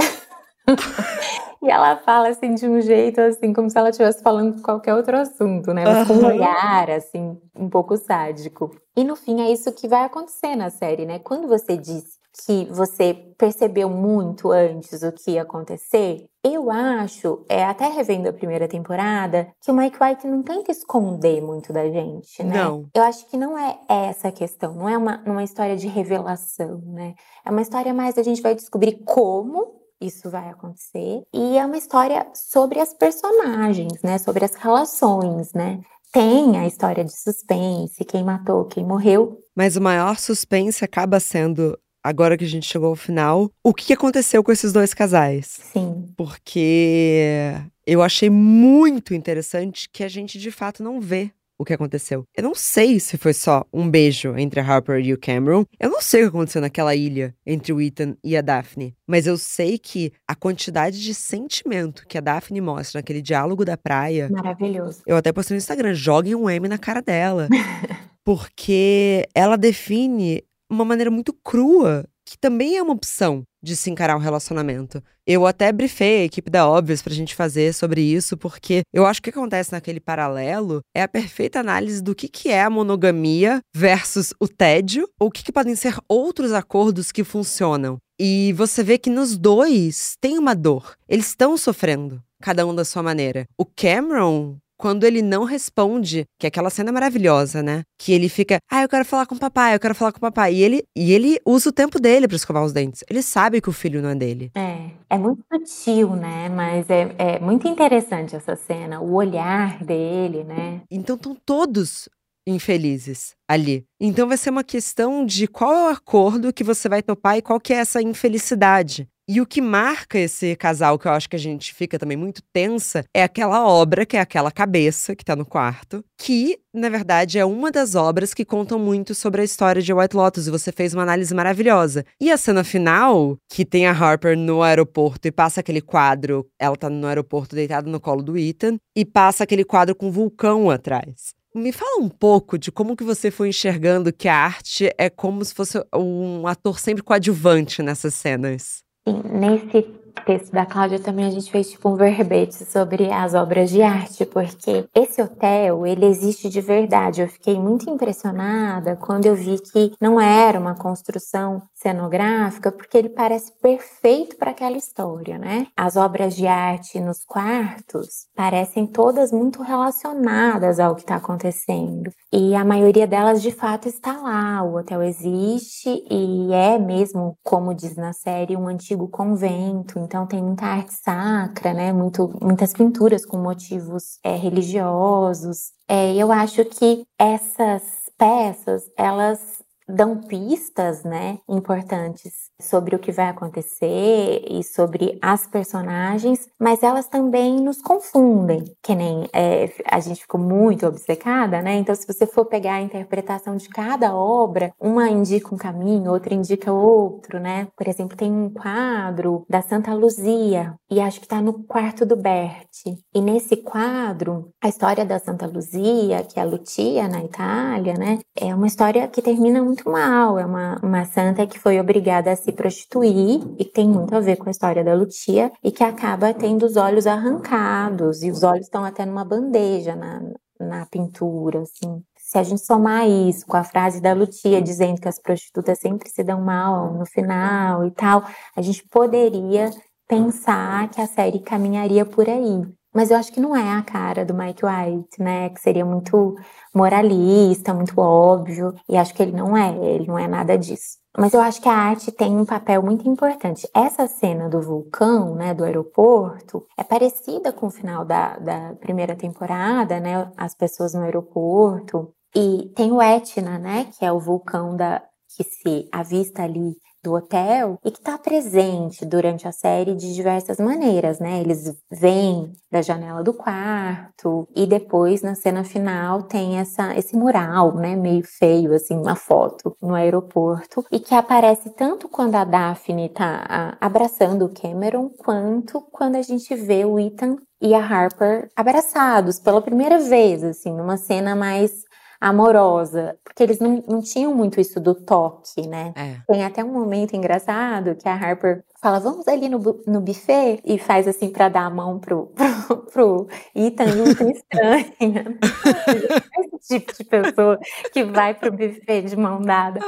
E 1.62 1.70
ela 1.70 1.98
fala 1.98 2.28
assim 2.28 2.54
de 2.54 2.66
um 2.66 2.80
jeito 2.80 3.20
assim, 3.20 3.52
como 3.52 3.68
se 3.68 3.76
ela 3.76 3.90
estivesse 3.90 4.22
falando 4.22 4.56
de 4.56 4.62
qualquer 4.62 4.94
outro 4.94 5.14
assunto, 5.14 5.74
né? 5.74 5.84
Mas 5.84 6.08
com 6.08 6.14
um 6.14 6.24
olhar 6.24 6.88
assim, 6.88 7.38
um 7.54 7.68
pouco 7.68 7.98
sádico. 7.98 8.70
E 8.96 9.04
no 9.04 9.14
fim 9.14 9.42
é 9.42 9.52
isso 9.52 9.70
que 9.72 9.86
vai 9.86 10.04
acontecer 10.04 10.56
na 10.56 10.70
série, 10.70 11.04
né? 11.04 11.18
Quando 11.18 11.46
você 11.46 11.76
diz 11.76 12.18
que 12.44 12.66
você 12.66 13.14
percebeu 13.36 13.88
muito 13.88 14.50
antes 14.50 15.02
o 15.02 15.12
que 15.12 15.32
ia 15.32 15.42
acontecer, 15.42 16.26
eu 16.44 16.70
acho, 16.70 17.44
é, 17.48 17.64
até 17.64 17.88
revendo 17.88 18.28
a 18.28 18.32
primeira 18.32 18.68
temporada, 18.68 19.48
que 19.60 19.70
o 19.70 19.74
Mike 19.74 20.02
White 20.02 20.26
não 20.26 20.42
tenta 20.42 20.70
esconder 20.70 21.42
muito 21.42 21.72
da 21.72 21.88
gente, 21.90 22.42
né? 22.42 22.64
Não. 22.64 22.86
Eu 22.94 23.02
acho 23.02 23.26
que 23.28 23.36
não 23.36 23.58
é 23.58 23.78
essa 23.88 24.28
a 24.28 24.32
questão, 24.32 24.74
não 24.74 24.88
é 24.88 24.96
uma, 24.96 25.22
uma 25.26 25.44
história 25.44 25.76
de 25.76 25.86
revelação, 25.86 26.80
né? 26.86 27.14
É 27.44 27.50
uma 27.50 27.62
história 27.62 27.92
mais 27.92 28.16
a 28.16 28.22
gente 28.22 28.42
vai 28.42 28.54
descobrir 28.54 29.02
como 29.04 29.80
isso 30.00 30.30
vai 30.30 30.48
acontecer 30.48 31.22
e 31.32 31.58
é 31.58 31.66
uma 31.66 31.76
história 31.76 32.26
sobre 32.34 32.80
as 32.80 32.94
personagens, 32.94 34.00
né? 34.02 34.16
Sobre 34.18 34.44
as 34.44 34.54
relações, 34.54 35.52
né? 35.52 35.80
Tem 36.12 36.58
a 36.58 36.66
história 36.66 37.04
de 37.04 37.12
suspense, 37.12 38.04
quem 38.04 38.24
matou, 38.24 38.64
quem 38.64 38.84
morreu. 38.84 39.38
Mas 39.54 39.76
o 39.76 39.80
maior 39.80 40.18
suspense 40.18 40.84
acaba 40.84 41.20
sendo 41.20 41.78
agora 42.02 42.36
que 42.36 42.44
a 42.44 42.48
gente 42.48 42.66
chegou 42.66 42.88
ao 42.88 42.96
final, 42.96 43.50
o 43.62 43.74
que 43.74 43.92
aconteceu 43.92 44.42
com 44.42 44.52
esses 44.52 44.72
dois 44.72 44.94
casais. 44.94 45.46
Sim. 45.72 46.12
Porque 46.16 47.54
eu 47.86 48.02
achei 48.02 48.30
muito 48.30 49.14
interessante 49.14 49.88
que 49.92 50.04
a 50.04 50.08
gente 50.08 50.38
de 50.38 50.50
fato 50.50 50.82
não 50.82 51.00
vê 51.00 51.30
o 51.60 51.64
que 51.64 51.74
aconteceu. 51.74 52.24
Eu 52.34 52.42
não 52.42 52.54
sei 52.54 52.98
se 52.98 53.18
foi 53.18 53.34
só 53.34 53.66
um 53.70 53.88
beijo 53.90 54.34
entre 54.38 54.60
a 54.60 54.64
Harper 54.64 55.04
e 55.04 55.12
o 55.12 55.18
Cameron. 55.18 55.66
Eu 55.78 55.90
não 55.90 56.00
sei 56.00 56.22
o 56.22 56.24
que 56.30 56.36
aconteceu 56.36 56.62
naquela 56.62 56.94
ilha 56.94 57.34
entre 57.44 57.70
o 57.70 57.82
Ethan 57.82 58.16
e 58.24 58.34
a 58.34 58.40
Daphne. 58.40 58.96
Mas 59.06 59.26
eu 59.26 59.36
sei 59.36 59.78
que 59.78 60.10
a 60.26 60.34
quantidade 60.34 61.02
de 61.02 61.12
sentimento 61.12 62.06
que 62.08 62.16
a 62.16 62.22
Daphne 62.22 62.62
mostra 62.62 62.98
naquele 62.98 63.20
diálogo 63.20 63.62
da 63.62 63.76
praia. 63.76 64.30
Maravilhoso. 64.30 65.02
Eu 65.06 65.18
até 65.18 65.34
postei 65.34 65.54
no 65.54 65.58
Instagram: 65.58 65.92
joguem 65.92 66.34
um 66.34 66.48
M 66.48 66.66
na 66.66 66.78
cara 66.78 67.02
dela. 67.02 67.46
porque 68.24 69.26
ela 69.34 69.56
define 69.56 70.42
uma 70.70 70.84
maneira 70.84 71.10
muito 71.10 71.32
crua 71.32 72.04
que 72.30 72.38
também 72.38 72.76
é 72.76 72.82
uma 72.82 72.92
opção 72.92 73.42
de 73.60 73.74
se 73.74 73.90
encarar 73.90 74.16
um 74.16 74.20
relacionamento. 74.20 75.02
Eu 75.26 75.46
até 75.46 75.72
brifei 75.72 76.20
a 76.20 76.24
equipe 76.24 76.48
da 76.48 76.68
Óbvios 76.68 77.02
pra 77.02 77.12
gente 77.12 77.34
fazer 77.34 77.74
sobre 77.74 78.00
isso, 78.00 78.36
porque 78.36 78.82
eu 78.92 79.04
acho 79.04 79.20
que 79.20 79.28
o 79.28 79.32
que 79.32 79.38
acontece 79.38 79.72
naquele 79.72 79.98
paralelo 79.98 80.80
é 80.94 81.02
a 81.02 81.08
perfeita 81.08 81.58
análise 81.58 82.00
do 82.00 82.14
que, 82.14 82.28
que 82.28 82.48
é 82.48 82.62
a 82.62 82.70
monogamia 82.70 83.60
versus 83.74 84.32
o 84.38 84.46
tédio, 84.46 85.08
ou 85.18 85.26
o 85.26 85.30
que, 85.30 85.42
que 85.42 85.52
podem 85.52 85.74
ser 85.74 85.96
outros 86.08 86.52
acordos 86.52 87.10
que 87.10 87.24
funcionam. 87.24 87.98
E 88.18 88.52
você 88.52 88.84
vê 88.84 88.96
que 88.96 89.10
nos 89.10 89.36
dois 89.36 90.14
tem 90.20 90.38
uma 90.38 90.54
dor. 90.54 90.94
Eles 91.08 91.28
estão 91.28 91.56
sofrendo, 91.56 92.22
cada 92.40 92.64
um 92.64 92.74
da 92.74 92.84
sua 92.84 93.02
maneira. 93.02 93.44
O 93.58 93.64
Cameron 93.64 94.56
quando 94.80 95.04
ele 95.04 95.20
não 95.20 95.44
responde, 95.44 96.24
que 96.38 96.46
é 96.46 96.48
aquela 96.48 96.70
cena 96.70 96.90
maravilhosa, 96.90 97.62
né? 97.62 97.82
Que 97.98 98.12
ele 98.12 98.30
fica, 98.30 98.56
ah, 98.70 98.80
eu 98.80 98.88
quero 98.88 99.04
falar 99.04 99.26
com 99.26 99.34
o 99.34 99.38
papai, 99.38 99.74
eu 99.74 99.78
quero 99.78 99.94
falar 99.94 100.10
com 100.10 100.16
o 100.16 100.22
papai. 100.22 100.54
E 100.54 100.62
ele, 100.62 100.82
e 100.96 101.12
ele 101.12 101.38
usa 101.44 101.68
o 101.68 101.72
tempo 101.72 102.00
dele 102.00 102.26
para 102.26 102.36
escovar 102.36 102.64
os 102.64 102.72
dentes. 102.72 103.04
Ele 103.10 103.20
sabe 103.20 103.60
que 103.60 103.68
o 103.68 103.72
filho 103.72 104.00
não 104.00 104.08
é 104.08 104.14
dele. 104.14 104.50
É, 104.56 104.88
é 105.10 105.18
muito 105.18 105.42
sutil, 105.52 106.16
né? 106.16 106.48
Mas 106.48 106.88
é, 106.88 107.14
é 107.18 107.38
muito 107.38 107.68
interessante 107.68 108.34
essa 108.34 108.56
cena, 108.56 109.02
o 109.02 109.12
olhar 109.12 109.84
dele, 109.84 110.44
né? 110.44 110.80
Então 110.90 111.14
estão 111.14 111.36
todos 111.44 112.08
infelizes 112.46 113.34
ali. 113.46 113.84
Então 114.00 114.26
vai 114.26 114.38
ser 114.38 114.48
uma 114.48 114.64
questão 114.64 115.26
de 115.26 115.46
qual 115.46 115.74
é 115.74 115.84
o 115.84 115.92
acordo 115.92 116.54
que 116.54 116.64
você 116.64 116.88
vai 116.88 117.02
topar 117.02 117.36
e 117.36 117.42
qual 117.42 117.60
que 117.60 117.74
é 117.74 117.76
essa 117.76 118.00
infelicidade. 118.00 119.06
E 119.32 119.40
o 119.40 119.46
que 119.46 119.60
marca 119.60 120.18
esse 120.18 120.56
casal, 120.56 120.98
que 120.98 121.06
eu 121.06 121.12
acho 121.12 121.30
que 121.30 121.36
a 121.36 121.38
gente 121.38 121.72
fica 121.72 121.96
também 121.96 122.16
muito 122.16 122.42
tensa, 122.52 123.04
é 123.14 123.22
aquela 123.22 123.64
obra, 123.64 124.04
que 124.04 124.16
é 124.16 124.20
aquela 124.20 124.50
cabeça 124.50 125.14
que 125.14 125.24
tá 125.24 125.36
no 125.36 125.46
quarto, 125.46 126.04
que, 126.18 126.58
na 126.74 126.88
verdade, 126.88 127.38
é 127.38 127.44
uma 127.44 127.70
das 127.70 127.94
obras 127.94 128.34
que 128.34 128.44
contam 128.44 128.76
muito 128.76 129.14
sobre 129.14 129.40
a 129.40 129.44
história 129.44 129.80
de 129.80 129.92
White 129.92 130.16
Lotus, 130.16 130.48
e 130.48 130.50
você 130.50 130.72
fez 130.72 130.94
uma 130.94 131.04
análise 131.04 131.32
maravilhosa. 131.32 132.04
E 132.20 132.28
a 132.28 132.36
cena 132.36 132.64
final, 132.64 133.38
que 133.48 133.64
tem 133.64 133.86
a 133.86 133.92
Harper 133.92 134.36
no 134.36 134.64
aeroporto 134.64 135.28
e 135.28 135.30
passa 135.30 135.60
aquele 135.60 135.80
quadro, 135.80 136.44
ela 136.58 136.74
tá 136.74 136.90
no 136.90 137.06
aeroporto 137.06 137.54
deitada 137.54 137.88
no 137.88 138.00
colo 138.00 138.24
do 138.24 138.36
Ethan, 138.36 138.78
e 138.96 139.04
passa 139.04 139.44
aquele 139.44 139.62
quadro 139.62 139.94
com 139.94 140.08
um 140.08 140.10
vulcão 140.10 140.68
atrás. 140.70 141.36
Me 141.54 141.70
fala 141.70 142.02
um 142.02 142.08
pouco 142.08 142.58
de 142.58 142.72
como 142.72 142.96
que 142.96 143.04
você 143.04 143.30
foi 143.30 143.50
enxergando 143.50 144.12
que 144.12 144.26
a 144.26 144.36
arte 144.36 144.92
é 144.98 145.08
como 145.08 145.44
se 145.44 145.54
fosse 145.54 145.80
um 145.94 146.48
ator 146.48 146.80
sempre 146.80 147.04
coadjuvante 147.04 147.80
nessas 147.80 148.14
cenas. 148.14 148.89
Sim, 149.10 149.22
nesse 149.24 149.82
texto 150.24 150.52
da 150.52 150.66
Cláudia 150.66 150.98
também 150.98 151.26
a 151.26 151.30
gente 151.30 151.50
fez 151.50 151.70
tipo 151.70 151.88
um 151.88 151.96
verbete 151.96 152.64
sobre 152.64 153.10
as 153.10 153.34
obras 153.34 153.70
de 153.70 153.82
arte, 153.82 154.24
porque 154.26 154.88
esse 154.94 155.20
hotel, 155.20 155.86
ele 155.86 156.06
existe 156.06 156.48
de 156.48 156.60
verdade. 156.60 157.20
Eu 157.20 157.28
fiquei 157.28 157.58
muito 157.58 157.88
impressionada 157.88 158.96
quando 158.96 159.26
eu 159.26 159.34
vi 159.34 159.58
que 159.58 159.92
não 160.00 160.20
era 160.20 160.58
uma 160.58 160.74
construção 160.74 161.62
cenográfica, 161.74 162.70
porque 162.70 162.96
ele 162.96 163.08
parece 163.08 163.52
perfeito 163.60 164.36
para 164.36 164.50
aquela 164.50 164.76
história, 164.76 165.38
né? 165.38 165.66
As 165.76 165.96
obras 165.96 166.34
de 166.34 166.46
arte 166.46 167.00
nos 167.00 167.24
quartos 167.24 168.26
parecem 168.34 168.86
todas 168.86 169.32
muito 169.32 169.62
relacionadas 169.62 170.78
ao 170.78 170.94
que 170.94 171.02
está 171.02 171.16
acontecendo. 171.16 172.10
E 172.32 172.54
a 172.54 172.64
maioria 172.64 173.06
delas 173.06 173.42
de 173.42 173.50
fato 173.50 173.88
está 173.88 174.12
lá. 174.20 174.62
O 174.62 174.76
hotel 174.76 175.02
existe 175.02 176.04
e 176.10 176.52
é 176.52 176.78
mesmo, 176.78 177.36
como 177.42 177.74
diz 177.74 177.96
na 177.96 178.12
série, 178.12 178.56
um 178.56 178.68
antigo 178.68 179.08
convento. 179.08 179.99
Então 180.00 180.26
tem 180.26 180.42
muita 180.42 180.66
arte 180.66 180.92
sacra, 180.94 181.72
né? 181.74 181.92
Muito, 181.92 182.36
muitas 182.42 182.72
pinturas 182.72 183.24
com 183.24 183.38
motivos 183.38 184.18
é, 184.24 184.34
religiosos. 184.36 185.72
É, 185.88 186.14
eu 186.14 186.32
acho 186.32 186.64
que 186.64 187.04
essas 187.18 187.82
peças, 188.18 188.84
elas 188.96 189.62
dão 189.88 190.20
pistas, 190.20 191.02
né, 191.02 191.38
importantes 191.48 192.49
sobre 192.60 192.94
o 192.94 192.98
que 192.98 193.10
vai 193.10 193.28
acontecer 193.28 194.44
e 194.48 194.62
sobre 194.62 195.18
as 195.20 195.46
personagens, 195.46 196.48
mas 196.58 196.82
elas 196.82 197.08
também 197.08 197.60
nos 197.60 197.82
confundem, 197.82 198.64
que 198.82 198.94
nem 198.94 199.28
é, 199.32 199.72
a 199.84 199.98
gente 200.00 200.22
ficou 200.22 200.40
muito 200.40 200.86
obcecada, 200.86 201.60
né? 201.60 201.76
Então, 201.76 201.94
se 201.94 202.06
você 202.06 202.26
for 202.26 202.44
pegar 202.44 202.74
a 202.74 202.80
interpretação 202.80 203.56
de 203.56 203.68
cada 203.68 204.14
obra, 204.14 204.72
uma 204.80 205.08
indica 205.08 205.54
um 205.54 205.58
caminho, 205.58 206.12
outra 206.12 206.34
indica 206.34 206.72
outro, 206.72 207.40
né? 207.40 207.66
Por 207.76 207.88
exemplo, 207.88 208.16
tem 208.16 208.30
um 208.30 208.50
quadro 208.50 209.44
da 209.48 209.62
Santa 209.62 209.92
Luzia 209.92 210.74
e 210.90 211.00
acho 211.00 211.18
que 211.18 211.26
está 211.26 211.40
no 211.40 211.64
quarto 211.64 212.06
do 212.06 212.16
Berti. 212.16 212.98
E 213.14 213.20
nesse 213.20 213.56
quadro, 213.56 214.50
a 214.62 214.68
história 214.68 215.04
da 215.04 215.18
Santa 215.18 215.46
Luzia, 215.46 216.22
que 216.22 216.38
é 216.38 216.42
a 216.42 216.46
Lucia 216.46 217.08
na 217.08 217.24
Itália, 217.24 217.94
né? 217.94 218.18
É 218.36 218.54
uma 218.54 218.66
história 218.66 219.06
que 219.08 219.20
termina 219.20 219.62
muito 219.62 219.80
muito 219.80 219.90
mal. 219.90 220.38
É 220.38 220.44
uma, 220.44 220.78
uma 220.82 221.04
santa 221.04 221.46
que 221.46 221.58
foi 221.58 221.80
obrigada 221.80 222.30
a 222.30 222.36
se 222.36 222.49
prostituir 222.52 223.40
e 223.58 223.64
tem 223.64 223.88
muito 223.88 224.14
a 224.14 224.20
ver 224.20 224.36
com 224.36 224.48
a 224.48 224.50
história 224.50 224.84
da 224.84 224.94
Lucia 224.94 225.52
e 225.62 225.70
que 225.70 225.84
acaba 225.84 226.34
tendo 226.34 226.64
os 226.66 226.76
olhos 226.76 227.06
arrancados 227.06 228.22
e 228.22 228.30
os 228.30 228.42
olhos 228.42 228.66
estão 228.66 228.84
até 228.84 229.04
numa 229.04 229.24
bandeja 229.24 229.94
na, 229.96 230.20
na 230.58 230.86
pintura, 230.86 231.62
assim. 231.62 232.02
Se 232.16 232.38
a 232.38 232.42
gente 232.44 232.64
somar 232.64 233.08
isso 233.08 233.44
com 233.46 233.56
a 233.56 233.64
frase 233.64 234.00
da 234.00 234.12
Lucia 234.12 234.62
dizendo 234.62 235.00
que 235.00 235.08
as 235.08 235.18
prostitutas 235.18 235.78
sempre 235.80 236.08
se 236.08 236.22
dão 236.22 236.40
mal 236.40 236.94
no 236.94 237.04
final 237.04 237.84
e 237.84 237.90
tal, 237.90 238.24
a 238.54 238.62
gente 238.62 238.86
poderia 238.88 239.70
pensar 240.06 240.88
que 240.90 241.00
a 241.00 241.06
série 241.06 241.40
caminharia 241.40 242.04
por 242.04 242.28
aí. 242.28 242.62
Mas 242.94 243.10
eu 243.10 243.16
acho 243.16 243.32
que 243.32 243.40
não 243.40 243.54
é 243.56 243.72
a 243.72 243.82
cara 243.82 244.24
do 244.24 244.34
Mike 244.34 244.62
White, 244.64 245.20
né? 245.22 245.48
Que 245.50 245.60
seria 245.60 245.84
muito 245.84 246.36
moralista, 246.74 247.72
muito 247.74 248.00
óbvio. 248.00 248.74
E 248.88 248.96
acho 248.96 249.14
que 249.14 249.22
ele 249.22 249.32
não 249.32 249.56
é, 249.56 249.76
ele 249.94 250.06
não 250.06 250.18
é 250.18 250.26
nada 250.28 250.56
disso. 250.58 250.99
Mas 251.18 251.34
eu 251.34 251.40
acho 251.40 251.60
que 251.60 251.68
a 251.68 251.74
arte 251.74 252.12
tem 252.12 252.36
um 252.36 252.44
papel 252.44 252.82
muito 252.82 253.08
importante. 253.08 253.68
Essa 253.74 254.06
cena 254.06 254.48
do 254.48 254.60
vulcão, 254.60 255.34
né, 255.34 255.52
do 255.52 255.64
aeroporto, 255.64 256.64
é 256.78 256.84
parecida 256.84 257.52
com 257.52 257.66
o 257.66 257.70
final 257.70 258.04
da, 258.04 258.38
da 258.38 258.74
primeira 258.76 259.16
temporada, 259.16 259.98
né? 259.98 260.30
As 260.36 260.54
pessoas 260.54 260.94
no 260.94 261.02
aeroporto. 261.02 262.14
E 262.34 262.70
tem 262.76 262.92
o 262.92 263.02
Etna, 263.02 263.58
né? 263.58 263.86
Que 263.98 264.04
é 264.04 264.12
o 264.12 264.20
vulcão 264.20 264.76
da, 264.76 265.02
que 265.36 265.42
se 265.42 265.88
avista 265.92 266.42
ali 266.42 266.76
do 267.02 267.14
hotel 267.14 267.78
e 267.84 267.90
que 267.90 267.98
está 267.98 268.18
presente 268.18 269.04
durante 269.04 269.46
a 269.48 269.52
série 269.52 269.94
de 269.94 270.14
diversas 270.14 270.58
maneiras, 270.58 271.18
né? 271.18 271.40
Eles 271.40 271.74
vêm 271.90 272.52
da 272.70 272.82
janela 272.82 273.22
do 273.22 273.32
quarto 273.32 274.46
e 274.54 274.66
depois 274.66 275.22
na 275.22 275.34
cena 275.34 275.64
final 275.64 276.22
tem 276.24 276.58
essa 276.58 276.96
esse 276.96 277.16
mural, 277.16 277.74
né, 277.74 277.96
meio 277.96 278.22
feio 278.24 278.74
assim, 278.74 278.96
uma 278.96 279.16
foto 279.16 279.76
no 279.82 279.94
aeroporto 279.94 280.84
e 280.90 281.00
que 281.00 281.14
aparece 281.14 281.70
tanto 281.70 282.08
quando 282.08 282.36
a 282.36 282.44
Daphne 282.44 283.06
está 283.06 283.76
abraçando 283.80 284.44
o 284.44 284.54
Cameron 284.54 285.10
quanto 285.18 285.80
quando 285.92 286.16
a 286.16 286.22
gente 286.22 286.54
vê 286.54 286.84
o 286.84 286.98
Ethan 286.98 287.36
e 287.60 287.74
a 287.74 287.84
Harper 287.84 288.48
abraçados 288.56 289.38
pela 289.38 289.60
primeira 289.60 289.98
vez, 289.98 290.42
assim, 290.42 290.72
numa 290.72 290.96
cena 290.96 291.36
mais 291.36 291.84
amorosa, 292.20 293.18
porque 293.24 293.42
eles 293.42 293.58
não, 293.58 293.82
não 293.88 294.02
tinham 294.02 294.34
muito 294.34 294.60
isso 294.60 294.78
do 294.78 294.94
toque, 294.94 295.66
né? 295.66 295.92
É. 295.96 296.16
Tem 296.30 296.44
até 296.44 296.62
um 296.62 296.72
momento 296.72 297.16
engraçado 297.16 297.96
que 297.96 298.08
a 298.08 298.14
Harper 298.14 298.62
fala, 298.80 298.98
vamos 298.98 299.28
ali 299.28 299.48
no, 299.48 299.58
no 299.86 300.00
buffet 300.00 300.60
e 300.64 300.78
faz 300.78 301.06
assim 301.06 301.30
para 301.30 301.48
dar 301.48 301.66
a 301.66 301.70
mão 301.70 301.98
pro, 301.98 302.26
pro, 302.28 302.76
pro 302.92 303.28
Ethan 303.54 303.84
e 303.84 304.00
o 304.00 304.30
estranha. 304.30 305.38
Esse 306.60 306.78
tipo 306.78 306.92
de 306.94 307.04
pessoa 307.04 307.58
que 307.92 308.04
vai 308.04 308.34
pro 308.34 308.50
buffet 308.50 309.02
de 309.02 309.16
mão 309.16 309.40
dada. 309.40 309.80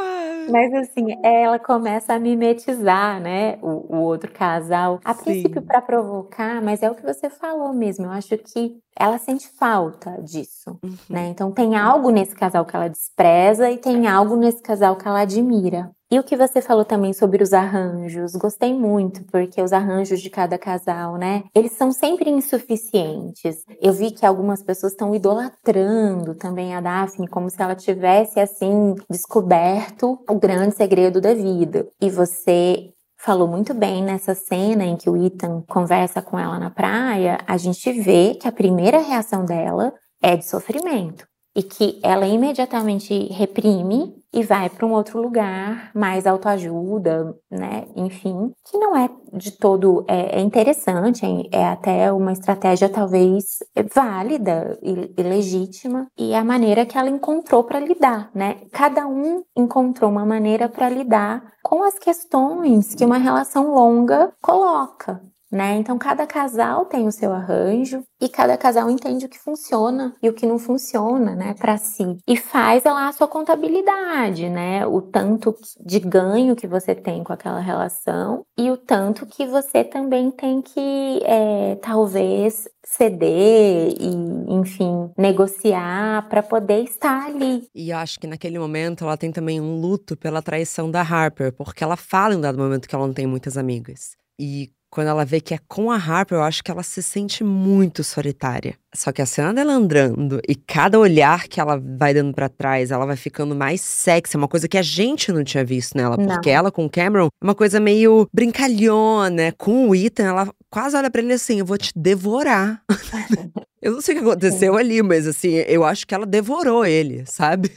Mas 0.51 0.73
assim, 0.75 1.07
ela 1.23 1.59
começa 1.59 2.15
a 2.15 2.19
mimetizar, 2.19 3.21
né, 3.21 3.59
o, 3.63 3.97
o 3.97 4.01
outro 4.01 4.31
casal. 4.33 5.01
A 5.05 5.15
Sim. 5.15 5.25
princípio 5.25 5.63
para 5.63 5.81
provocar, 5.81 6.61
mas 6.61 6.83
é 6.83 6.91
o 6.91 6.95
que 6.95 7.03
você 7.03 7.31
falou 7.31 7.73
mesmo. 7.73 8.07
Eu 8.07 8.11
acho 8.11 8.37
que 8.37 8.79
ela 8.99 9.19
sente 9.19 9.49
falta 9.49 10.21
disso, 10.23 10.79
uhum. 10.83 10.97
né? 11.09 11.29
Então 11.29 11.51
tem 11.51 11.77
algo 11.77 12.11
nesse 12.11 12.35
casal 12.35 12.65
que 12.65 12.77
ela 12.77 12.89
despreza 12.89 13.71
e 13.71 13.79
tem 13.79 14.07
algo 14.07 14.37
nesse 14.37 14.61
casal 14.61 14.97
que 14.97 15.07
ela 15.07 15.21
admira. 15.21 15.91
E 16.13 16.19
o 16.19 16.23
que 16.23 16.37
você 16.37 16.61
falou 16.61 16.85
também 16.85 17.15
sobre 17.15 17.43
os 17.43 17.55
arranjos, 17.55 18.37
gostei 18.37 18.75
muito, 18.75 19.25
porque 19.33 19.63
os 19.63 19.73
arranjos 19.73 20.21
de 20.21 20.29
cada 20.29 20.59
casal, 20.59 21.17
né? 21.17 21.45
Eles 21.55 21.73
são 21.73 21.91
sempre 21.91 22.29
insuficientes. 22.29 23.65
Eu 23.81 23.95
vi 23.95 24.11
que 24.11 24.27
algumas 24.27 24.63
pessoas 24.63 24.93
estão 24.93 25.15
idolatrando 25.15 26.35
também 26.35 26.75
a 26.75 26.83
Daphne, 26.83 27.27
como 27.27 27.49
se 27.49 27.63
ela 27.63 27.75
tivesse, 27.75 28.39
assim, 28.39 28.95
descoberto 29.09 30.23
o 30.29 30.39
grande 30.39 30.75
segredo 30.75 31.19
da 31.19 31.33
vida. 31.33 31.89
E 31.99 32.11
você 32.11 32.91
falou 33.17 33.49
muito 33.49 33.73
bem 33.73 34.05
nessa 34.05 34.35
cena 34.35 34.85
em 34.85 34.99
que 34.99 35.09
o 35.09 35.17
Ethan 35.17 35.63
conversa 35.67 36.21
com 36.21 36.39
ela 36.39 36.59
na 36.59 36.69
praia, 36.69 37.39
a 37.47 37.57
gente 37.57 37.91
vê 37.91 38.35
que 38.35 38.47
a 38.47 38.53
primeira 38.53 38.99
reação 38.99 39.47
dela 39.47 39.95
é 40.23 40.37
de 40.37 40.45
sofrimento 40.45 41.32
e 41.55 41.63
que 41.63 42.01
ela 42.03 42.27
imediatamente 42.27 43.27
reprime 43.33 44.15
e 44.33 44.43
vai 44.43 44.71
para 44.71 44.87
um 44.87 44.93
outro 44.93 45.21
lugar, 45.21 45.91
mais 45.95 46.27
autoajuda, 46.27 47.37
né? 47.51 47.87
Enfim, 47.95 48.51
que 48.65 48.79
não 48.79 48.97
é 48.97 49.11
de 49.35 49.53
todo 49.53 50.05
é, 50.09 50.39
é 50.39 50.41
interessante, 50.41 51.27
é, 51.27 51.59
é, 51.61 51.67
até 51.67 52.11
uma 52.11 52.33
estratégia 52.33 52.89
talvez 52.89 53.59
válida 53.95 54.79
e, 54.83 55.13
e 55.19 55.23
legítima 55.23 56.07
e 56.17 56.35
a 56.35 56.43
maneira 56.43 56.87
que 56.87 56.97
ela 56.97 57.11
encontrou 57.11 57.63
para 57.65 57.79
lidar, 57.79 58.31
né? 58.35 58.57
Cada 58.73 59.07
um 59.07 59.43
encontrou 59.55 60.11
uma 60.11 60.25
maneira 60.25 60.69
para 60.69 60.89
lidar 60.89 61.53
com 61.63 61.83
as 61.83 61.99
questões 61.99 62.95
que 62.95 63.05
uma 63.05 63.19
relação 63.19 63.75
longa 63.75 64.33
coloca, 64.41 65.21
né? 65.53 65.77
Então 65.77 65.99
cada 65.99 66.27
casal 66.27 66.87
tem 66.87 67.07
o 67.07 67.13
seu 67.13 67.31
arranjo 67.31 68.03
e 68.19 68.29
cada 68.29 68.57
casal 68.57 68.89
entende 68.89 69.27
o 69.27 69.29
que 69.29 69.39
funciona 69.39 70.15
e 70.23 70.29
o 70.31 70.33
que 70.33 70.47
não 70.47 70.59
funciona, 70.59 71.35
né, 71.35 71.55
para 71.59 71.77
si. 71.77 72.17
E 72.27 72.37
faz 72.37 72.85
lá 72.85 73.09
a 73.09 73.13
sua 73.13 73.29
contabilidade, 73.29 74.49
né? 74.49 74.87
O 74.87 75.03
tanto 75.03 75.55
de 75.85 76.01
ganho 76.01 76.57
que 76.57 76.67
você 76.67 76.95
tem 76.95 77.23
com 77.23 77.33
aquela 77.33 77.61
relação 77.61 78.45
e 78.59 78.71
o 78.71 78.77
tanto 78.77 79.27
que 79.27 79.47
você 79.47 79.85
também 79.85 80.31
tem 80.31 80.63
que 80.63 81.21
é, 81.25 81.77
talvez 81.83 82.67
ceder 82.85 83.95
e, 83.99 84.53
enfim, 84.55 85.11
negociar 85.17 86.29
para 86.29 86.43
poder 86.43 86.83
estar 86.85 87.27
ali. 87.27 87.69
E 87.75 87.93
acho 87.93 88.19
que 88.19 88.27
naquele 88.27 88.59
momento 88.59 89.05
ela 89.05 89.17
tem 89.17 89.31
também 89.31 89.61
um 89.61 89.81
luto 89.81 90.17
pela 90.17 90.43
traição 90.43 90.91
da 90.91 91.03
Harper, 91.03 91.53
porque 91.53 91.85
ela 91.85 91.97
fala 91.97 92.35
em 92.35 92.39
um 92.39 92.41
dado 92.41 92.59
momento 92.59 92.89
que 92.89 92.95
ela 92.95 93.07
não 93.07 93.15
tem 93.15 93.27
muitas 93.27 93.57
amigas. 93.57 94.17
E 94.39 94.73
quando 94.93 95.09
ela 95.09 95.25
vê 95.25 95.41
que 95.41 95.55
é 95.55 95.59
com 95.67 95.91
a 95.91 95.97
Harper, 95.97 96.37
eu 96.37 96.43
acho 96.43 96.63
que 96.63 96.71
ela 96.71 96.83
se 96.83 97.03
sente 97.03 97.43
muito 97.43 98.05
solitária. 98.05 98.79
Só 98.95 99.11
que 99.11 99.23
a 99.23 99.27
cena 99.27 99.55
dela 99.55 99.73
andando 99.73 100.41
e 100.47 100.55
cada 100.55 100.99
olhar 100.99 101.49
que 101.49 101.61
ela 101.61 101.81
vai 101.99 102.13
dando 102.13 102.35
para 102.35 102.49
trás, 102.49 102.91
ela 102.91 103.07
vai 103.07 103.17
ficando 103.17 103.55
mais 103.55 103.81
sexy, 103.81 104.37
é 104.37 104.39
uma 104.39 104.49
coisa 104.49 104.69
que 104.69 104.77
a 104.77 104.83
gente 104.83 105.33
não 105.33 105.43
tinha 105.43 105.65
visto 105.65 105.97
nela, 105.97 106.17
não. 106.17 106.27
porque 106.27 106.51
ela 106.51 106.71
com 106.71 106.85
o 106.85 106.91
Cameron 106.91 107.27
é 107.27 107.45
uma 107.45 107.55
coisa 107.55 107.81
meio 107.81 108.29
brincalhona, 108.33 109.31
né? 109.31 109.53
Com 109.53 109.89
o 109.89 109.95
Ethan, 109.95 110.25
ela 110.25 110.49
quase 110.71 110.97
olha 110.97 111.11
para 111.11 111.23
ele 111.23 111.33
assim: 111.33 111.61
"Eu 111.61 111.67
vou 111.67 111.79
te 111.79 111.91
devorar". 111.97 112.83
eu 113.81 113.93
não 113.93 114.01
sei 114.01 114.15
o 114.15 114.19
que 114.19 114.25
aconteceu 114.25 114.75
Sim. 114.75 114.79
ali, 114.79 115.03
mas 115.03 115.27
assim, 115.27 115.55
eu 115.67 115.85
acho 115.85 116.07
que 116.07 116.15
ela 116.15 116.27
devorou 116.27 116.85
ele, 116.85 117.25
sabe? 117.27 117.71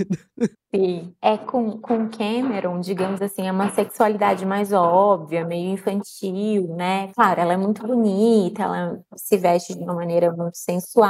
Sim. 0.76 1.14
É 1.22 1.38
com, 1.38 1.80
com 1.80 2.10
Cameron, 2.10 2.82
digamos 2.82 3.22
assim, 3.22 3.48
é 3.48 3.52
uma 3.52 3.70
sexualidade 3.70 4.46
mais 4.46 4.74
óbvia, 4.74 5.46
meio 5.46 5.70
infantil, 5.70 6.76
né? 6.76 7.08
Claro, 7.16 7.40
ela 7.40 7.54
é 7.54 7.58
muito 7.58 7.86
bonita, 7.88 8.64
ela 8.64 9.00
se 9.16 9.38
veste 9.38 9.74
de 9.74 9.84
uma 9.84 9.94
maneira 9.94 10.32
muito 10.34 10.58
sensual 10.58 11.05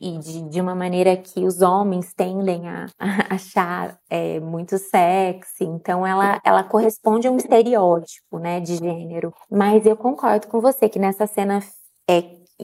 e 0.00 0.18
de, 0.18 0.48
de 0.48 0.60
uma 0.60 0.74
maneira 0.74 1.16
que 1.16 1.44
os 1.44 1.60
homens 1.60 2.12
tendem 2.14 2.68
a, 2.68 2.86
a 2.98 3.34
achar 3.34 3.98
é, 4.08 4.40
muito 4.40 4.78
sexy. 4.78 5.64
Então, 5.64 6.06
ela, 6.06 6.40
ela 6.44 6.62
corresponde 6.64 7.26
a 7.26 7.30
um 7.30 7.36
estereótipo, 7.36 8.38
né, 8.38 8.60
de 8.60 8.76
gênero. 8.76 9.32
Mas 9.50 9.86
eu 9.86 9.96
concordo 9.96 10.46
com 10.48 10.60
você 10.60 10.88
que 10.88 10.98
nessa 10.98 11.26
cena 11.26 11.60
é 12.08 12.22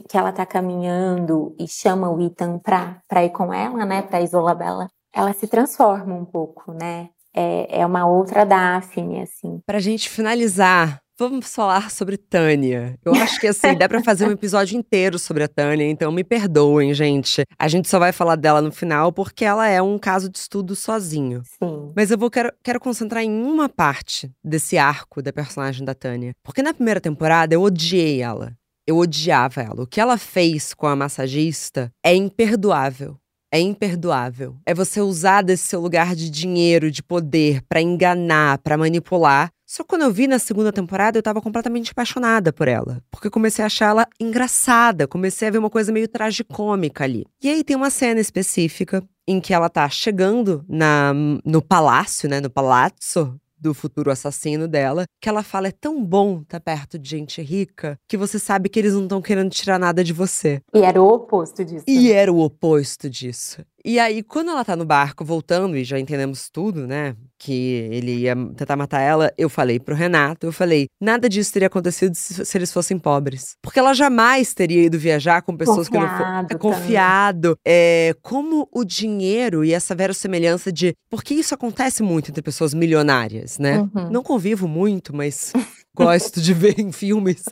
que 0.09 0.17
ela 0.17 0.31
tá 0.31 0.45
caminhando 0.45 1.55
e 1.57 1.67
chama 1.67 2.09
o 2.09 2.21
Ethan 2.21 2.59
pra, 2.59 2.99
pra 3.07 3.23
ir 3.23 3.29
com 3.29 3.53
ela, 3.53 3.85
né, 3.85 4.01
pra 4.01 4.21
Isolabella 4.21 4.87
ela 5.15 5.31
se 5.31 5.47
transforma 5.47 6.13
um 6.13 6.25
pouco, 6.25 6.73
né? 6.73 7.09
É, 7.33 7.79
é 7.81 7.85
uma 7.85 8.05
outra 8.05 8.45
Daphne, 8.45 9.21
assim. 9.21 9.61
Pra 9.65 9.79
gente 9.79 10.09
finalizar, 10.09 11.01
Vamos 11.17 11.55
falar 11.55 11.91
sobre 11.91 12.17
Tânia. 12.17 12.99
Eu 13.05 13.15
acho 13.15 13.39
que 13.39 13.47
assim, 13.47 13.73
dá 13.77 13.87
para 13.87 14.03
fazer 14.03 14.27
um 14.27 14.31
episódio 14.31 14.77
inteiro 14.77 15.17
sobre 15.17 15.43
a 15.43 15.47
Tânia, 15.47 15.89
então 15.89 16.11
me 16.11 16.25
perdoem, 16.25 16.93
gente. 16.93 17.45
A 17.57 17.69
gente 17.69 17.87
só 17.87 17.97
vai 17.97 18.11
falar 18.11 18.35
dela 18.35 18.61
no 18.61 18.69
final 18.69 19.13
porque 19.13 19.45
ela 19.45 19.65
é 19.65 19.81
um 19.81 19.97
caso 19.97 20.29
de 20.29 20.37
estudo 20.37 20.75
sozinho. 20.75 21.41
Sim. 21.45 21.93
Mas 21.95 22.11
eu 22.11 22.17
vou 22.17 22.29
quero, 22.29 22.51
quero 22.61 22.81
concentrar 22.81 23.23
em 23.23 23.31
uma 23.31 23.69
parte 23.69 24.29
desse 24.43 24.77
arco 24.77 25.21
da 25.21 25.31
personagem 25.31 25.85
da 25.85 25.93
Tânia. 25.93 26.33
Porque 26.43 26.61
na 26.61 26.73
primeira 26.73 26.99
temporada 26.99 27.55
eu 27.55 27.61
odiei 27.61 28.21
ela. 28.21 28.51
Eu 28.85 28.97
odiava 28.97 29.61
ela. 29.61 29.83
O 29.83 29.87
que 29.87 30.01
ela 30.01 30.17
fez 30.17 30.73
com 30.73 30.85
a 30.85 30.97
massagista 30.97 31.89
é 32.03 32.13
imperdoável 32.13 33.17
é 33.55 33.59
imperdoável. 33.61 34.57
É 34.65 34.73
você 34.73 34.99
usar 34.99 35.41
desse 35.41 35.69
seu 35.69 35.79
lugar 35.79 36.13
de 36.13 36.29
dinheiro, 36.29 36.91
de 36.91 37.01
poder, 37.01 37.61
para 37.69 37.79
enganar, 37.79 38.57
para 38.57 38.77
manipular. 38.77 39.49
Só 39.65 39.83
que 39.83 39.89
quando 39.89 40.03
eu 40.03 40.11
vi 40.11 40.27
na 40.27 40.39
segunda 40.39 40.71
temporada, 40.71 41.17
eu 41.17 41.23
tava 41.23 41.41
completamente 41.41 41.91
apaixonada 41.91 42.53
por 42.53 42.67
ela. 42.67 43.01
Porque 43.09 43.27
eu 43.27 43.31
comecei 43.31 43.63
a 43.63 43.65
achar 43.65 43.89
ela 43.89 44.07
engraçada, 44.19 45.07
comecei 45.07 45.47
a 45.47 45.51
ver 45.51 45.57
uma 45.57 45.69
coisa 45.69 45.91
meio 45.91 46.07
tragicômica 46.07 47.03
ali. 47.03 47.25
E 47.41 47.49
aí 47.49 47.63
tem 47.63 47.75
uma 47.75 47.89
cena 47.89 48.19
específica 48.19 49.03
em 49.27 49.41
que 49.41 49.53
ela 49.53 49.69
tá 49.69 49.89
chegando 49.89 50.63
na, 50.69 51.13
no 51.43 51.61
palácio, 51.61 52.29
né, 52.29 52.39
no 52.39 52.49
palazzo 52.49 53.39
do 53.57 53.73
futuro 53.73 54.11
assassino 54.11 54.67
dela, 54.67 55.05
que 55.19 55.27
ela 55.27 55.41
fala: 55.41 55.67
é 55.67 55.71
tão 55.71 56.03
bom 56.03 56.41
estar 56.41 56.59
tá 56.59 56.59
perto 56.59 56.99
de 56.99 57.09
gente 57.09 57.41
rica 57.41 57.97
que 58.07 58.17
você 58.17 58.37
sabe 58.37 58.69
que 58.69 58.77
eles 58.77 58.93
não 58.93 59.03
estão 59.03 59.21
querendo 59.21 59.49
tirar 59.49 59.79
nada 59.79 60.03
de 60.03 60.13
você. 60.13 60.61
E 60.73 60.81
era 60.81 61.01
o 61.01 61.07
oposto 61.07 61.65
disso. 61.65 61.85
E 61.87 62.11
era 62.11 62.31
o 62.31 62.39
oposto 62.39 63.09
disso. 63.09 63.65
E 63.85 63.99
aí, 63.99 64.23
quando 64.23 64.49
ela 64.49 64.65
tá 64.65 64.75
no 64.75 64.83
barco 64.83 65.23
voltando, 65.23 65.77
e 65.77 65.83
já 65.83 65.99
entendemos 65.99 66.49
tudo, 66.49 66.87
né? 66.87 67.15
Que 67.37 67.87
ele 67.91 68.15
ia 68.15 68.35
tentar 68.55 68.75
matar 68.75 68.99
ela, 68.99 69.31
eu 69.37 69.47
falei 69.47 69.79
pro 69.79 69.93
Renato, 69.93 70.47
eu 70.47 70.51
falei, 70.51 70.87
nada 70.99 71.29
disso 71.29 71.53
teria 71.53 71.67
acontecido 71.67 72.15
se, 72.15 72.57
eles 72.57 72.73
fossem 72.73 72.97
pobres. 72.97 73.55
Porque 73.61 73.77
ela 73.77 73.93
jamais 73.93 74.55
teria 74.55 74.85
ido 74.85 74.97
viajar 74.97 75.43
com 75.43 75.55
pessoas 75.55 75.87
confiado 75.87 76.47
que 76.47 76.53
não 76.55 76.59
foram. 76.59 76.73
É, 76.73 76.79
confiado. 76.79 77.57
É, 77.63 78.15
como 78.23 78.67
o 78.71 78.83
dinheiro 78.83 79.63
e 79.63 79.71
essa 79.71 79.93
verossemelhança 79.93 80.71
de. 80.71 80.95
Porque 81.07 81.35
isso 81.35 81.53
acontece 81.53 82.01
muito 82.01 82.31
entre 82.31 82.41
pessoas 82.41 82.73
milionárias, 82.73 83.59
né? 83.59 83.77
Uhum. 83.77 84.09
Não 84.09 84.23
convivo 84.23 84.67
muito, 84.67 85.15
mas 85.15 85.53
gosto 85.95 86.41
de 86.41 86.53
ver 86.53 86.79
em 86.79 86.91
filmes. 86.91 87.43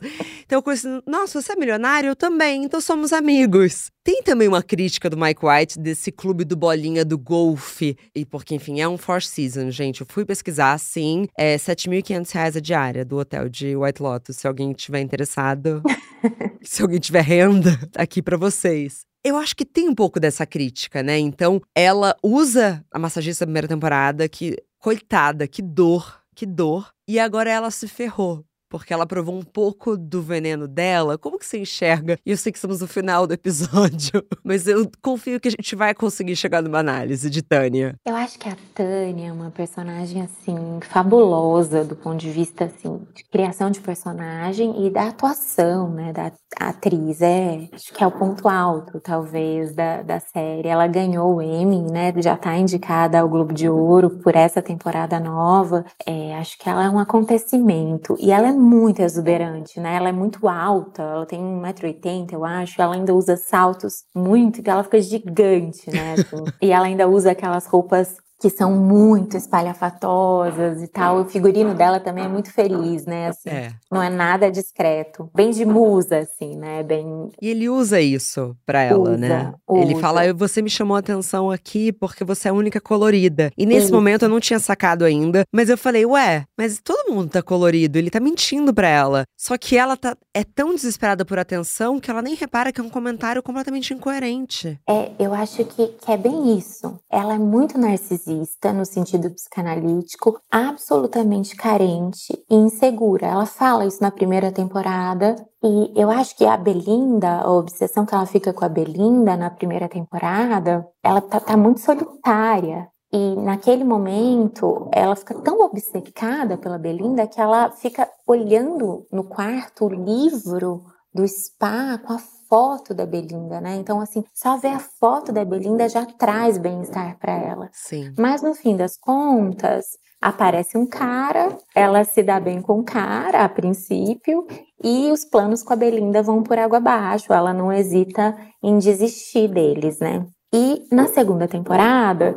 Então 0.44 0.58
eu 0.58 0.62
conheço, 0.62 1.02
nossa, 1.06 1.40
você 1.40 1.52
é 1.52 1.56
milionário? 1.56 2.08
Eu 2.08 2.16
também, 2.16 2.64
então 2.64 2.80
somos 2.80 3.12
amigos. 3.12 3.90
Tem 4.04 4.22
também 4.22 4.46
uma 4.46 4.62
crítica 4.62 5.08
do 5.08 5.16
Mike 5.16 5.40
White 5.44 5.78
desse 5.78 6.12
clube 6.12 6.44
do 6.44 6.54
bolinha 6.54 7.04
do 7.04 7.16
golfe. 7.16 7.96
E 8.14 8.26
porque, 8.26 8.54
enfim, 8.54 8.80
é 8.80 8.86
um 8.86 8.98
Four 8.98 9.22
Seasons, 9.22 9.74
gente. 9.74 10.02
Eu 10.02 10.06
fui 10.08 10.26
pesquisar, 10.26 10.78
sim. 10.78 11.26
É 11.38 11.52
R$ 11.52 11.58
7.500 11.58 12.56
a 12.56 12.60
diária 12.60 13.04
do 13.04 13.16
hotel 13.16 13.48
de 13.48 13.74
White 13.74 14.02
Lotus. 14.02 14.36
Se 14.36 14.46
alguém 14.46 14.72
tiver 14.74 15.00
interessado, 15.00 15.82
se 16.62 16.82
alguém 16.82 17.00
tiver 17.00 17.22
renda, 17.22 17.78
aqui 17.96 18.20
para 18.20 18.36
vocês. 18.36 19.06
Eu 19.24 19.38
acho 19.38 19.56
que 19.56 19.64
tem 19.64 19.88
um 19.88 19.94
pouco 19.94 20.20
dessa 20.20 20.44
crítica, 20.44 21.02
né? 21.02 21.18
Então, 21.18 21.62
ela 21.74 22.14
usa 22.22 22.84
a 22.92 22.98
massagista 22.98 23.46
da 23.46 23.48
primeira 23.48 23.66
temporada, 23.66 24.28
que, 24.28 24.54
coitada, 24.78 25.48
que 25.48 25.62
dor 25.62 26.20
que 26.34 26.46
dor. 26.46 26.92
E 27.06 27.18
agora 27.18 27.50
ela 27.50 27.70
se 27.70 27.88
ferrou 27.88 28.44
porque 28.74 28.92
ela 28.92 29.06
provou 29.06 29.36
um 29.36 29.42
pouco 29.44 29.96
do 29.96 30.20
veneno 30.20 30.66
dela. 30.66 31.16
Como 31.16 31.38
que 31.38 31.46
você 31.46 31.58
enxerga? 31.58 32.18
E 32.26 32.32
eu 32.32 32.36
sei 32.36 32.50
que 32.50 32.58
estamos 32.58 32.80
no 32.80 32.88
final 32.88 33.24
do 33.24 33.32
episódio, 33.32 34.20
mas 34.42 34.66
eu 34.66 34.90
confio 35.00 35.38
que 35.38 35.46
a 35.46 35.50
gente 35.52 35.76
vai 35.76 35.94
conseguir 35.94 36.34
chegar 36.34 36.60
numa 36.60 36.80
análise 36.80 37.30
de 37.30 37.40
Tânia. 37.40 37.94
Eu 38.04 38.16
acho 38.16 38.36
que 38.36 38.48
a 38.48 38.56
Tânia 38.74 39.28
é 39.28 39.32
uma 39.32 39.52
personagem 39.52 40.22
assim 40.22 40.56
fabulosa 40.90 41.84
do 41.84 41.94
ponto 41.94 42.16
de 42.16 42.30
vista 42.30 42.64
assim 42.64 43.00
de 43.14 43.22
criação 43.30 43.70
de 43.70 43.78
personagem 43.78 44.84
e 44.84 44.90
da 44.90 45.06
atuação, 45.06 45.90
né, 45.90 46.12
da 46.12 46.32
atriz. 46.58 47.20
É, 47.20 47.68
acho 47.72 47.92
que 47.92 48.02
é 48.02 48.06
o 48.06 48.10
ponto 48.10 48.48
alto, 48.48 48.98
talvez, 49.00 49.72
da, 49.72 50.02
da 50.02 50.18
série. 50.18 50.68
Ela 50.68 50.88
ganhou 50.88 51.36
o 51.36 51.42
Emmy, 51.42 51.82
né? 51.82 52.12
Já 52.18 52.34
está 52.34 52.56
indicada 52.56 53.20
ao 53.20 53.28
Globo 53.28 53.52
de 53.52 53.68
Ouro 53.68 54.10
por 54.10 54.34
essa 54.34 54.60
temporada 54.60 55.20
nova. 55.20 55.84
É, 56.04 56.36
acho 56.36 56.58
que 56.58 56.68
ela 56.68 56.84
é 56.84 56.90
um 56.90 56.98
acontecimento 56.98 58.16
e 58.18 58.30
ela 58.30 58.48
é 58.48 58.52
muito 58.64 59.00
exuberante, 59.00 59.78
né? 59.78 59.96
Ela 59.96 60.08
é 60.08 60.12
muito 60.12 60.48
alta, 60.48 61.02
ela 61.02 61.26
tem 61.26 61.40
1,80m, 61.40 62.32
eu 62.32 62.44
acho. 62.44 62.80
Ela 62.80 62.94
ainda 62.94 63.14
usa 63.14 63.36
saltos 63.36 64.04
muito, 64.14 64.62
que 64.62 64.70
ela 64.70 64.82
fica 64.82 65.00
gigante, 65.00 65.90
né? 65.90 66.14
Assim. 66.24 66.44
e 66.60 66.70
ela 66.70 66.86
ainda 66.86 67.08
usa 67.08 67.32
aquelas 67.32 67.66
roupas 67.66 68.16
que 68.40 68.50
são 68.50 68.72
muito 68.72 69.36
espalhafatosas 69.36 70.82
e 70.82 70.88
tal. 70.88 71.20
O 71.20 71.24
figurino 71.24 71.74
dela 71.74 72.00
também 72.00 72.24
é 72.24 72.28
muito 72.28 72.52
feliz, 72.52 73.06
né? 73.06 73.28
Assim, 73.28 73.48
é. 73.48 73.72
Não 73.90 74.02
é 74.02 74.10
nada 74.10 74.50
discreto. 74.50 75.30
Bem 75.34 75.50
de 75.50 75.64
musa, 75.64 76.18
assim, 76.18 76.56
né? 76.56 76.82
Bem. 76.82 77.30
E 77.40 77.48
ele 77.48 77.68
usa 77.68 78.00
isso 78.00 78.56
pra 78.66 78.82
ela, 78.82 78.98
usa, 78.98 79.16
né? 79.16 79.54
Usa. 79.68 79.82
Ele 79.82 79.94
fala: 79.96 80.32
você 80.34 80.60
me 80.60 80.70
chamou 80.70 80.96
a 80.96 81.00
atenção 81.00 81.50
aqui 81.50 81.92
porque 81.92 82.24
você 82.24 82.48
é 82.48 82.50
a 82.50 82.54
única 82.54 82.80
colorida. 82.80 83.50
E 83.56 83.64
nesse 83.64 83.86
isso. 83.86 83.94
momento 83.94 84.24
eu 84.24 84.28
não 84.28 84.40
tinha 84.40 84.58
sacado 84.58 85.04
ainda, 85.04 85.44
mas 85.52 85.68
eu 85.68 85.78
falei: 85.78 86.04
ué, 86.04 86.44
mas 86.58 86.80
todo 86.82 87.12
mundo 87.12 87.30
tá 87.30 87.42
colorido. 87.42 87.98
Ele 87.98 88.10
tá 88.10 88.20
mentindo 88.20 88.74
pra 88.74 88.88
ela. 88.88 89.24
Só 89.38 89.56
que 89.56 89.76
ela 89.76 89.96
tá, 89.96 90.16
é 90.34 90.44
tão 90.44 90.74
desesperada 90.74 91.24
por 91.24 91.38
atenção 91.38 92.00
que 92.00 92.10
ela 92.10 92.22
nem 92.22 92.34
repara 92.34 92.72
que 92.72 92.80
é 92.80 92.84
um 92.84 92.90
comentário 92.90 93.42
completamente 93.42 93.94
incoerente. 93.94 94.78
É, 94.88 95.12
eu 95.18 95.32
acho 95.32 95.64
que, 95.64 95.88
que 95.88 96.10
é 96.10 96.16
bem 96.16 96.58
isso. 96.58 96.98
Ela 97.10 97.34
é 97.34 97.38
muito 97.38 97.78
narcisista 97.78 98.23
narcisista 98.24 98.72
no 98.72 98.84
sentido 98.84 99.30
psicanalítico, 99.30 100.40
absolutamente 100.50 101.54
carente 101.54 102.32
e 102.50 102.54
insegura. 102.54 103.26
Ela 103.26 103.46
fala 103.46 103.84
isso 103.84 104.02
na 104.02 104.10
primeira 104.10 104.50
temporada 104.50 105.36
e 105.62 105.92
eu 105.94 106.10
acho 106.10 106.36
que 106.36 106.46
a 106.46 106.56
Belinda, 106.56 107.40
a 107.40 107.52
obsessão 107.52 108.06
que 108.06 108.14
ela 108.14 108.26
fica 108.26 108.52
com 108.52 108.64
a 108.64 108.68
Belinda 108.68 109.36
na 109.36 109.50
primeira 109.50 109.88
temporada, 109.88 110.86
ela 111.02 111.20
tá, 111.20 111.38
tá 111.40 111.56
muito 111.56 111.80
solitária. 111.80 112.88
E 113.12 113.36
naquele 113.36 113.84
momento, 113.84 114.88
ela 114.92 115.14
fica 115.14 115.34
tão 115.34 115.60
obcecada 115.60 116.58
pela 116.58 116.78
Belinda 116.78 117.28
que 117.28 117.40
ela 117.40 117.70
fica 117.70 118.08
olhando 118.26 119.06
no 119.12 119.24
quarto 119.24 119.84
o 119.84 119.88
livro 119.88 120.82
do 121.14 121.26
spa 121.28 121.96
com 121.98 122.14
a 122.14 122.18
foto 122.48 122.94
da 122.94 123.06
Belinda, 123.06 123.60
né? 123.60 123.76
Então, 123.76 124.00
assim, 124.00 124.24
só 124.32 124.56
ver 124.56 124.74
a 124.74 124.78
foto 124.78 125.32
da 125.32 125.44
Belinda 125.44 125.88
já 125.88 126.04
traz 126.04 126.58
bem-estar 126.58 127.18
para 127.18 127.32
ela. 127.32 127.68
Sim. 127.72 128.12
Mas 128.18 128.42
no 128.42 128.54
fim 128.54 128.76
das 128.76 128.96
contas, 128.96 129.86
aparece 130.20 130.78
um 130.78 130.86
cara, 130.86 131.56
ela 131.74 132.02
se 132.04 132.22
dá 132.22 132.40
bem 132.40 132.62
com 132.62 132.80
o 132.80 132.84
cara 132.84 133.44
a 133.44 133.48
princípio, 133.48 134.46
e 134.82 135.10
os 135.10 135.24
planos 135.24 135.62
com 135.62 135.72
a 135.72 135.76
Belinda 135.76 136.22
vão 136.22 136.42
por 136.42 136.58
água 136.58 136.78
abaixo. 136.78 137.32
Ela 137.32 137.52
não 137.52 137.72
hesita 137.72 138.36
em 138.62 138.78
desistir 138.78 139.48
deles, 139.48 139.98
né? 139.98 140.26
E 140.52 140.86
na 140.90 141.08
segunda 141.08 141.48
temporada, 141.48 142.36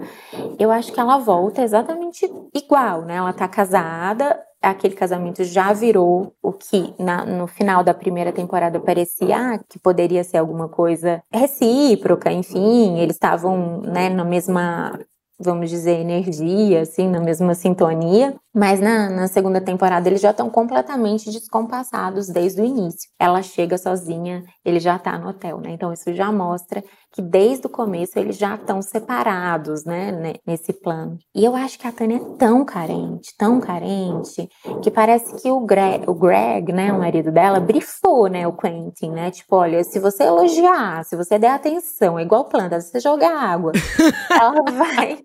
eu 0.58 0.72
acho 0.72 0.92
que 0.92 1.00
ela 1.00 1.20
volta 1.20 1.62
exatamente 1.62 2.28
igual, 2.52 3.04
né? 3.04 3.16
Ela 3.18 3.32
tá 3.32 3.48
casada, 3.48 4.38
aquele 4.62 4.96
casamento 4.96 5.44
já 5.44 5.72
virou 5.74 6.34
o 6.42 6.52
que 6.52 6.94
na, 7.00 7.26
no 7.26 7.48
final 7.48 7.84
da 7.84 7.94
primeira 7.94 8.32
temporada 8.32 8.80
parecia 8.80 9.38
ah, 9.38 9.60
que 9.70 9.80
poderia 9.80 10.24
ser 10.24 10.38
alguma 10.38 10.68
coisa 10.68 11.22
recíproca, 11.32 12.32
enfim, 12.32 13.00
eles 13.00 13.16
estavam 13.16 13.82
né, 13.82 14.10
na 14.10 14.24
mesma 14.24 15.00
vamos 15.40 15.70
dizer, 15.70 16.00
energia, 16.00 16.82
assim, 16.82 17.08
na 17.08 17.20
mesma 17.20 17.54
sintonia. 17.54 18.36
Mas 18.54 18.80
na, 18.80 19.10
na 19.10 19.28
segunda 19.28 19.62
temporada 19.62 20.10
eles 20.10 20.22
já 20.22 20.32
estão 20.32 20.50
completamente 20.50 21.30
descompassados 21.30 22.28
desde 22.28 22.62
o 22.62 22.66
início. 22.66 23.08
Ela 23.20 23.42
chega 23.44 23.78
sozinha, 23.78 24.44
ele 24.66 24.80
já 24.80 24.98
tá 24.98 25.18
no 25.18 25.30
hotel, 25.30 25.60
né? 25.60 25.70
Então 25.72 25.94
isso 25.94 26.12
já 26.14 26.32
mostra 26.32 26.84
que 27.18 27.22
desde 27.24 27.66
o 27.66 27.70
começo 27.70 28.20
eles 28.20 28.38
já 28.38 28.54
estão 28.54 28.80
separados, 28.80 29.84
né, 29.84 30.36
nesse 30.46 30.72
plano. 30.72 31.18
E 31.34 31.44
eu 31.44 31.56
acho 31.56 31.80
que 31.80 31.88
a 31.88 31.92
Tânia 31.92 32.18
é 32.18 32.38
tão 32.38 32.64
carente, 32.64 33.34
tão 33.36 33.60
carente, 33.60 34.48
que 34.84 34.92
parece 34.92 35.36
que 35.42 35.50
o 35.50 35.62
Greg, 35.62 36.08
o 36.08 36.14
Greg, 36.14 36.72
né, 36.72 36.94
o 36.94 37.00
marido 37.00 37.32
dela, 37.32 37.60
brifou, 37.60 38.28
né, 38.28 38.48
o 38.48 38.54
Quentin, 38.54 39.10
né? 39.10 39.32
Tipo, 39.32 39.56
olha, 39.56 39.84
se 39.84 40.00
você 40.00 40.26
elogiar, 40.26 41.04
se 41.06 41.16
você 41.16 41.40
der 41.40 41.50
atenção, 41.50 42.20
é 42.20 42.22
igual 42.22 42.46
planta, 42.46 42.80
se 42.80 42.92
você 42.92 43.00
jogar 43.00 43.36
água, 43.36 43.72
ela 44.30 44.64
vai, 44.74 45.18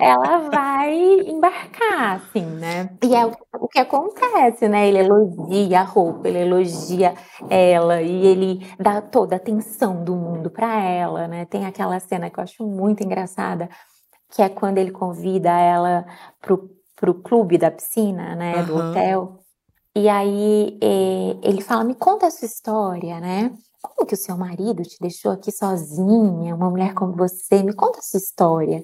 ela 0.00 0.38
vai 0.50 0.96
embarcar, 1.28 2.16
assim, 2.16 2.44
né? 2.44 2.90
E 3.04 3.14
é 3.14 3.24
o, 3.24 3.32
o 3.60 3.68
que 3.68 3.78
acontece, 3.78 4.68
né? 4.68 4.88
Ele 4.88 4.98
elogia 4.98 5.80
a 5.80 5.84
roupa, 5.84 6.26
ele 6.26 6.40
elogia 6.40 7.14
ela 7.48 8.02
e 8.02 8.26
ele 8.26 8.66
dá 8.80 9.00
toda 9.00 9.36
a 9.36 9.38
atenção 9.38 10.02
do 10.02 10.16
mundo 10.16 10.50
para 10.50 10.82
ela 10.82 10.87
ela, 10.88 11.28
né? 11.28 11.44
Tem 11.44 11.66
aquela 11.66 11.98
cena 12.00 12.30
que 12.30 12.38
eu 12.38 12.44
acho 12.44 12.66
muito 12.66 13.02
engraçada, 13.02 13.68
que 14.30 14.42
é 14.42 14.48
quando 14.48 14.78
ele 14.78 14.90
convida 14.90 15.50
ela 15.50 16.06
pro, 16.40 16.70
pro 16.96 17.14
clube 17.14 17.58
da 17.58 17.70
piscina, 17.70 18.34
né? 18.34 18.56
Uhum. 18.56 18.66
Do 18.66 18.76
hotel. 18.76 19.38
E 19.94 20.08
aí 20.08 20.78
é, 20.82 21.36
ele 21.42 21.60
fala: 21.60 21.84
Me 21.84 21.94
conta 21.94 22.26
a 22.26 22.30
sua 22.30 22.46
história, 22.46 23.20
né? 23.20 23.52
Como 23.80 24.06
que 24.06 24.14
o 24.14 24.18
seu 24.18 24.36
marido 24.36 24.82
te 24.82 24.96
deixou 25.00 25.32
aqui 25.32 25.52
sozinha, 25.52 26.54
uma 26.54 26.70
mulher 26.70 26.94
como 26.94 27.16
você? 27.16 27.62
Me 27.62 27.72
conta 27.72 27.98
a 27.98 28.02
sua 28.02 28.18
história. 28.18 28.82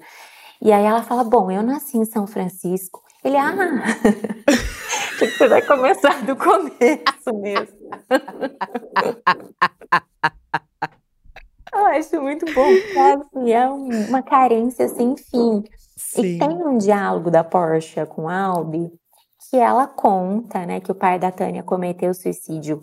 E 0.60 0.72
aí 0.72 0.84
ela 0.84 1.02
fala: 1.02 1.24
Bom, 1.24 1.50
eu 1.50 1.62
nasci 1.62 1.98
em 1.98 2.04
São 2.04 2.26
Francisco. 2.26 3.02
Ele, 3.22 3.36
ah, 3.36 3.54
que 5.18 5.30
você 5.30 5.48
vai 5.48 5.62
começar 5.62 6.24
do 6.24 6.36
começo 6.36 7.34
mesmo. 7.34 7.76
Acho 11.94 12.20
muito 12.20 12.44
bom, 12.52 12.68
porque 13.30 13.52
é 13.52 13.68
uma 13.68 14.20
carência 14.20 14.88
sem 14.88 15.16
fim. 15.16 15.62
Sim. 15.96 16.22
E 16.22 16.38
tem 16.38 16.50
um 16.50 16.76
diálogo 16.76 17.30
da 17.30 17.44
Porsche 17.44 18.04
com 18.06 18.28
Albi 18.28 18.90
que 19.48 19.56
ela 19.56 19.86
conta, 19.86 20.66
né, 20.66 20.80
que 20.80 20.90
o 20.90 20.94
pai 20.94 21.18
da 21.18 21.30
Tânia 21.30 21.62
cometeu 21.62 22.12
suicídio 22.12 22.82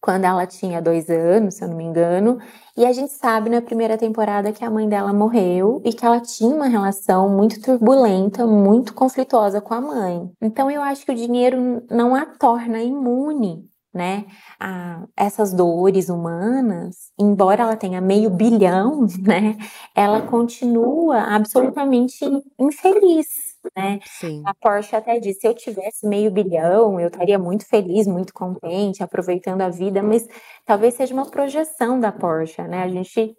quando 0.00 0.24
ela 0.24 0.46
tinha 0.46 0.80
dois 0.82 1.08
anos, 1.10 1.54
se 1.54 1.64
eu 1.64 1.68
não 1.68 1.76
me 1.76 1.84
engano, 1.84 2.38
e 2.76 2.84
a 2.84 2.92
gente 2.92 3.12
sabe 3.12 3.48
na 3.48 3.62
primeira 3.62 3.96
temporada 3.96 4.50
que 4.50 4.64
a 4.64 4.70
mãe 4.70 4.88
dela 4.88 5.12
morreu 5.12 5.80
e 5.84 5.92
que 5.92 6.04
ela 6.04 6.18
tinha 6.20 6.54
uma 6.54 6.66
relação 6.66 7.28
muito 7.28 7.60
turbulenta, 7.60 8.44
muito 8.44 8.94
conflituosa 8.94 9.60
com 9.60 9.74
a 9.74 9.80
mãe. 9.80 10.28
Então 10.40 10.68
eu 10.70 10.82
acho 10.82 11.04
que 11.04 11.12
o 11.12 11.14
dinheiro 11.14 11.84
não 11.88 12.16
a 12.16 12.26
torna 12.26 12.82
imune 12.82 13.70
né? 13.94 14.24
A, 14.60 15.04
essas 15.16 15.52
dores 15.52 16.08
humanas, 16.08 17.12
embora 17.18 17.62
ela 17.62 17.76
tenha 17.76 18.00
meio 18.00 18.30
bilhão, 18.30 19.06
né? 19.22 19.56
Ela 19.94 20.22
continua 20.22 21.18
absolutamente 21.36 22.24
infeliz, 22.58 23.28
né? 23.76 24.00
Sim. 24.04 24.42
A 24.46 24.54
Porsche 24.54 24.96
até 24.96 25.18
disse: 25.20 25.40
se 25.40 25.46
eu 25.48 25.54
tivesse 25.54 26.06
meio 26.06 26.30
bilhão, 26.30 26.98
eu 27.00 27.08
estaria 27.08 27.38
muito 27.38 27.66
feliz, 27.66 28.06
muito 28.06 28.32
contente, 28.32 29.02
aproveitando 29.02 29.60
a 29.62 29.68
vida, 29.68 30.02
mas 30.02 30.26
talvez 30.64 30.94
seja 30.94 31.14
uma 31.14 31.30
projeção 31.30 31.98
da 32.00 32.12
Porsche, 32.12 32.62
né? 32.62 32.82
A 32.82 32.88
gente 32.88 33.36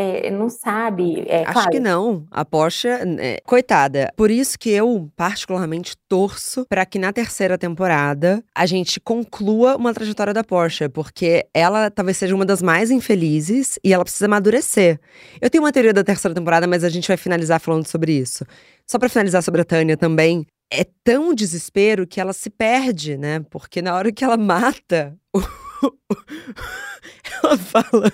é, 0.00 0.30
não 0.30 0.48
sabe. 0.48 1.24
É, 1.26 1.42
Acho 1.42 1.52
claro. 1.52 1.70
que 1.70 1.78
não. 1.78 2.26
A 2.30 2.42
Porsche, 2.42 2.88
é, 2.88 3.38
coitada. 3.44 4.10
Por 4.16 4.30
isso 4.30 4.58
que 4.58 4.70
eu, 4.70 5.10
particularmente, 5.14 5.94
torço 6.08 6.64
para 6.66 6.86
que 6.86 6.98
na 6.98 7.12
terceira 7.12 7.58
temporada 7.58 8.42
a 8.54 8.64
gente 8.64 8.98
conclua 8.98 9.76
uma 9.76 9.92
trajetória 9.92 10.32
da 10.32 10.42
Porsche, 10.42 10.88
porque 10.88 11.46
ela 11.52 11.90
talvez 11.90 12.16
seja 12.16 12.34
uma 12.34 12.46
das 12.46 12.62
mais 12.62 12.90
infelizes 12.90 13.78
e 13.84 13.92
ela 13.92 14.02
precisa 14.02 14.24
amadurecer. 14.24 14.98
Eu 15.38 15.50
tenho 15.50 15.62
uma 15.62 15.72
teoria 15.72 15.92
da 15.92 16.02
terceira 16.02 16.34
temporada, 16.34 16.66
mas 16.66 16.82
a 16.82 16.88
gente 16.88 17.06
vai 17.06 17.18
finalizar 17.18 17.60
falando 17.60 17.86
sobre 17.86 18.12
isso. 18.12 18.46
Só 18.86 18.98
para 18.98 19.10
finalizar 19.10 19.42
sobre 19.42 19.60
a 19.60 19.64
Tânia 19.64 19.98
também, 19.98 20.46
é 20.72 20.86
tão 21.04 21.34
desespero 21.34 22.06
que 22.06 22.18
ela 22.18 22.32
se 22.32 22.48
perde, 22.48 23.18
né? 23.18 23.40
Porque 23.50 23.82
na 23.82 23.94
hora 23.94 24.10
que 24.10 24.24
ela 24.24 24.38
mata, 24.38 25.14
ela 27.42 27.58
fala. 27.58 28.10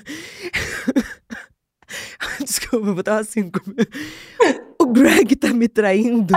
Desculpa, 2.40 2.88
eu 2.88 3.00
estar 3.00 3.18
assim. 3.18 3.50
O 4.78 4.92
Greg 4.92 5.34
tá 5.36 5.48
me 5.48 5.68
traindo. 5.68 6.34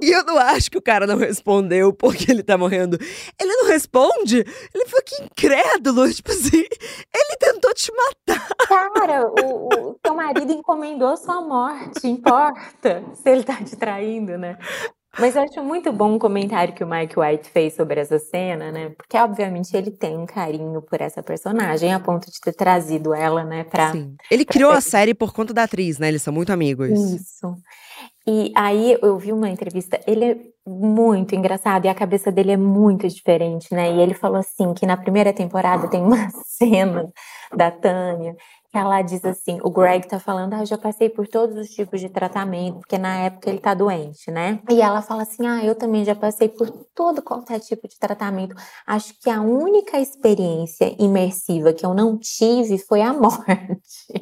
e 0.00 0.10
eu 0.10 0.22
não 0.24 0.38
acho 0.38 0.70
que 0.70 0.76
o 0.76 0.82
cara 0.82 1.06
não 1.06 1.16
respondeu 1.16 1.92
porque 1.92 2.30
ele 2.30 2.42
tá 2.42 2.58
morrendo. 2.58 2.98
Ele 3.40 3.56
não 3.56 3.66
responde? 3.66 4.44
Ele 4.74 4.86
foi 4.86 5.02
que 5.02 5.22
incrédulo. 5.22 6.08
Tipo 6.12 6.30
assim, 6.30 6.58
ele 6.58 7.36
tentou 7.40 7.72
te 7.72 7.90
matar. 7.90 8.48
Cara, 8.94 9.26
o, 9.26 9.88
o 9.90 9.94
teu 9.94 10.14
marido 10.14 10.52
encomendou 10.52 11.16
sua 11.16 11.40
morte. 11.40 12.06
Importa 12.06 13.02
se 13.14 13.30
ele 13.30 13.42
tá 13.42 13.56
te 13.56 13.74
traindo, 13.76 14.36
né? 14.36 14.58
Mas 15.18 15.34
eu 15.34 15.42
acho 15.42 15.62
muito 15.62 15.92
bom 15.92 16.14
um 16.14 16.18
comentário 16.18 16.72
que 16.74 16.84
o 16.84 16.88
Mike 16.88 17.18
White 17.18 17.50
fez 17.50 17.74
sobre 17.74 18.00
essa 18.00 18.18
cena, 18.18 18.70
né? 18.70 18.90
Porque, 18.90 19.16
obviamente, 19.16 19.76
ele 19.76 19.90
tem 19.90 20.16
um 20.16 20.26
carinho 20.26 20.80
por 20.80 21.00
essa 21.00 21.22
personagem, 21.22 21.92
a 21.92 21.98
ponto 21.98 22.30
de 22.30 22.40
ter 22.40 22.52
trazido 22.52 23.12
ela, 23.12 23.44
né, 23.44 23.64
pra. 23.64 23.92
Sim. 23.92 24.16
Ele 24.30 24.44
pra 24.44 24.52
criou 24.52 24.70
a 24.70 24.80
série 24.80 25.14
por 25.14 25.32
conta 25.32 25.52
da 25.52 25.64
atriz, 25.64 25.98
né? 25.98 26.08
Eles 26.08 26.22
são 26.22 26.32
muito 26.32 26.52
amigos. 26.52 26.90
Isso. 26.90 27.56
E 28.26 28.52
aí 28.54 28.98
eu 29.00 29.18
vi 29.18 29.32
uma 29.32 29.48
entrevista, 29.48 29.98
ele 30.06 30.24
é 30.24 30.36
muito 30.66 31.34
engraçado 31.34 31.86
e 31.86 31.88
a 31.88 31.94
cabeça 31.94 32.30
dele 32.30 32.52
é 32.52 32.56
muito 32.58 33.08
diferente, 33.08 33.72
né? 33.74 33.90
E 33.90 34.00
ele 34.00 34.12
falou 34.12 34.38
assim 34.38 34.74
que 34.74 34.84
na 34.84 34.98
primeira 34.98 35.32
temporada 35.32 35.88
tem 35.88 36.02
uma 36.02 36.28
cena 36.44 37.10
da 37.56 37.70
Tânia 37.70 38.36
ela 38.72 39.00
diz 39.02 39.24
assim, 39.24 39.58
o 39.62 39.70
Greg 39.70 40.06
tá 40.06 40.20
falando, 40.20 40.54
ah, 40.54 40.60
eu 40.60 40.66
já 40.66 40.76
passei 40.76 41.08
por 41.08 41.26
todos 41.26 41.56
os 41.56 41.68
tipos 41.68 42.00
de 42.00 42.08
tratamento, 42.08 42.80
porque 42.80 42.98
na 42.98 43.16
época 43.16 43.48
ele 43.48 43.58
tá 43.58 43.72
doente, 43.72 44.30
né? 44.30 44.60
E 44.70 44.82
ela 44.82 45.00
fala 45.00 45.22
assim, 45.22 45.46
ah, 45.46 45.64
eu 45.64 45.74
também 45.74 46.04
já 46.04 46.14
passei 46.14 46.48
por 46.48 46.70
todo 46.94 47.22
qualquer 47.22 47.60
tipo 47.60 47.88
de 47.88 47.98
tratamento. 47.98 48.54
Acho 48.86 49.14
que 49.20 49.30
a 49.30 49.40
única 49.40 49.98
experiência 49.98 50.94
imersiva 50.98 51.72
que 51.72 51.84
eu 51.84 51.94
não 51.94 52.18
tive 52.18 52.78
foi 52.78 53.00
a 53.00 53.12
morte. 53.14 54.12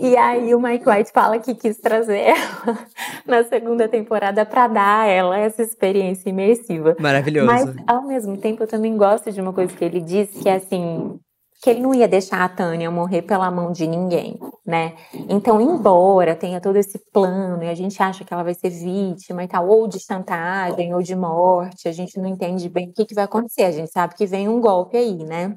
E 0.00 0.16
aí 0.16 0.54
o 0.54 0.60
Mike 0.60 0.88
White 0.88 1.12
fala 1.12 1.38
que 1.38 1.54
quis 1.54 1.78
trazer 1.78 2.18
ela 2.18 2.78
na 3.26 3.44
segunda 3.44 3.88
temporada 3.88 4.44
para 4.44 4.66
dar 4.68 5.00
a 5.02 5.06
ela 5.06 5.38
essa 5.38 5.62
experiência 5.62 6.28
imersiva. 6.28 6.96
Maravilhoso. 6.98 7.46
Mas 7.46 7.74
ao 7.86 8.02
mesmo 8.02 8.36
tempo 8.36 8.62
eu 8.64 8.66
também 8.66 8.96
gosto 8.96 9.30
de 9.30 9.40
uma 9.40 9.52
coisa 9.52 9.74
que 9.74 9.84
ele 9.84 10.00
disse 10.00 10.40
que 10.40 10.48
é 10.48 10.56
assim, 10.56 11.18
que 11.62 11.70
ele 11.70 11.80
não 11.80 11.94
ia 11.94 12.08
deixar 12.08 12.42
a 12.44 12.48
Tânia 12.48 12.90
morrer 12.90 13.22
pela 13.22 13.48
mão 13.48 13.70
de 13.70 13.86
ninguém, 13.86 14.36
né? 14.66 14.96
Então, 15.28 15.60
embora 15.60 16.34
tenha 16.34 16.60
todo 16.60 16.76
esse 16.76 16.98
plano 17.12 17.62
e 17.62 17.68
a 17.68 17.74
gente 17.74 18.02
acha 18.02 18.24
que 18.24 18.34
ela 18.34 18.42
vai 18.42 18.52
ser 18.52 18.68
vítima 18.68 19.44
e 19.44 19.48
tal, 19.48 19.68
ou 19.68 19.86
de 19.86 20.00
chantagem 20.00 20.92
ou 20.92 21.00
de 21.00 21.14
morte, 21.14 21.88
a 21.88 21.92
gente 21.92 22.18
não 22.18 22.28
entende 22.28 22.68
bem 22.68 22.88
o 22.90 22.92
que, 22.92 23.06
que 23.06 23.14
vai 23.14 23.24
acontecer. 23.24 23.62
A 23.62 23.70
gente 23.70 23.92
sabe 23.92 24.16
que 24.16 24.26
vem 24.26 24.48
um 24.48 24.60
golpe 24.60 24.96
aí, 24.96 25.24
né? 25.24 25.56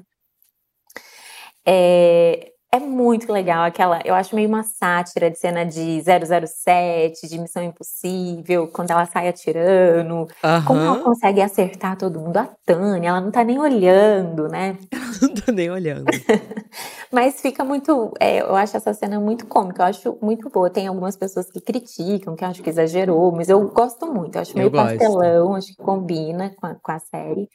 É, 1.66 2.52
É 2.76 2.78
muito 2.78 3.32
legal 3.32 3.64
aquela, 3.64 4.00
eu 4.04 4.14
acho 4.14 4.36
meio 4.36 4.50
uma 4.50 4.62
sátira 4.62 5.30
de 5.30 5.38
cena 5.38 5.64
de 5.64 6.02
007, 6.02 7.26
de 7.26 7.38
Missão 7.38 7.62
Impossível, 7.62 8.68
quando 8.68 8.90
ela 8.90 9.06
sai 9.06 9.28
atirando, 9.28 10.14
uhum. 10.14 10.64
como 10.66 10.80
ela 10.80 10.98
consegue 10.98 11.40
acertar 11.40 11.96
todo 11.96 12.20
mundo. 12.20 12.36
A 12.36 12.46
Tânia, 12.66 13.08
ela 13.08 13.20
não 13.22 13.30
tá 13.30 13.42
nem 13.42 13.58
olhando, 13.58 14.46
né? 14.48 14.76
Ela 14.92 15.28
não 15.28 15.34
tá 15.34 15.52
nem 15.52 15.70
olhando. 15.70 16.04
Mas 17.10 17.40
fica 17.40 17.64
muito, 17.64 18.12
é, 18.20 18.42
eu 18.42 18.54
acho 18.54 18.76
essa 18.76 18.92
cena 18.92 19.18
muito 19.18 19.46
cômica, 19.46 19.82
eu 19.82 19.86
acho 19.86 20.18
muito 20.20 20.50
boa. 20.50 20.68
Tem 20.68 20.86
algumas 20.86 21.16
pessoas 21.16 21.50
que 21.50 21.60
criticam, 21.60 22.36
que 22.36 22.44
acham 22.44 22.62
que 22.62 22.68
exagerou, 22.68 23.32
mas 23.32 23.48
eu 23.48 23.66
gosto 23.68 24.06
muito, 24.12 24.34
eu 24.34 24.42
acho 24.42 24.54
meio 24.54 24.66
eu 24.66 24.72
pastelão, 24.72 25.54
acho 25.54 25.68
que 25.68 25.76
combina 25.76 26.52
com 26.56 26.66
a, 26.66 26.74
com 26.74 26.92
a 26.92 26.98
série. 26.98 27.48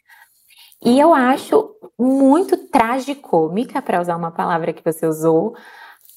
E 0.84 1.00
eu 1.00 1.14
acho 1.14 1.76
muito 1.98 2.58
tragicômica, 2.58 3.82
para 3.82 4.02
usar 4.02 4.16
uma 4.16 4.32
palavra 4.32 4.74
que 4.74 4.84
você 4.84 5.06
usou, 5.06 5.56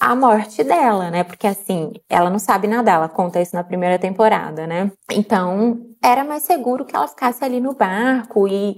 a 0.01 0.15
morte 0.15 0.65
dela, 0.65 1.11
né? 1.11 1.25
Porque 1.25 1.47
assim, 1.47 1.93
ela 2.09 2.31
não 2.31 2.39
sabe 2.39 2.67
nadar, 2.67 2.97
ela 2.97 3.09
conta 3.09 3.41
isso 3.41 3.55
na 3.55 3.65
primeira 3.65 3.99
temporada, 3.99 4.67
né? 4.67 4.91
Então, 5.11 5.79
era 6.03 6.25
mais 6.25 6.43
seguro 6.43 6.85
que 6.85 6.97
ela 6.97 7.09
ficasse 7.09 7.45
ali 7.45 7.61
no 7.61 7.75
barco 7.75 8.49
e, 8.49 8.77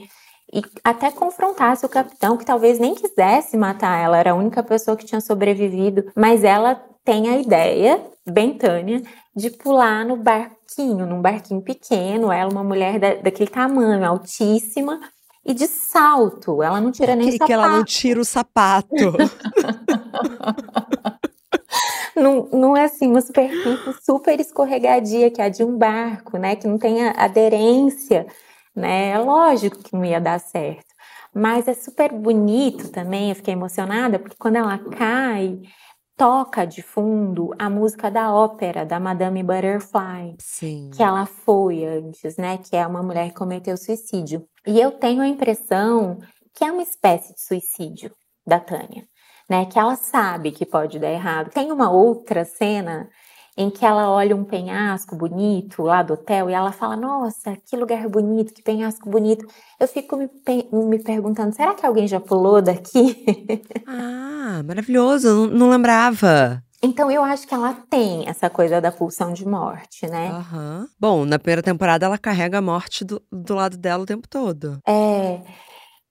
e 0.52 0.62
até 0.84 1.10
confrontasse 1.10 1.86
o 1.86 1.88
capitão, 1.88 2.36
que 2.36 2.44
talvez 2.44 2.78
nem 2.78 2.94
quisesse 2.94 3.56
matar 3.56 3.98
ela, 3.98 4.18
era 4.18 4.32
a 4.32 4.34
única 4.34 4.62
pessoa 4.62 4.96
que 4.96 5.06
tinha 5.06 5.20
sobrevivido, 5.20 6.04
mas 6.16 6.44
ela 6.44 6.74
tem 7.04 7.28
a 7.28 7.38
ideia, 7.38 8.04
bem 8.26 8.54
Tânia, 8.54 9.02
de 9.34 9.50
pular 9.50 10.04
no 10.04 10.16
barquinho, 10.16 11.06
num 11.06 11.22
barquinho 11.22 11.62
pequeno, 11.62 12.32
ela, 12.32 12.50
uma 12.50 12.64
mulher 12.64 12.98
da, 12.98 13.14
daquele 13.14 13.50
tamanho, 13.50 14.04
altíssima, 14.04 15.00
e 15.46 15.54
de 15.54 15.68
salto. 15.68 16.62
Ela 16.62 16.80
não 16.80 16.90
tira 16.90 17.14
nem 17.14 17.28
que, 17.28 17.32
sapato. 17.32 17.46
Que 17.46 17.52
ela 17.52 17.68
não 17.68 17.84
tira 17.84 18.20
o 18.20 18.24
sapato. 18.24 18.94
não, 22.16 22.48
não 22.52 22.76
é 22.76 22.84
assim 22.84 23.06
uma 23.06 23.20
superfície 23.20 23.94
super 24.02 24.40
escorregadia 24.40 25.30
que 25.30 25.40
é 25.40 25.44
a 25.44 25.48
de 25.48 25.62
um 25.62 25.78
barco, 25.78 26.36
né? 26.36 26.56
Que 26.56 26.66
não 26.66 26.78
tem 26.78 27.06
aderência, 27.08 28.26
né? 28.74 29.10
É 29.10 29.18
lógico 29.18 29.78
que 29.78 29.94
não 29.94 30.04
ia 30.04 30.20
dar 30.20 30.40
certo. 30.40 30.84
Mas 31.32 31.68
é 31.68 31.74
super 31.74 32.12
bonito 32.12 32.90
também, 32.90 33.28
eu 33.28 33.36
fiquei 33.36 33.52
emocionada, 33.52 34.18
porque 34.18 34.36
quando 34.38 34.56
ela 34.56 34.78
cai, 34.78 35.60
toca 36.16 36.64
de 36.64 36.82
fundo 36.82 37.50
a 37.58 37.68
música 37.68 38.10
da 38.10 38.32
ópera 38.32 38.86
da 38.86 38.98
Madame 38.98 39.42
Butterfly, 39.42 40.36
Sim. 40.38 40.90
que 40.94 41.02
ela 41.02 41.26
foi 41.26 41.84
antes, 41.84 42.38
né? 42.38 42.58
Que 42.58 42.74
é 42.74 42.86
uma 42.86 43.02
mulher 43.02 43.28
que 43.28 43.34
cometeu 43.34 43.76
suicídio. 43.76 44.48
E 44.66 44.80
eu 44.80 44.90
tenho 44.92 45.22
a 45.22 45.28
impressão 45.28 46.18
que 46.54 46.64
é 46.64 46.72
uma 46.72 46.82
espécie 46.82 47.34
de 47.34 47.40
suicídio 47.40 48.10
da 48.46 48.58
Tânia, 48.58 49.04
né? 49.48 49.66
Que 49.66 49.78
ela 49.78 49.94
sabe 49.96 50.50
que 50.50 50.66
pode 50.66 50.98
dar 50.98 51.10
errado. 51.10 51.50
Tem 51.50 51.70
uma 51.70 51.90
outra 51.90 52.44
cena 52.44 53.08
em 53.56 53.70
que 53.70 53.86
ela 53.86 54.10
olha 54.10 54.36
um 54.36 54.44
penhasco 54.44 55.16
bonito 55.16 55.82
lá 55.82 56.02
do 56.02 56.14
hotel 56.14 56.50
e 56.50 56.52
ela 56.52 56.72
fala: 56.72 56.96
Nossa, 56.96 57.56
que 57.64 57.76
lugar 57.76 58.08
bonito, 58.08 58.52
que 58.52 58.62
penhasco 58.62 59.08
bonito. 59.08 59.46
Eu 59.78 59.86
fico 59.88 60.16
me, 60.16 60.28
me 60.72 60.98
perguntando: 61.02 61.54
será 61.54 61.74
que 61.74 61.86
alguém 61.86 62.08
já 62.08 62.20
pulou 62.20 62.60
daqui? 62.60 63.24
Ah, 63.88 64.62
maravilhoso, 64.64 65.28
não, 65.28 65.46
não 65.46 65.70
lembrava. 65.70 66.65
Então 66.86 67.10
eu 67.10 67.24
acho 67.24 67.48
que 67.48 67.54
ela 67.54 67.74
tem 67.90 68.28
essa 68.28 68.48
coisa 68.48 68.80
da 68.80 68.92
pulsão 68.92 69.32
de 69.32 69.46
morte, 69.46 70.06
né? 70.06 70.30
Uhum. 70.30 70.86
Bom, 71.00 71.24
na 71.24 71.36
primeira 71.36 71.60
temporada 71.60 72.06
ela 72.06 72.16
carrega 72.16 72.58
a 72.58 72.62
morte 72.62 73.04
do, 73.04 73.20
do 73.30 73.56
lado 73.56 73.76
dela 73.76 74.04
o 74.04 74.06
tempo 74.06 74.28
todo. 74.28 74.78
É. 74.86 75.40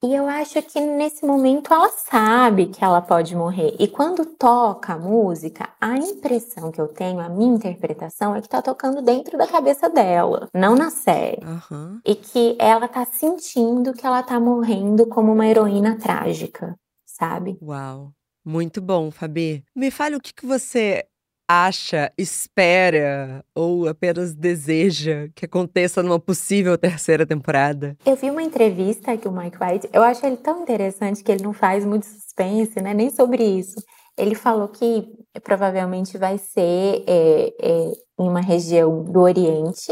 E 0.03 0.13
eu 0.13 0.27
acho 0.27 0.61
que 0.61 0.81
nesse 0.81 1.25
momento 1.25 1.73
ela 1.73 1.89
sabe 1.89 2.65
que 2.65 2.83
ela 2.83 3.01
pode 3.01 3.33
morrer. 3.33 3.73
E 3.79 3.87
quando 3.87 4.25
toca 4.25 4.93
a 4.93 4.99
música, 4.99 5.69
a 5.79 5.95
impressão 5.95 6.73
que 6.73 6.81
eu 6.81 6.89
tenho, 6.89 7.21
a 7.21 7.29
minha 7.29 7.55
interpretação 7.55 8.35
é 8.35 8.41
que 8.41 8.49
tá 8.49 8.61
tocando 8.61 9.01
dentro 9.01 9.37
da 9.37 9.47
cabeça 9.47 9.89
dela, 9.89 10.49
não 10.53 10.75
na 10.75 10.89
série. 10.89 11.39
Uhum. 11.45 12.01
E 12.05 12.15
que 12.15 12.57
ela 12.59 12.89
tá 12.89 13.05
sentindo 13.05 13.93
que 13.93 14.05
ela 14.05 14.21
tá 14.21 14.37
morrendo 14.41 15.07
como 15.07 15.31
uma 15.31 15.47
heroína 15.47 15.97
trágica, 15.97 16.75
sabe? 17.05 17.57
Uau. 17.61 18.11
Muito 18.45 18.81
bom, 18.81 19.09
Fabi. 19.09 19.63
Me 19.75 19.89
fale 19.89 20.15
o 20.15 20.21
que, 20.21 20.33
que 20.33 20.45
você 20.45 21.05
acha, 21.47 22.11
espera 22.17 23.43
ou 23.53 23.87
apenas 23.87 24.33
deseja 24.33 25.29
que 25.35 25.45
aconteça 25.45 26.01
numa 26.01 26.19
possível 26.19 26.77
terceira 26.77 27.25
temporada? 27.25 27.97
Eu 28.05 28.15
vi 28.15 28.29
uma 28.29 28.41
entrevista 28.41 29.17
que 29.17 29.27
o 29.27 29.31
Mike 29.31 29.57
White, 29.61 29.89
eu 29.91 30.03
acho 30.03 30.25
ele 30.25 30.37
tão 30.37 30.61
interessante 30.61 31.23
que 31.23 31.31
ele 31.31 31.43
não 31.43 31.53
faz 31.53 31.85
muito 31.85 32.05
suspense, 32.05 32.81
né? 32.81 32.93
Nem 32.93 33.09
sobre 33.09 33.43
isso. 33.43 33.75
Ele 34.17 34.35
falou 34.35 34.67
que 34.69 35.07
provavelmente 35.43 36.17
vai 36.17 36.37
ser 36.37 37.03
é, 37.05 37.53
é, 37.61 37.91
em 38.19 38.29
uma 38.29 38.41
região 38.41 39.03
do 39.03 39.19
Oriente, 39.19 39.91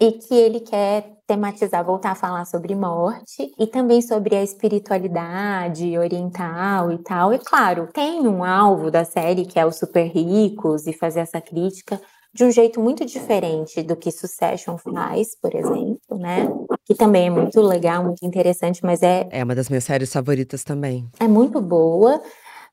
e 0.00 0.12
que 0.12 0.34
ele 0.34 0.60
quer 0.60 1.15
tematizar, 1.26 1.84
voltar 1.84 2.12
a 2.12 2.14
falar 2.14 2.44
sobre 2.44 2.74
morte 2.74 3.52
e 3.58 3.66
também 3.66 4.00
sobre 4.00 4.36
a 4.36 4.42
espiritualidade 4.42 5.98
oriental 5.98 6.92
e 6.92 6.98
tal. 6.98 7.32
E 7.32 7.38
claro, 7.38 7.88
tem 7.92 8.26
um 8.26 8.44
alvo 8.44 8.90
da 8.90 9.04
série 9.04 9.44
que 9.44 9.58
é 9.58 9.66
os 9.66 9.76
super 9.76 10.06
ricos 10.06 10.86
e 10.86 10.92
fazer 10.92 11.20
essa 11.20 11.40
crítica 11.40 12.00
de 12.32 12.44
um 12.44 12.50
jeito 12.50 12.80
muito 12.80 13.04
diferente 13.04 13.82
do 13.82 13.96
que 13.96 14.10
Succession 14.10 14.76
faz, 14.76 15.34
por 15.40 15.54
exemplo, 15.54 16.18
né? 16.18 16.46
Que 16.84 16.94
também 16.94 17.28
é 17.28 17.30
muito 17.30 17.60
legal, 17.62 18.04
muito 18.04 18.24
interessante, 18.24 18.84
mas 18.84 19.02
é. 19.02 19.26
É 19.30 19.42
uma 19.42 19.54
das 19.54 19.68
minhas 19.68 19.84
séries 19.84 20.12
favoritas 20.12 20.62
também. 20.62 21.08
É 21.18 21.26
muito 21.26 21.60
boa 21.60 22.20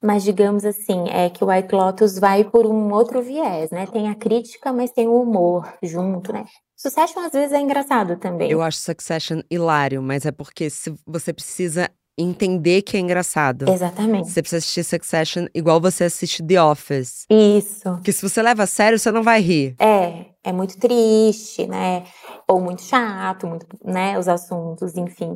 mas 0.03 0.21
digamos 0.21 0.65
assim, 0.65 1.07
é 1.09 1.29
que 1.29 1.45
o 1.45 1.47
White 1.47 1.73
Lotus 1.73 2.19
vai 2.19 2.43
por 2.43 2.65
um 2.65 2.91
outro 2.91 3.21
viés, 3.21 3.71
né? 3.71 3.87
Tem 3.87 4.09
a 4.09 4.15
crítica, 4.15 4.73
mas 4.73 4.91
tem 4.91 5.07
o 5.07 5.21
humor 5.21 5.73
junto, 5.81 6.33
né? 6.33 6.43
Succession 6.75 7.21
às 7.21 7.31
vezes 7.31 7.53
é 7.53 7.59
engraçado 7.59 8.17
também. 8.17 8.49
Eu 8.49 8.61
acho 8.61 8.77
Succession 8.77 9.41
hilário, 9.49 10.01
mas 10.01 10.25
é 10.25 10.31
porque 10.31 10.69
se 10.69 10.93
você 11.05 11.31
precisa 11.31 11.89
entender 12.17 12.81
que 12.83 12.95
é 12.95 12.99
engraçado. 12.99 13.67
Exatamente. 13.67 14.29
Você 14.29 14.41
precisa 14.41 14.59
assistir 14.59 14.83
Succession 14.83 15.47
igual 15.53 15.81
você 15.81 16.03
assiste 16.05 16.43
The 16.43 16.61
Office. 16.61 17.25
Isso. 17.29 17.99
Que 18.03 18.11
se 18.11 18.27
você 18.27 18.41
leva 18.41 18.63
a 18.63 18.67
sério, 18.67 18.99
você 18.99 19.11
não 19.11 19.23
vai 19.23 19.41
rir. 19.41 19.75
É, 19.79 20.25
é 20.43 20.51
muito 20.51 20.77
triste, 20.77 21.65
né? 21.65 22.03
Ou 22.47 22.61
muito 22.61 22.83
chato, 22.83 23.47
muito, 23.47 23.65
né? 23.83 24.17
Os 24.19 24.27
assuntos, 24.27 24.95
enfim. 24.95 25.33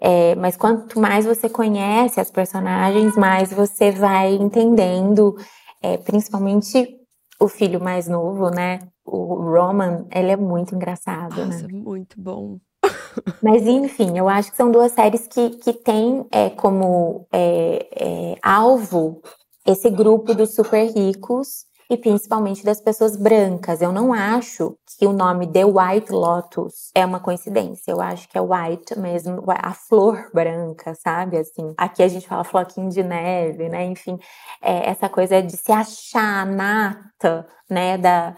É, 0.00 0.34
mas 0.36 0.56
quanto 0.56 0.98
mais 0.98 1.26
você 1.26 1.48
conhece 1.48 2.18
as 2.18 2.30
personagens, 2.30 3.14
mais 3.16 3.52
você 3.52 3.90
vai 3.90 4.34
entendendo, 4.34 5.36
é, 5.82 5.98
principalmente 5.98 6.96
o 7.38 7.48
filho 7.48 7.82
mais 7.82 8.08
novo, 8.08 8.48
né? 8.50 8.78
O 9.06 9.34
Roman, 9.34 10.06
ele 10.12 10.32
é 10.32 10.36
muito 10.36 10.74
engraçado, 10.74 11.44
Nossa, 11.44 11.66
né? 11.66 11.68
Muito 11.72 12.20
bom. 12.20 12.58
Mas 13.42 13.66
enfim, 13.66 14.18
eu 14.18 14.28
acho 14.28 14.50
que 14.50 14.56
são 14.56 14.70
duas 14.70 14.92
séries 14.92 15.26
que, 15.26 15.50
que 15.50 15.72
têm 15.72 16.26
é, 16.30 16.50
como 16.50 17.26
é, 17.32 17.88
é, 17.92 18.34
alvo 18.42 19.22
esse 19.64 19.90
grupo 19.90 20.34
dos 20.34 20.54
super 20.54 20.86
ricos 20.92 21.66
e 21.88 21.96
principalmente 21.96 22.64
das 22.64 22.80
pessoas 22.80 23.16
brancas. 23.16 23.80
Eu 23.80 23.92
não 23.92 24.12
acho 24.12 24.76
que 24.98 25.06
o 25.06 25.12
nome 25.12 25.46
The 25.46 25.64
White 25.64 26.12
Lotus 26.12 26.90
é 26.94 27.04
uma 27.04 27.20
coincidência. 27.20 27.92
Eu 27.92 28.00
acho 28.00 28.28
que 28.28 28.36
é 28.36 28.40
white 28.40 28.98
mesmo, 28.98 29.42
a 29.46 29.72
flor 29.72 30.30
branca, 30.32 30.94
sabe? 30.94 31.38
Assim, 31.38 31.74
aqui 31.76 32.02
a 32.02 32.08
gente 32.08 32.26
fala 32.26 32.44
floquinho 32.44 32.88
de 32.90 33.02
neve, 33.02 33.68
né? 33.68 33.84
Enfim, 33.84 34.18
é 34.60 34.90
essa 34.90 35.08
coisa 35.08 35.42
de 35.42 35.56
se 35.56 35.70
achar 35.70 36.46
nata, 36.46 37.46
né? 37.70 37.96
Da 37.98 38.34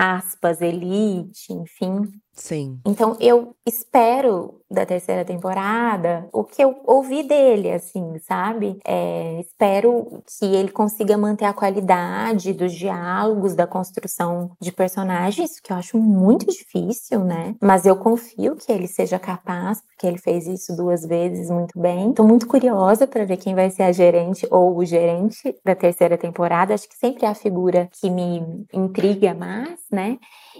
aspas, 0.00 0.62
elite, 0.62 1.52
enfim. 1.52 2.10
Sim. 2.32 2.80
Então 2.86 3.16
eu 3.20 3.54
espero 3.66 4.59
da 4.70 4.86
terceira 4.86 5.24
temporada 5.24 6.28
o 6.32 6.44
que 6.44 6.62
eu 6.62 6.80
ouvi 6.86 7.22
dele, 7.22 7.70
assim, 7.70 8.18
sabe? 8.20 8.78
É, 8.86 9.40
espero 9.40 10.22
que 10.38 10.44
ele 10.44 10.70
consiga 10.70 11.16
manter 11.18 11.44
a 11.44 11.52
qualidade 11.52 12.52
dos 12.52 12.72
diálogos, 12.72 13.54
da 13.54 13.66
construção 13.66 14.50
de 14.60 14.70
personagens, 14.72 15.60
que 15.60 15.72
eu 15.72 15.76
acho 15.76 15.98
muito 15.98 16.46
difícil, 16.46 17.20
né? 17.20 17.54
Mas 17.60 17.84
eu 17.84 17.96
confio 17.96 18.56
que 18.56 18.70
ele 18.70 18.86
seja 18.86 19.18
capaz, 19.18 19.80
porque 19.82 20.06
ele 20.06 20.18
fez 20.18 20.46
isso 20.46 20.76
duas 20.76 21.04
vezes 21.04 21.50
muito 21.50 21.78
bem. 21.78 22.12
Tô 22.12 22.24
muito 22.24 22.46
curiosa 22.46 23.06
para 23.06 23.24
ver 23.24 23.36
quem 23.36 23.54
vai 23.54 23.70
ser 23.70 23.82
a 23.82 23.92
gerente 23.92 24.46
ou 24.50 24.76
o 24.76 24.84
gerente 24.84 25.54
da 25.64 25.74
terceira 25.74 26.16
temporada. 26.16 26.74
Acho 26.74 26.88
que 26.88 26.96
sempre 26.96 27.26
é 27.26 27.28
a 27.28 27.34
figura 27.34 27.88
que 28.00 28.08
me 28.08 28.66
intriga 28.72 29.34
mais, 29.34 29.80
né? 29.90 30.18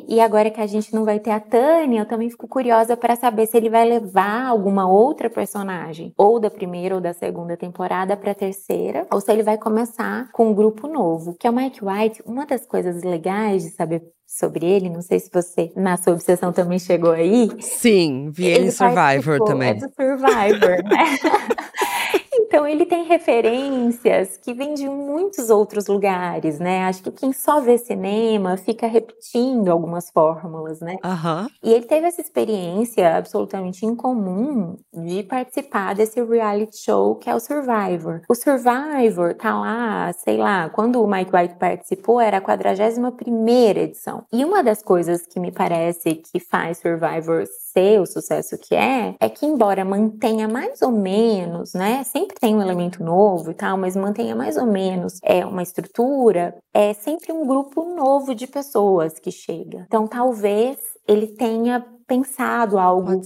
E 0.09 0.21
agora 0.21 0.51
que 0.51 0.61
a 0.61 0.67
gente 0.67 0.95
não 0.95 1.05
vai 1.05 1.19
ter 1.19 1.31
a 1.31 1.41
Tânia, 1.41 2.01
eu 2.01 2.07
também 2.07 2.31
fico 2.31 2.49
curiosa 2.49 2.97
para 2.97 3.17
saber 3.17 3.47
se 3.47 3.57
ele 3.57 3.71
vai 3.71 3.87
levar 3.89 4.00
alguma 4.49 4.89
outra 4.89 5.29
personagem, 5.29 6.13
ou 6.17 6.41
da 6.41 6.51
primeira 6.51 6.95
ou 6.95 7.01
da 7.01 7.13
segunda 7.13 7.57
temporada 7.57 8.17
para 8.17 8.33
a 8.33 8.35
terceira, 8.35 9.07
ou 9.13 9.21
se 9.21 9.31
ele 9.33 9.43
vai 9.43 9.59
começar 9.59 10.31
com 10.33 10.51
um 10.51 10.55
grupo 10.55 10.87
novo. 10.87 11.35
Que 11.39 11.47
é 11.47 11.51
o 11.51 11.55
Mike 11.55 11.85
White, 11.85 12.23
uma 12.27 12.47
das 12.47 12.67
coisas 12.67 13.03
legais 13.03 13.63
de 13.63 13.71
saber 13.71 14.03
sobre 14.27 14.65
ele, 14.65 14.89
não 14.89 15.03
sei 15.03 15.19
se 15.19 15.29
você 15.33 15.73
na 15.75 15.97
sua 15.97 16.13
obsessão 16.13 16.53
também 16.53 16.79
chegou 16.79 17.11
aí. 17.11 17.51
Sim, 17.61 18.31
vi 18.31 18.47
ele 18.47 18.71
Survivor 18.71 19.45
também. 19.45 19.71
É 19.71 19.75
do 19.75 19.89
Survivor, 19.89 20.85
né? 20.85 21.19
Então 22.51 22.67
ele 22.67 22.85
tem 22.85 23.05
referências 23.05 24.37
que 24.37 24.53
vêm 24.53 24.75
de 24.75 24.89
muitos 24.89 25.51
outros 25.51 25.87
lugares, 25.87 26.59
né? 26.59 26.83
Acho 26.83 27.01
que 27.05 27.13
quem 27.13 27.33
só 27.33 27.61
vê 27.61 27.79
cinema 27.79 28.57
fica 28.57 28.89
repetindo 28.89 29.69
algumas 29.69 30.11
fórmulas, 30.11 30.81
né? 30.81 30.97
Aham. 31.05 31.47
E 31.63 31.73
ele 31.73 31.85
teve 31.85 32.09
essa 32.09 32.21
experiência 32.21 33.17
absolutamente 33.17 33.87
incomum 33.87 34.77
de 34.93 35.23
participar 35.23 35.95
desse 35.95 36.21
reality 36.21 36.77
show 36.79 37.15
que 37.15 37.31
é 37.31 37.35
o 37.37 37.39
Survivor. 37.39 38.23
O 38.29 38.35
Survivor 38.35 39.33
tá 39.35 39.57
lá, 39.57 40.13
sei 40.15 40.37
lá, 40.37 40.69
quando 40.71 41.01
o 41.01 41.07
Mike 41.07 41.31
White 41.33 41.55
participou 41.55 42.21
era 42.21 42.39
a 42.39 42.41
41 42.41 43.13
primeira 43.13 43.79
edição. 43.79 44.25
E 44.33 44.45
uma 44.45 44.61
das 44.61 44.83
coisas 44.83 45.25
que 45.25 45.39
me 45.39 45.53
parece 45.53 46.17
que 46.17 46.41
faz 46.41 46.79
Survivor 46.79 47.45
ser 47.73 48.01
o 48.01 48.07
sucesso 48.07 48.59
que 48.59 48.75
é, 48.75 49.15
é 49.21 49.29
que 49.29 49.47
embora 49.47 49.85
mantenha 49.85 50.49
mais 50.49 50.83
ou 50.83 50.91
menos, 50.91 51.73
né, 51.75 52.03
sempre 52.05 52.40
tem 52.41 52.57
um 52.57 52.63
elemento 52.63 53.05
novo 53.05 53.51
e 53.51 53.55
tal, 53.55 53.77
mas 53.77 53.95
mantenha 53.95 54.35
mais 54.35 54.57
ou 54.57 54.67
menos 54.67 55.19
é 55.23 55.45
uma 55.45 55.63
estrutura, 55.63 56.57
é 56.75 56.95
sempre 56.95 57.33
um 57.33 57.47
grupo 57.47 57.95
novo 57.95 58.35
de 58.35 58.47
pessoas 58.47 59.19
que 59.19 59.31
chega. 59.31 59.85
Então 59.87 60.07
talvez 60.07 60.79
ele 61.07 61.29
tenha 61.29 61.85
pensado 62.07 62.79
algo 62.79 63.21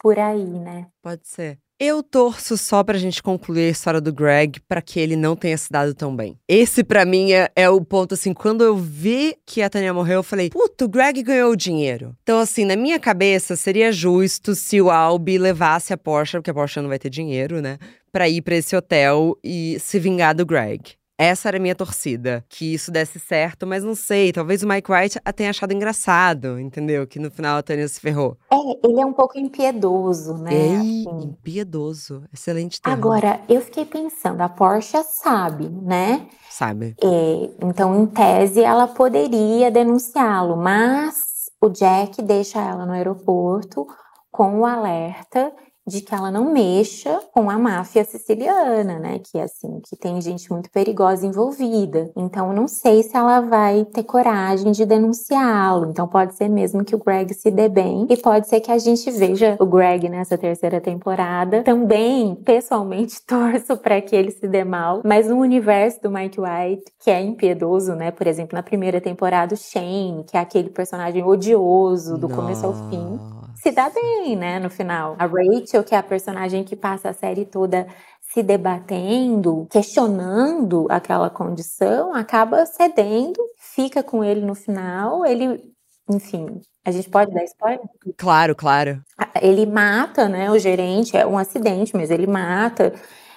por 0.00 0.18
aí, 0.18 0.44
né? 0.44 0.86
Pode 1.02 1.26
ser. 1.26 1.58
Eu 1.80 2.04
torço 2.04 2.56
só 2.56 2.84
pra 2.84 2.96
gente 2.96 3.20
concluir 3.20 3.66
a 3.66 3.70
história 3.70 4.00
do 4.00 4.12
Greg 4.12 4.60
pra 4.60 4.80
que 4.80 5.00
ele 5.00 5.16
não 5.16 5.34
tenha 5.34 5.58
se 5.58 5.68
dado 5.68 5.92
tão 5.92 6.14
bem. 6.14 6.38
Esse 6.48 6.84
pra 6.84 7.04
mim 7.04 7.32
é, 7.32 7.50
é 7.56 7.68
o 7.68 7.84
ponto 7.84 8.14
assim, 8.14 8.32
quando 8.32 8.62
eu 8.62 8.76
vi 8.76 9.36
que 9.44 9.60
a 9.60 9.68
Tânia 9.68 9.92
morreu, 9.92 10.20
eu 10.20 10.22
falei, 10.22 10.50
puto, 10.50 10.84
o 10.84 10.88
Greg 10.88 11.20
ganhou 11.22 11.50
o 11.50 11.56
dinheiro. 11.56 12.14
Então 12.22 12.38
assim, 12.38 12.64
na 12.64 12.76
minha 12.76 13.00
cabeça 13.00 13.56
seria 13.56 13.90
justo 13.90 14.54
se 14.54 14.80
o 14.80 14.88
Albi 14.88 15.36
levasse 15.36 15.92
a 15.92 15.98
Porsche, 15.98 16.38
porque 16.38 16.50
a 16.50 16.54
Porsche 16.54 16.80
não 16.80 16.88
vai 16.88 16.98
ter 16.98 17.10
dinheiro, 17.10 17.60
né, 17.60 17.76
Pra 18.14 18.28
ir 18.28 18.42
pra 18.42 18.54
esse 18.54 18.76
hotel 18.76 19.36
e 19.42 19.76
se 19.80 19.98
vingar 19.98 20.36
do 20.36 20.46
Greg. 20.46 20.92
Essa 21.18 21.48
era 21.48 21.56
a 21.56 21.60
minha 21.60 21.74
torcida, 21.74 22.44
que 22.48 22.72
isso 22.72 22.92
desse 22.92 23.18
certo, 23.18 23.66
mas 23.66 23.82
não 23.82 23.96
sei, 23.96 24.30
talvez 24.32 24.62
o 24.62 24.68
Mike 24.68 24.88
White 24.88 25.18
a 25.24 25.32
tenha 25.32 25.50
achado 25.50 25.72
engraçado, 25.72 26.60
entendeu? 26.60 27.08
Que 27.08 27.18
no 27.18 27.28
final 27.28 27.56
a 27.56 27.62
Tânia 27.62 27.88
se 27.88 27.98
ferrou. 27.98 28.36
É, 28.52 28.86
ele 28.86 29.00
é 29.00 29.04
um 29.04 29.12
pouco 29.12 29.36
impiedoso, 29.36 30.34
né? 30.34 30.54
Ei, 30.54 30.76
assim. 30.76 31.24
impiedoso. 31.24 32.22
Excelente 32.32 32.80
termo. 32.80 32.96
Agora, 32.96 33.40
eu 33.48 33.60
fiquei 33.60 33.84
pensando, 33.84 34.40
a 34.42 34.48
Porsche 34.48 35.02
sabe, 35.02 35.68
né? 35.68 36.28
Sabe? 36.48 36.94
É, 37.02 37.50
então, 37.66 38.00
em 38.00 38.06
tese, 38.06 38.62
ela 38.62 38.86
poderia 38.86 39.72
denunciá-lo, 39.72 40.56
mas 40.56 41.50
o 41.60 41.68
Jack 41.68 42.22
deixa 42.22 42.60
ela 42.60 42.86
no 42.86 42.92
aeroporto 42.92 43.84
com 44.30 44.60
o 44.60 44.66
alerta 44.66 45.52
de 45.86 46.00
que 46.00 46.14
ela 46.14 46.30
não 46.30 46.52
mexa 46.52 47.20
com 47.32 47.50
a 47.50 47.58
máfia 47.58 48.04
siciliana, 48.04 48.98
né? 48.98 49.18
Que 49.18 49.38
assim, 49.38 49.80
que 49.80 49.96
tem 49.96 50.20
gente 50.20 50.50
muito 50.50 50.70
perigosa 50.70 51.26
envolvida. 51.26 52.10
Então, 52.16 52.52
não 52.52 52.66
sei 52.66 53.02
se 53.02 53.16
ela 53.16 53.40
vai 53.40 53.84
ter 53.84 54.02
coragem 54.02 54.72
de 54.72 54.86
denunciá-lo. 54.86 55.90
Então, 55.90 56.08
pode 56.08 56.34
ser 56.34 56.48
mesmo 56.48 56.84
que 56.84 56.94
o 56.94 56.98
Greg 56.98 57.32
se 57.34 57.50
dê 57.50 57.68
bem 57.68 58.06
e 58.08 58.16
pode 58.16 58.48
ser 58.48 58.60
que 58.60 58.70
a 58.70 58.78
gente 58.78 59.10
veja 59.10 59.56
o 59.60 59.66
Greg 59.66 60.08
nessa 60.08 60.38
terceira 60.38 60.80
temporada. 60.80 61.62
Também, 61.62 62.34
pessoalmente, 62.34 63.20
torço 63.26 63.76
para 63.76 64.00
que 64.00 64.16
ele 64.16 64.30
se 64.30 64.48
dê 64.48 64.64
mal, 64.64 65.02
mas 65.04 65.28
no 65.28 65.36
universo 65.36 66.02
do 66.02 66.10
Mike 66.10 66.40
White, 66.40 66.84
que 67.02 67.10
é 67.10 67.20
impiedoso, 67.20 67.94
né? 67.94 68.10
Por 68.10 68.26
exemplo, 68.26 68.56
na 68.56 68.62
primeira 68.62 69.00
temporada, 69.00 69.54
o 69.54 69.56
Shane, 69.56 70.24
que 70.24 70.36
é 70.36 70.40
aquele 70.40 70.70
personagem 70.70 71.22
odioso 71.22 72.16
do 72.16 72.28
começo 72.28 72.66
ao 72.66 72.72
fim 72.88 73.33
se 73.64 73.72
dá 73.72 73.88
bem, 73.88 74.36
né, 74.36 74.58
no 74.58 74.68
final. 74.68 75.16
A 75.18 75.24
Rachel, 75.24 75.82
que 75.82 75.94
é 75.94 75.98
a 75.98 76.02
personagem 76.02 76.62
que 76.62 76.76
passa 76.76 77.08
a 77.08 77.14
série 77.14 77.46
toda 77.46 77.86
se 78.20 78.42
debatendo, 78.42 79.66
questionando 79.70 80.86
aquela 80.90 81.30
condição, 81.30 82.14
acaba 82.14 82.66
cedendo, 82.66 83.40
fica 83.74 84.02
com 84.02 84.22
ele 84.22 84.42
no 84.42 84.54
final, 84.54 85.24
ele, 85.24 85.62
enfim, 86.10 86.60
a 86.84 86.90
gente 86.90 87.08
pode 87.08 87.32
dar 87.32 87.42
spoiler? 87.44 87.80
Claro, 88.18 88.54
claro. 88.54 89.00
Ele 89.40 89.64
mata, 89.64 90.28
né, 90.28 90.50
o 90.50 90.58
gerente, 90.58 91.16
é 91.16 91.26
um 91.26 91.38
acidente, 91.38 91.96
mas 91.96 92.10
ele 92.10 92.26
mata, 92.26 92.92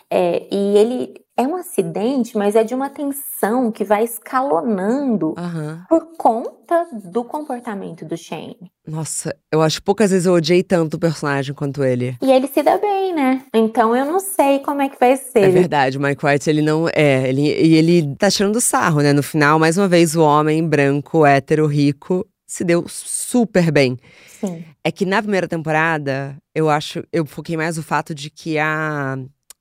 é, 0.09 0.45
e 0.53 0.77
ele 0.77 1.26
é 1.37 1.47
um 1.47 1.55
acidente, 1.55 2.35
mas 2.35 2.55
é 2.55 2.63
de 2.63 2.73
uma 2.73 2.89
tensão 2.89 3.71
que 3.71 3.83
vai 3.83 4.03
escalonando 4.03 5.35
Aham. 5.37 5.85
por 5.87 6.17
conta 6.17 6.87
do 6.91 7.23
comportamento 7.23 8.03
do 8.03 8.17
Shane. 8.17 8.71
Nossa, 8.87 9.35
eu 9.51 9.61
acho 9.61 9.79
que 9.79 9.85
poucas 9.85 10.09
vezes 10.09 10.25
eu 10.25 10.33
odiei 10.33 10.63
tanto 10.63 10.95
o 10.95 10.99
personagem 10.99 11.53
quanto 11.53 11.83
ele. 11.83 12.17
E 12.21 12.31
ele 12.31 12.47
se 12.47 12.63
dá 12.63 12.77
bem, 12.77 13.13
né? 13.13 13.43
Então 13.53 13.95
eu 13.95 14.05
não 14.05 14.19
sei 14.19 14.59
como 14.59 14.81
é 14.81 14.89
que 14.89 14.99
vai 14.99 15.15
ser. 15.15 15.43
É 15.43 15.49
verdade, 15.49 15.97
o 15.97 16.01
Mike 16.01 16.25
White, 16.25 16.49
ele 16.49 16.61
não. 16.61 16.87
É, 16.89 17.29
ele, 17.29 17.41
e 17.41 17.75
ele 17.75 18.15
tá 18.15 18.31
tirando 18.31 18.59
sarro, 18.59 19.01
né? 19.01 19.13
No 19.13 19.21
final, 19.21 19.59
mais 19.59 19.77
uma 19.77 19.87
vez, 19.87 20.15
o 20.15 20.23
homem 20.23 20.67
branco, 20.67 21.25
hétero, 21.25 21.67
rico, 21.67 22.25
se 22.47 22.63
deu 22.63 22.85
super 22.87 23.71
bem. 23.71 23.97
Sim. 24.39 24.63
É 24.83 24.91
que 24.91 25.05
na 25.05 25.21
primeira 25.21 25.47
temporada, 25.47 26.37
eu 26.55 26.69
acho. 26.69 27.03
Eu 27.11 27.25
foquei 27.25 27.57
mais 27.57 27.77
o 27.77 27.83
fato 27.83 28.15
de 28.15 28.29
que 28.29 28.57
a. 28.57 29.17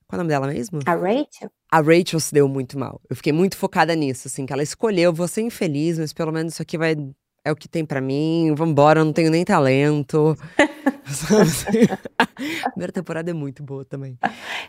Qual 0.07 0.17
é 0.17 0.21
o 0.21 0.23
nome 0.23 0.29
dela 0.29 0.47
mesmo? 0.47 0.79
A 0.85 0.95
Rachel? 0.95 1.51
A 1.69 1.81
Rachel 1.81 2.19
se 2.19 2.33
deu 2.33 2.47
muito 2.47 2.79
mal. 2.79 3.01
Eu 3.09 3.15
fiquei 3.15 3.33
muito 3.33 3.57
focada 3.57 3.93
nisso, 3.93 4.27
assim, 4.27 4.45
que 4.45 4.53
ela 4.53 4.63
escolheu, 4.63 5.13
vou 5.13 5.27
ser 5.27 5.41
infeliz, 5.41 5.99
mas 5.99 6.13
pelo 6.13 6.31
menos 6.31 6.53
isso 6.53 6.61
aqui 6.61 6.77
vai. 6.77 6.95
É 7.47 7.51
o 7.51 7.55
que 7.55 7.69
tem 7.69 7.85
pra 7.85 8.01
mim, 8.01 8.53
vambora, 8.53 8.99
eu 8.99 9.05
não 9.05 9.13
tenho 9.13 9.31
nem 9.31 9.45
talento. 9.45 10.37
A 12.17 12.25
primeira 12.71 12.91
temporada 12.91 13.31
é 13.31 13.33
muito 13.33 13.63
boa 13.63 13.85
também. 13.85 14.17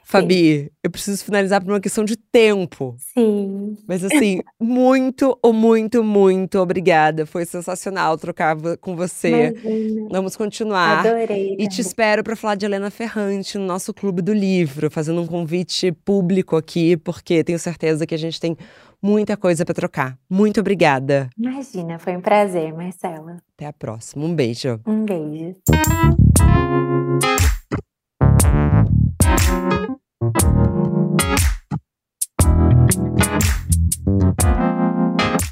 Fabi, 0.05 0.71
eu 0.81 0.89
preciso 0.89 1.25
finalizar 1.25 1.61
por 1.61 1.73
uma 1.73 1.81
questão 1.81 2.05
de 2.05 2.17
tempo. 2.17 2.95
Sim. 3.13 3.77
Mas 3.89 4.05
assim, 4.05 4.43
muito, 4.61 5.37
muito, 5.45 6.05
muito 6.05 6.61
obrigada. 6.61 7.27
Foi 7.27 7.45
sensacional 7.45 8.17
trocar 8.17 8.57
com 8.81 8.95
você. 8.95 9.49
Imagina. 9.49 10.09
Vamos 10.13 10.37
continuar. 10.37 11.05
Adorei. 11.05 11.57
E 11.59 11.67
te 11.67 11.81
espero 11.81 12.23
para 12.23 12.37
falar 12.37 12.55
de 12.55 12.65
Helena 12.65 12.93
Ferrante 12.93 13.59
no 13.59 13.67
nosso 13.67 13.93
Clube 13.93 14.23
do 14.23 14.33
Livro, 14.33 14.89
fazendo 14.89 15.21
um 15.21 15.27
convite 15.27 15.91
público 15.91 16.55
aqui, 16.55 16.97
porque 16.97 17.43
tenho 17.43 17.59
certeza 17.59 18.07
que 18.07 18.15
a 18.15 18.19
gente 18.19 18.39
tem 18.39 18.57
muita 19.03 19.37
coisa 19.37 19.65
para 19.65 19.75
trocar. 19.75 20.19
Muito 20.29 20.61
obrigada. 20.61 21.31
Imagina, 21.37 21.99
foi 21.99 22.17
um 22.17 22.21
prazer, 22.21 22.73
Marcela. 22.73 23.37
Até 23.55 23.67
a 23.67 23.73
próxima. 23.73 24.25
Um 24.25 24.35
beijo. 24.35 24.81
Um 24.87 25.05
beijo. 25.05 25.57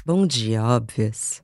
Bom 0.05 0.25
dia, 0.25 0.63
óbvias. 0.63 1.41